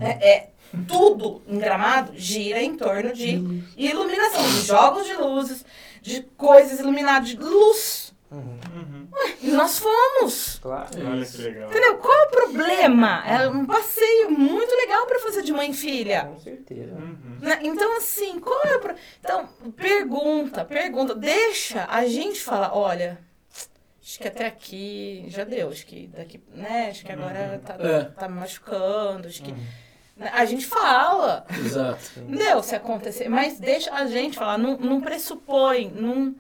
[0.02, 0.50] É, é
[0.88, 5.66] tudo em Gramado gira em torno de iluminação, de jogos de luzes,
[6.02, 8.13] de coisas iluminadas, de luz.
[8.34, 9.08] Uhum.
[9.42, 10.60] E nós fomos.
[10.62, 10.90] Claro.
[11.06, 11.70] Olha que legal.
[11.70, 11.98] Entendeu?
[11.98, 13.24] Qual é o problema?
[13.28, 16.26] É um passeio muito legal pra fazer de mãe e filha.
[16.26, 16.94] Com certeza.
[16.94, 17.38] Uhum.
[17.42, 17.60] Né?
[17.64, 18.96] Então, assim, qual é o pro...
[19.20, 21.14] Então, pergunta, pergunta.
[21.14, 23.20] Deixa a gente falar, olha,
[24.02, 26.88] acho que até aqui já deu, acho que daqui, né?
[26.90, 28.04] Acho que agora tá, É.
[28.06, 29.52] tá me machucando, acho que...
[29.52, 30.32] né?
[30.34, 32.00] A gente fala, Exato.
[32.20, 32.64] entendeu?
[32.64, 36.36] Se acontecer, mas deixa a gente falar, não, não pressupõe, não,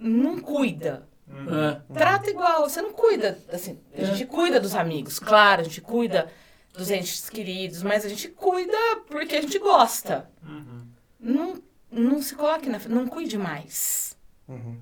[0.00, 1.06] não cuida.
[1.28, 1.94] É.
[1.94, 6.28] Trata igual, você não cuida, assim, a gente cuida dos amigos, claro, a gente cuida
[6.72, 8.76] dos entes queridos, mas a gente cuida
[9.08, 10.28] porque a gente gosta.
[10.44, 10.86] Uhum.
[11.20, 14.16] Não, não se coloque na frente, não cuide mais.
[14.48, 14.76] Uhum.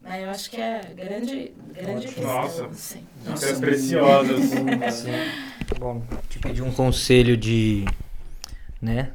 [0.00, 2.24] Né, Eu acho que é grande, grande questão.
[2.24, 2.66] Nossa.
[2.66, 3.06] assim.
[3.22, 4.50] Dicas preciosas.
[5.78, 7.84] Bom, te pedi um conselho de.
[8.80, 9.12] Né?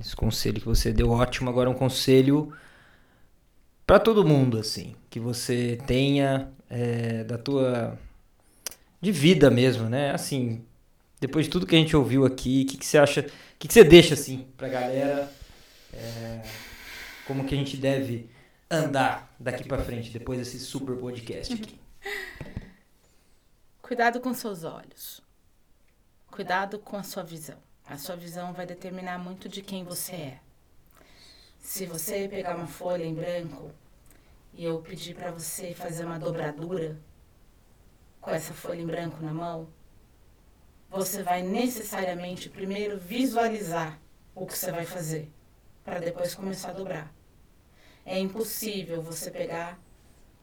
[0.00, 1.48] Esse conselho que você deu ótimo.
[1.48, 2.52] Agora um conselho
[3.86, 4.94] pra todo mundo, assim.
[5.10, 7.98] Que você tenha é, da tua.
[9.00, 10.10] de vida mesmo, né?
[10.12, 10.64] Assim.
[11.20, 13.24] depois de tudo que a gente ouviu aqui, o que, que você acha, o
[13.58, 15.32] que, que você deixa assim pra galera?
[15.92, 16.42] É,
[17.26, 18.30] como que a gente deve
[18.70, 21.78] andar daqui pra frente depois desse super podcast aqui?
[23.82, 25.20] Cuidado com seus olhos.
[26.30, 27.58] Cuidado com a sua visão.
[27.86, 30.40] A sua visão vai determinar muito de quem você é.
[31.62, 33.70] Se você pegar uma folha em branco
[34.52, 36.98] e eu pedir para você fazer uma dobradura
[38.20, 39.68] com essa folha em branco na mão,
[40.90, 43.98] você vai necessariamente primeiro visualizar
[44.34, 45.30] o que você vai fazer,
[45.84, 47.14] para depois começar a dobrar.
[48.04, 49.78] É impossível você pegar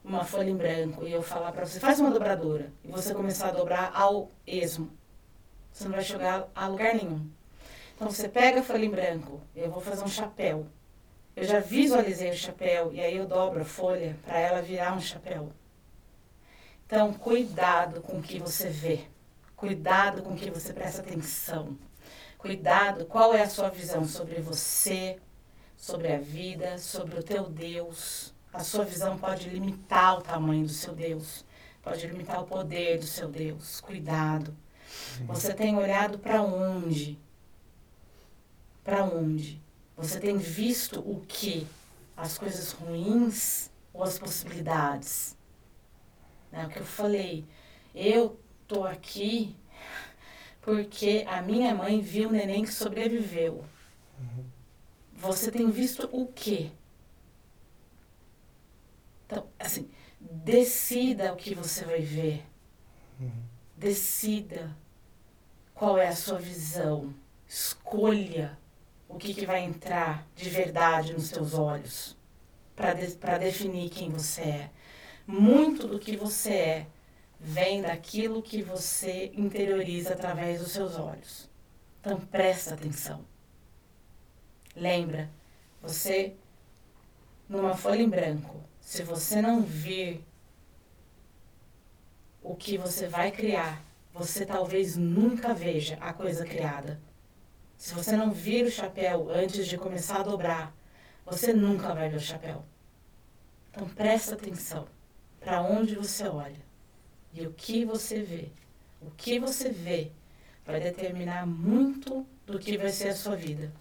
[0.02, 3.50] uma folha em branco e eu falar para você, faz uma dobradura, e você começar
[3.50, 4.90] a dobrar ao esmo.
[5.74, 7.30] Você não vai chegar a lugar nenhum.
[7.94, 10.66] Então você pega a folha em branco, eu vou fazer um chapéu.
[11.40, 15.00] Eu já visualizei o chapéu e aí eu dobro a folha para ela virar um
[15.00, 15.54] chapéu.
[16.86, 19.06] Então, cuidado com o que você vê.
[19.56, 21.78] Cuidado com o que você presta atenção.
[22.38, 25.18] Cuidado, qual é a sua visão sobre você,
[25.78, 28.34] sobre a vida, sobre o teu Deus.
[28.52, 31.46] A sua visão pode limitar o tamanho do seu Deus,
[31.82, 33.80] pode limitar o poder do seu Deus.
[33.80, 34.54] Cuidado.
[35.22, 37.18] Você tem olhado para onde?
[38.84, 39.69] Para onde?
[40.00, 41.68] Você tem visto o que?
[42.16, 45.38] As coisas ruins ou as possibilidades?
[46.54, 47.46] É o que eu falei.
[47.94, 49.58] Eu tô aqui
[50.62, 53.66] porque a minha mãe viu o neném que sobreviveu.
[55.16, 56.72] Você tem visto o quê?
[59.26, 59.90] Então, assim,
[60.20, 62.46] decida o que você vai ver.
[63.76, 64.74] Decida
[65.74, 67.14] qual é a sua visão.
[67.46, 68.59] Escolha
[69.10, 72.16] o que, que vai entrar de verdade nos seus olhos
[72.76, 73.08] para de,
[73.40, 74.70] definir quem você é.
[75.28, 76.88] Muito do que você é
[77.40, 81.50] vem daquilo que você interioriza através dos seus olhos.
[82.00, 83.26] Então presta atenção.
[84.76, 85.30] Lembra,
[85.82, 86.36] você
[87.48, 90.24] numa folha em branco, se você não vir
[92.42, 93.84] o que você vai criar,
[94.14, 97.00] você talvez nunca veja a coisa criada.
[97.80, 100.76] Se você não vir o chapéu antes de começar a dobrar,
[101.26, 102.66] você nunca vai ver o chapéu.
[103.72, 104.86] Então presta atenção
[105.40, 106.60] para onde você olha
[107.34, 108.50] e o que você vê.
[109.02, 110.12] O que você vê
[110.66, 113.72] vai determinar muito do que vai ser a sua vida,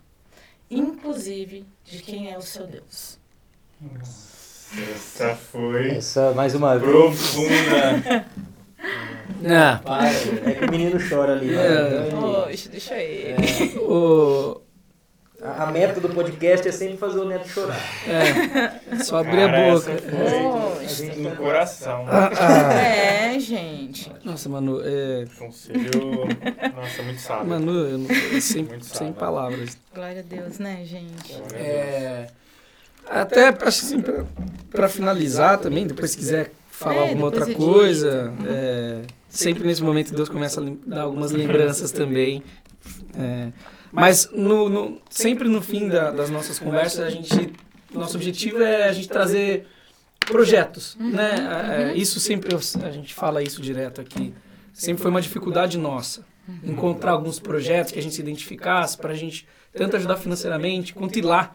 [0.71, 3.19] inclusive de quem é o seu Deus.
[4.95, 6.89] Essa foi Essa, mais uma vez.
[6.89, 8.27] profunda.
[9.47, 11.47] Ah, Para, é que o menino chora ali.
[11.47, 11.63] né?
[11.67, 12.07] É.
[12.09, 13.79] Então, Poxa, deixa ele.
[13.79, 14.61] o,
[15.41, 17.79] a, a meta do podcast é sempre fazer o neto chorar.
[18.09, 19.93] é, só abrir Cara, a boca.
[19.93, 21.13] essa Poxa.
[21.13, 22.07] foi no coração.
[22.11, 24.11] É, gente.
[24.25, 26.27] Nossa, Manu, é, Conselho,
[26.75, 27.47] nossa, muito sábio.
[27.47, 29.13] Manu, eu não- sem, Muito sem sábio.
[29.15, 29.79] palavras.
[29.95, 31.41] Glória a Deus, né, gente?
[31.55, 32.27] É,
[33.09, 34.25] até assim, pra,
[34.71, 40.15] pra finalizar também, depois se quiser falar É, alguma outra coisa, é, sempre nesse momento
[40.15, 42.43] Deus começa a dar algumas lembranças também.
[43.19, 43.53] É,
[43.91, 47.53] mas no, no- sempre no fim da- das nossas conversas, a gente,
[47.93, 49.67] nosso objetivo é a gente trazer
[50.21, 51.91] projetos, né?
[51.93, 54.35] É, isso sempre, a gente fala isso direto aqui,
[54.73, 56.25] sempre foi uma dificuldade nossa.
[56.65, 61.19] Encontrar alguns projetos que a gente se identificasse para a gente tanto ajudar financeiramente quanto
[61.19, 61.55] ir lá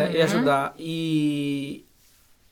[0.00, 0.74] é, e ajudar.
[0.76, 1.84] E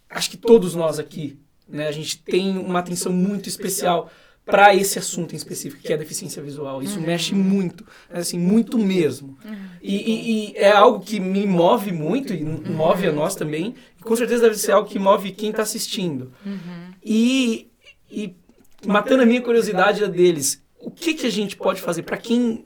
[0.08, 1.40] acho que todos nós aqui,
[1.72, 4.10] né, a gente tem uma atenção muito especial
[4.44, 6.82] para esse assunto em específico, que é a deficiência visual.
[6.82, 9.38] Isso mexe muito, assim, muito mesmo.
[9.80, 14.02] E, e- e é algo que me move muito, e move a nós também, e
[14.02, 16.32] com certeza deve ser algo que move quem está assistindo.
[17.04, 17.68] E,
[18.10, 18.34] e
[18.86, 22.64] matando a minha curiosidade a deles, o que, que a gente pode fazer para quem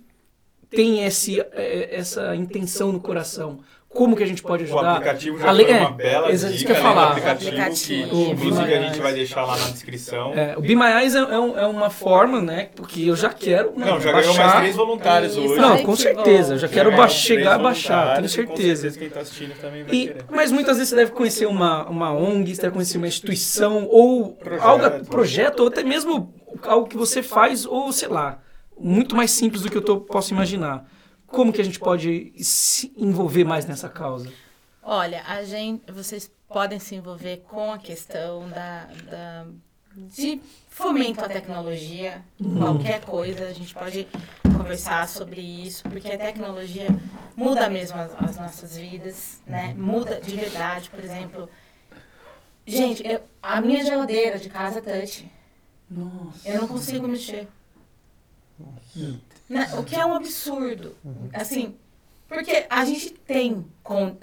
[0.70, 3.60] tem esse, eh, essa intenção no coração?
[3.96, 4.92] Como que a gente pode O ajudar?
[4.96, 7.08] aplicativo já Ale- foi é, uma bela exa- isso dica, que eu né, falar.
[7.10, 8.08] aplicativo, Aplicativo.
[8.10, 10.32] que inclusive a gente vai deixar lá na descrição.
[10.34, 12.68] É, o Be My Eyes é, é um- é uma forma, né?
[12.76, 14.60] Porque eu já quero né, Não, já ganhou mais baixar.
[14.60, 15.40] três voluntários Isso.
[15.46, 15.60] hoje.
[15.60, 16.54] Não, com certeza.
[16.54, 18.82] Eu já quero Já ba- ganhou chegar a baixar, tenho e Com certeza.
[18.82, 20.24] certeza quem tá assistindo também vai E, querer.
[20.30, 24.32] mas muitas vezes você deve conhecer uma, uma ONG, você deve conhecer uma instituição, ou
[24.32, 24.62] Projeto.
[24.66, 28.38] algo, projeto, ou até mesmo algo que você faz, ou sei lá,
[28.78, 30.84] muito mais simples do que eu tô- posso imaginar.
[31.36, 34.32] Como que a gente pode se envolver mais nessa causa?
[34.82, 39.46] Olha, a gente, vocês podem se envolver com a questão da, da-
[39.94, 40.40] de
[40.70, 42.22] fomento à tecnologia,
[42.58, 44.08] qualquer coisa, a gente pode
[44.56, 46.86] conversar sobre isso, porque a tecnologia
[47.36, 49.74] muda mesmo as, as nossas vidas, né?
[49.76, 51.48] Muda de verdade, por exemplo.
[52.66, 55.30] Gente, eu- a minha geladeira de casa é touch.
[55.90, 56.48] Nossa.
[56.48, 57.46] Eu não consigo mexer.
[59.48, 59.68] Né?
[59.78, 60.96] O que é um absurdo.
[61.32, 61.76] Assim,
[62.28, 63.64] porque a gente tem.
[63.82, 64.16] Com,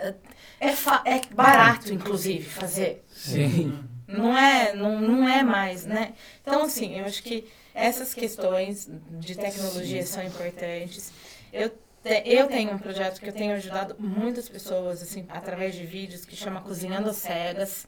[0.59, 3.03] é, fa- é barato, inclusive, fazer.
[3.13, 3.83] Sim.
[4.07, 6.13] Não é, não, não é mais, né?
[6.41, 8.89] Então, assim, eu acho que essas questões
[9.19, 11.11] de tecnologia são importantes.
[11.51, 15.85] Eu, te- eu tenho um projeto que eu tenho ajudado muitas pessoas, assim, através de
[15.85, 17.87] vídeos, que chama Cozinhando Cegas.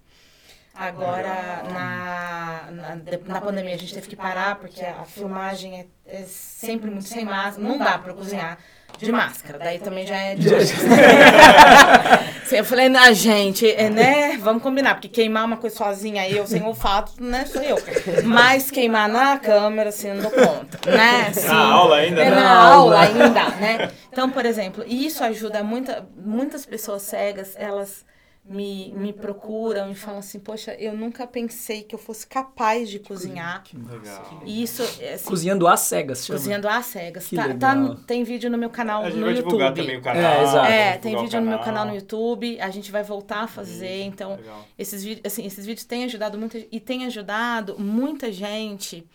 [0.75, 2.95] Agora, na, na,
[3.27, 7.23] na pandemia, a gente teve que parar, porque a filmagem é, é sempre muito sem
[7.23, 7.65] máscara.
[7.65, 8.57] Não dá pra cozinhar
[8.97, 9.57] de máscara.
[9.57, 14.37] Daí também já é de Sim, Eu falei, na gente, é, né?
[14.37, 17.45] Vamos combinar, porque queimar uma coisa sozinha eu sem olfato, né?
[17.45, 17.77] Sou eu.
[18.25, 21.27] Mas queimar na câmera, assim, não dou conta, né?
[21.29, 22.35] Assim, Na aula ainda, é né?
[22.35, 23.91] na aula ainda, né?
[24.11, 28.05] Então, por exemplo, isso ajuda muita, muitas pessoas cegas, elas
[28.47, 32.99] me, me procuram e falam assim, poxa, eu nunca pensei que eu fosse capaz de
[32.99, 33.63] cozinhar.
[33.73, 34.41] Legal.
[34.45, 36.37] E isso, é, assim, Cozinhando às cegas, chama.
[36.39, 37.25] cozinhando às cegas.
[37.25, 37.95] Que Tá, legal.
[37.95, 39.45] tá tem vídeo no meu canal A gente no vai YouTube.
[39.51, 40.21] divulgar também o canal.
[40.21, 40.71] É, exato.
[40.71, 44.07] É, tem vídeo no meu canal no YouTube, a gente vai voltar a fazer, Isso,
[44.09, 44.65] então legal.
[44.77, 49.09] esses vídeos, assim, esses vídeos têm ajudado muita e tem ajudado muita gente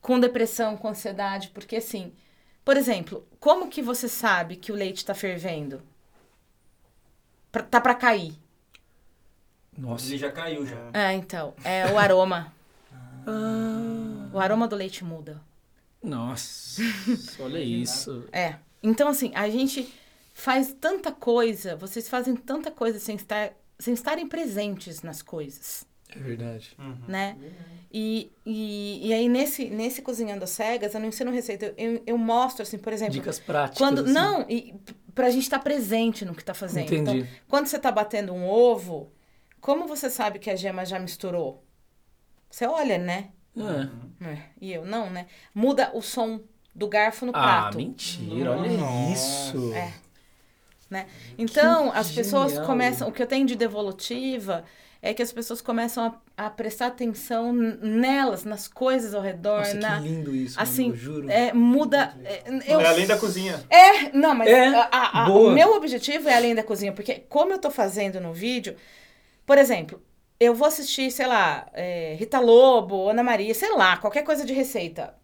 [0.00, 2.12] com depressão, com ansiedade, porque assim,
[2.64, 5.82] por exemplo, como que você sabe que o leite tá fervendo?
[7.50, 8.34] Pra- tá pra cair.
[9.78, 10.06] Nossa.
[10.08, 10.90] Ele já caiu já.
[10.92, 12.52] É, então, é o aroma.
[13.26, 15.40] Ah, O aroma do leite muda.
[16.02, 16.82] nossa.
[17.40, 18.24] Olha isso.
[18.32, 18.56] É.
[18.82, 19.92] Então, assim, a gente
[20.34, 25.86] faz tanta coisa, vocês fazem tanta coisa sem estar sem estarem presentes nas coisas.
[26.10, 26.76] É verdade.
[27.06, 27.36] né?
[27.92, 31.72] E, e, e aí, nesse, nesse Cozinhando às Cegas, eu não ensino receita.
[31.76, 33.14] Eu, eu mostro, assim, por exemplo...
[33.14, 33.78] Dicas práticas.
[33.78, 34.12] quando assim.
[34.12, 34.74] Não, e,
[35.14, 36.92] pra gente estar presente no que tá fazendo.
[36.92, 37.18] Entendi.
[37.20, 39.12] Então, quando você tá batendo um ovo,
[39.60, 41.64] como você sabe que a gema já misturou?
[42.50, 43.28] Você olha, né?
[43.56, 44.24] É.
[44.26, 45.26] É, E eu, não, né?
[45.54, 46.40] Muda o som
[46.74, 47.76] do garfo no Ah, prato.
[47.78, 48.52] mentira.
[48.52, 49.12] Olha Nossa.
[49.12, 49.72] isso.
[49.74, 49.92] É.
[50.88, 51.06] Né?
[51.36, 52.66] Então, Que as pessoas genial.
[52.66, 53.08] começam.
[53.08, 54.64] O que eu tenho de devolutiva
[55.02, 59.58] é que as pessoas começam a, a prestar atenção nelas, nas coisas ao redor.
[59.58, 61.30] Nossa, na, que lindo isso, assim, mano, eu juro.
[61.30, 62.16] é, muda.
[62.24, 63.62] é, eu, É além da cozinha.
[63.68, 67.52] é, não, mas É, a- a- o meu objetivo é além da cozinha, porque como
[67.52, 68.74] eu tô fazendo no vídeo,
[69.48, 70.02] por exemplo,
[70.38, 74.52] eu vou assistir, sei lá, é, Rita Lobo, Ana Maria, sei lá, qualquer coisa de
[74.52, 75.14] receita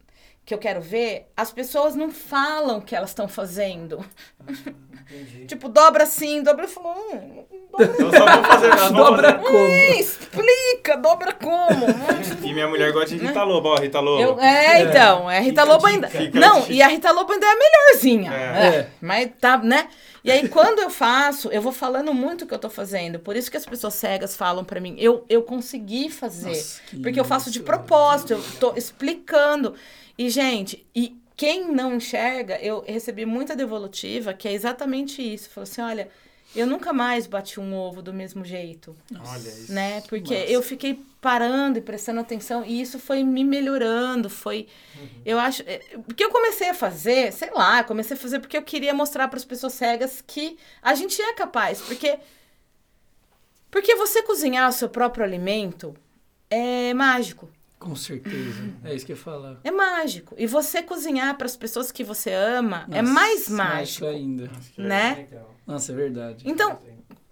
[0.45, 4.05] que eu quero ver, as pessoas não falam o que elas estão fazendo.
[5.49, 6.65] tipo, dobra assim, dobra.
[6.65, 8.71] Eu falo, hum, dobra Então só vamos fazer.
[8.93, 9.69] Dobra fazer- como?
[9.69, 11.87] Ih, explica, dobra como?
[12.43, 14.23] E minha mulher gosta de Rita Lobo, ó, Rita Lobo.
[14.23, 16.09] Eu- é, então, é a Rita Fica Lobo ainda.
[16.09, 16.73] Fica Não, dica.
[16.73, 18.33] e a Rita Lobo ainda é a melhorzinha.
[18.33, 18.67] É.
[18.67, 19.89] É, Mas tá, né?
[20.23, 23.19] E aí, quando eu faço, eu vou falando muito o que eu tô fazendo.
[23.19, 26.49] Por isso que as pessoas cegas falam pra mim, eu, eu consegui fazer.
[26.49, 29.75] Nossa, que porque eu faço de propósito, eu tô explicando.
[30.17, 35.51] E, gente, e quem não enxerga, eu recebi muita devolutiva, que é exatamente isso.
[35.51, 36.09] Falou assim: olha,
[36.55, 39.73] eu nunca mais bati um ovo do mesmo jeito Olha isso.
[39.73, 40.01] né?
[40.03, 40.53] Porque massa.
[40.53, 44.69] eu fiquei parando e prestando atenção e isso foi me melhorando, foi
[45.25, 48.63] eu acho, é, porque eu comecei a fazer, sei lá, comecei a fazer porque eu
[48.63, 52.19] queria mostrar para as pessoas cegas que a gente é capaz, porque
[53.71, 55.97] porque você cozinhar o seu próprio alimento
[56.49, 57.51] é mágico.
[57.85, 58.75] Com certeza.
[58.83, 59.61] É isso que eu ia falar.
[59.63, 60.35] É mágico.
[60.39, 64.51] E você cozinhar para as pessoas que você ama é Nossa, mais mais mágico, ainda.
[64.79, 65.29] né?
[65.67, 66.49] Nossa, é verdade.
[66.49, 66.81] Então,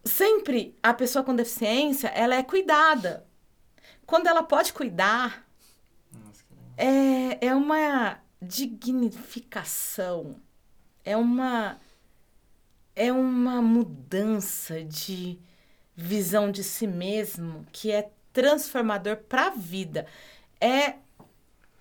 [0.04, 3.26] sempre a pessoa com deficiência, ela é cuidada.
[4.04, 5.46] Quando ela pode cuidar,
[6.12, 6.44] Nossa,
[6.76, 10.36] é, é uma dignificação.
[11.02, 11.80] É uma
[12.94, 15.38] é uma mudança de
[15.96, 20.06] visão de si mesmo que é transformador para a vida.
[20.64, 20.94] É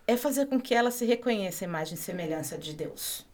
[0.08, 3.26] é fazer com que ela se reconheça a imagem e semelhança de Deus.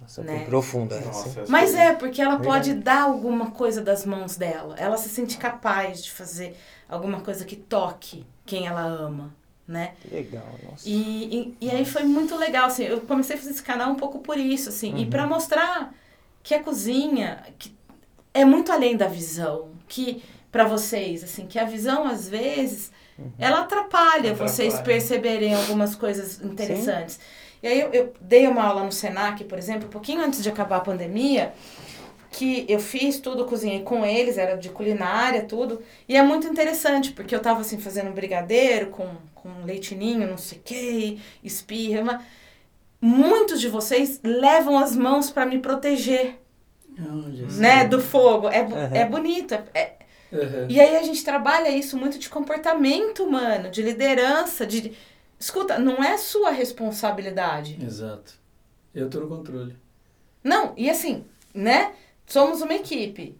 [0.00, 0.44] Nossa, Né?
[0.44, 1.06] profunda essa.
[1.08, 4.76] Nossa, Mas é, porque ela pode dar alguma coisa das mãos dela.
[4.78, 6.56] Ela se sente capaz de fazer
[6.88, 9.34] alguma coisa que toque quem ela ama,
[9.66, 9.94] né?
[10.00, 10.88] Que legal, nossa.
[10.88, 13.96] E, e, e aí foi muito legal, assim, eu comecei a fazer esse canal um
[13.96, 15.92] pouco por isso, assim, e pra mostrar
[16.44, 17.76] que a cozinha que
[18.32, 20.22] é muito além da visão, que
[20.52, 22.92] para vocês, assim, que a visão às vezes
[23.38, 24.98] ela atrapalha, vocês Atrapalha.
[24.98, 27.18] perceberem algumas coisas interessantes.
[27.62, 30.48] E aí eu, eu dei uma aula no Senac, por exemplo, um pouquinho antes de
[30.48, 31.52] acabar a pandemia,
[32.30, 35.82] que eu fiz tudo, cozinhei com eles, era de culinária, tudo.
[36.08, 40.38] E é muito interessante, porque eu tava assim fazendo um brigadeiro com, com leitinho, não
[40.38, 42.02] sei o que, espirra.
[42.04, 42.20] mas
[43.00, 46.36] Muitos de vocês levam as mãos para me proteger,
[46.96, 47.60] só.
[47.60, 48.48] né, do fogo.
[48.48, 48.90] É, Aham.
[48.92, 49.54] é bonito.
[49.74, 49.92] é-
[50.32, 50.66] é- Aham.
[50.68, 54.92] E aí a gente trabalha isso muito de comportamento humano, de liderança, de...
[55.40, 57.78] Escuta, não é sua responsabilidade.
[57.82, 58.34] Exato.
[58.94, 59.76] Eu tô no controle.
[60.42, 61.24] Não, e assim,
[61.54, 61.92] né?
[62.26, 63.36] Somos uma equipe.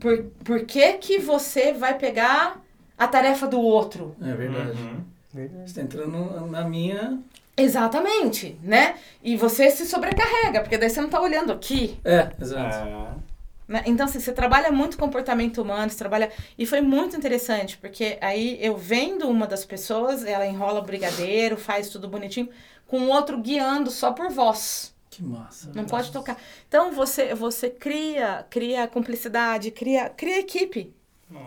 [0.00, 2.62] Por, por que, que você vai pegar
[2.96, 4.14] a tarefa do outro?
[4.22, 4.80] É verdade.
[4.80, 5.04] Uhum.
[5.66, 7.18] Você tá entrando na minha.
[7.56, 8.96] Exatamente, né?
[9.22, 11.98] E você se sobrecarrega, porque daí você não tá olhando aqui.
[12.04, 13.20] É, exato.
[13.66, 13.82] Né?
[13.86, 16.30] Então, assim, você trabalha muito comportamento humano, você trabalha.
[16.58, 21.56] E foi muito interessante, porque aí eu vendo uma das pessoas, ela enrola o brigadeiro,
[21.56, 22.48] faz tudo bonitinho,
[22.86, 24.94] com o outro guiando só por voz.
[25.08, 25.70] Que massa.
[25.74, 26.36] Não pode tocar.
[26.68, 30.92] Então você você cria cria cumplicidade, cria cria equipe,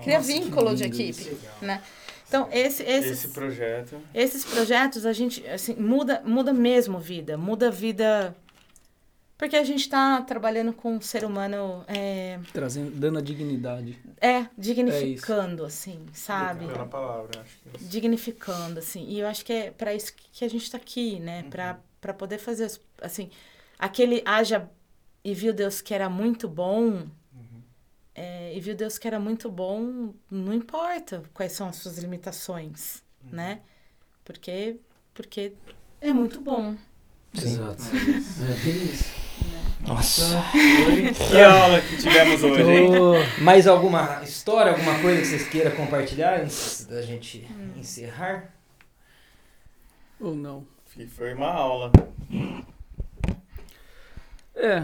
[0.01, 1.37] cria Nossa, que vínculo de equipe, isso.
[1.61, 1.81] né?
[2.29, 3.99] Então esse, esses Esse projeto.
[4.13, 8.33] esses projetos a gente assim muda muda mesmo vida, muda a vida
[9.37, 13.97] porque a gente está trabalhando com um ser humano é, Trazendo, dando a dignidade.
[14.19, 16.65] é dignificando assim, sabe?
[16.67, 17.87] Pela palavra, acho que é isso.
[17.89, 19.05] dignificando, assim.
[19.07, 21.43] E eu acho que é para isso que a gente está aqui, né?
[21.49, 23.29] Pra para poder fazer, as- assim,
[23.77, 24.69] aquele haja
[25.23, 27.07] e viu Deus que era muito bom,
[28.13, 33.03] é, e viu Deus que era muito bom, não importa quais são as suas limitações,
[33.31, 33.61] né?
[34.23, 34.77] Porque,
[35.13, 35.53] porque
[36.01, 36.75] é muito bom.
[37.35, 37.81] Exato.
[37.83, 39.26] É isso.
[39.87, 40.43] Nossa.
[41.29, 42.89] Que aula que tivemos hoje, hein?
[43.41, 47.47] Mais alguma história, alguma coisa que vocês queiram compartilhar antes da gente
[47.77, 48.53] encerrar?
[50.19, 50.65] Ou não.
[51.15, 51.91] Foi uma aula.
[54.55, 54.83] É.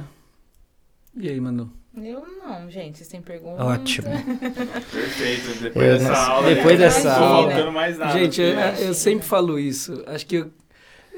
[1.18, 1.72] E aí, Manu?
[1.96, 3.66] Eu não, gente, vocês têm perguntas?
[3.66, 4.08] Ótimo.
[4.92, 5.60] Perfeito.
[5.62, 6.56] Depois Eu dessa não- aula.
[6.56, 8.20] depois dessa não tô aula- faltando mais nada.
[8.20, 10.04] Gente, eu, porque- eu sempre falo isso.
[10.08, 10.52] Acho que eu-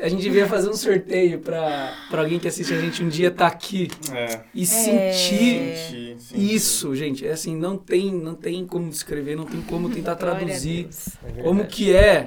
[0.01, 3.29] a gente devia fazer um sorteio pra, pra alguém que assiste a gente um dia
[3.29, 4.41] estar aqui É.
[4.53, 6.53] e sentir Senti, senti.
[6.55, 7.25] isso, gente.
[7.25, 11.09] É assim, não tem, não tem como descrever, não tem como tentar traduzir Deus.
[11.43, 12.25] como que é.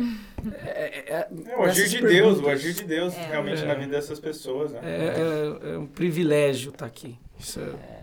[0.65, 2.47] É, é, É o agir de Deus, o perguntas.
[2.49, 3.27] agir de Deus É.
[3.31, 3.67] realmente É.
[3.67, 4.81] na vida dessas pessoas, né?
[4.85, 7.19] É, é- é um privilégio estar aqui.
[7.39, 7.99] Isso é-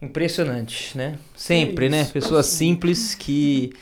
[0.00, 1.18] Impressionante, né?
[1.36, 2.02] Sempre, né?
[2.02, 2.12] isso.
[2.12, 3.72] Pessoas simples que,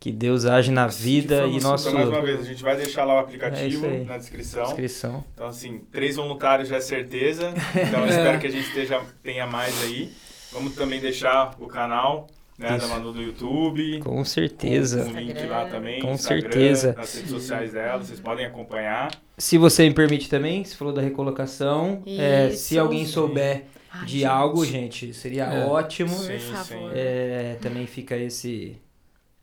[0.00, 3.04] que Deus age na vida e nosso Então, mais uma vez, a gente vai deixar
[3.04, 4.04] lá o É aplicativo aí.
[4.04, 4.64] na descrição.
[4.64, 5.24] inscrição.
[5.34, 7.52] Então, assim, três voluntários já é certeza.
[7.86, 8.08] Então, eu É.
[8.08, 10.10] espero que a gente esteja, tenha mais aí.
[10.52, 12.26] Vamos também deixar o canal
[12.58, 12.86] né, da.
[12.88, 14.00] Manu do YouTube.
[14.00, 15.04] Com certeza.
[15.04, 16.00] Com o link lá também.
[16.00, 16.94] Com Instagram, certeza.
[16.96, 19.10] Nas redes sociais dela, vocês podem acompanhar.
[19.36, 22.02] Se você me permite também, você falou da recolocação.
[22.06, 25.66] é, se alguém souber Ai, de gente, algo, gente, seria É.
[25.66, 26.08] ótimo.
[26.10, 26.90] Sim, sim.
[26.94, 28.76] É, também fica esse,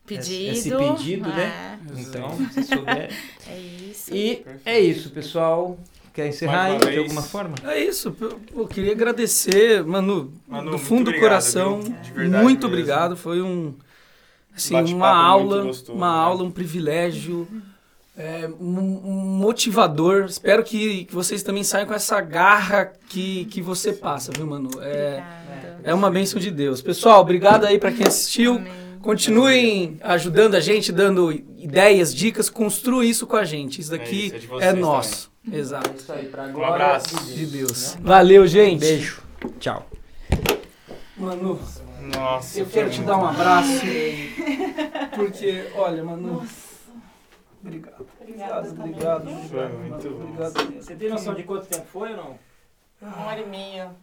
[0.07, 0.51] Pedido.
[0.51, 1.77] esse pedido, né?
[1.95, 3.11] É, Então, se souber.
[3.47, 4.15] é isso.
[4.15, 4.61] E Perfeito.
[4.65, 5.77] é isso, pessoal.
[6.13, 6.97] Quer encerrar aí uma de vez.
[6.99, 7.55] alguma forma?
[7.65, 8.15] É isso.
[8.19, 11.81] Eu, eu queria agradecer, Manu, Manu, do fundo do obrigado, coração.
[11.81, 11.93] viu?
[12.01, 12.67] De verdade muito mesmo.
[12.73, 13.15] obrigado.
[13.17, 13.75] Foi um
[14.55, 16.19] assim, uma aula, gostoso, uma né?
[16.23, 17.47] aula, um privilégio,
[18.17, 20.25] é, um, um motivador.
[20.25, 24.69] Espero que, que vocês também saiam com essa garra que, que você passa, viu, Manu?
[24.81, 25.79] É, Obrigada.
[25.84, 26.81] é uma bênção de Deus.
[26.81, 28.55] Pessoal, obrigado aí para quem assistiu.
[28.55, 28.86] Amém.
[29.02, 33.82] Continuem ajudando a gente, dando ideias, dicas, construa isso com a gente.
[33.82, 35.32] Isso É daqui isso, é de é, vocês nosso.
[35.52, 35.91] Exato.
[35.98, 37.24] isso aí, pra Um abraço.
[37.26, 37.98] De Deus.
[38.02, 38.82] Valeu, gente.
[38.82, 39.22] Beijo.
[39.60, 39.88] Tchau.
[41.15, 41.60] Manu,
[42.14, 43.82] Nossa, eu quero te dar um abraço.
[45.15, 46.45] Porque, olha, Manu.
[47.64, 48.07] Obrigado.
[48.22, 49.30] Obrigado, obrigado.
[49.49, 50.24] Foi muito bom.
[50.26, 50.74] Obrigado.
[50.76, 52.40] Você tem noção de quanto tempo foi ou não?
[53.02, 53.91] Uma hora e meia.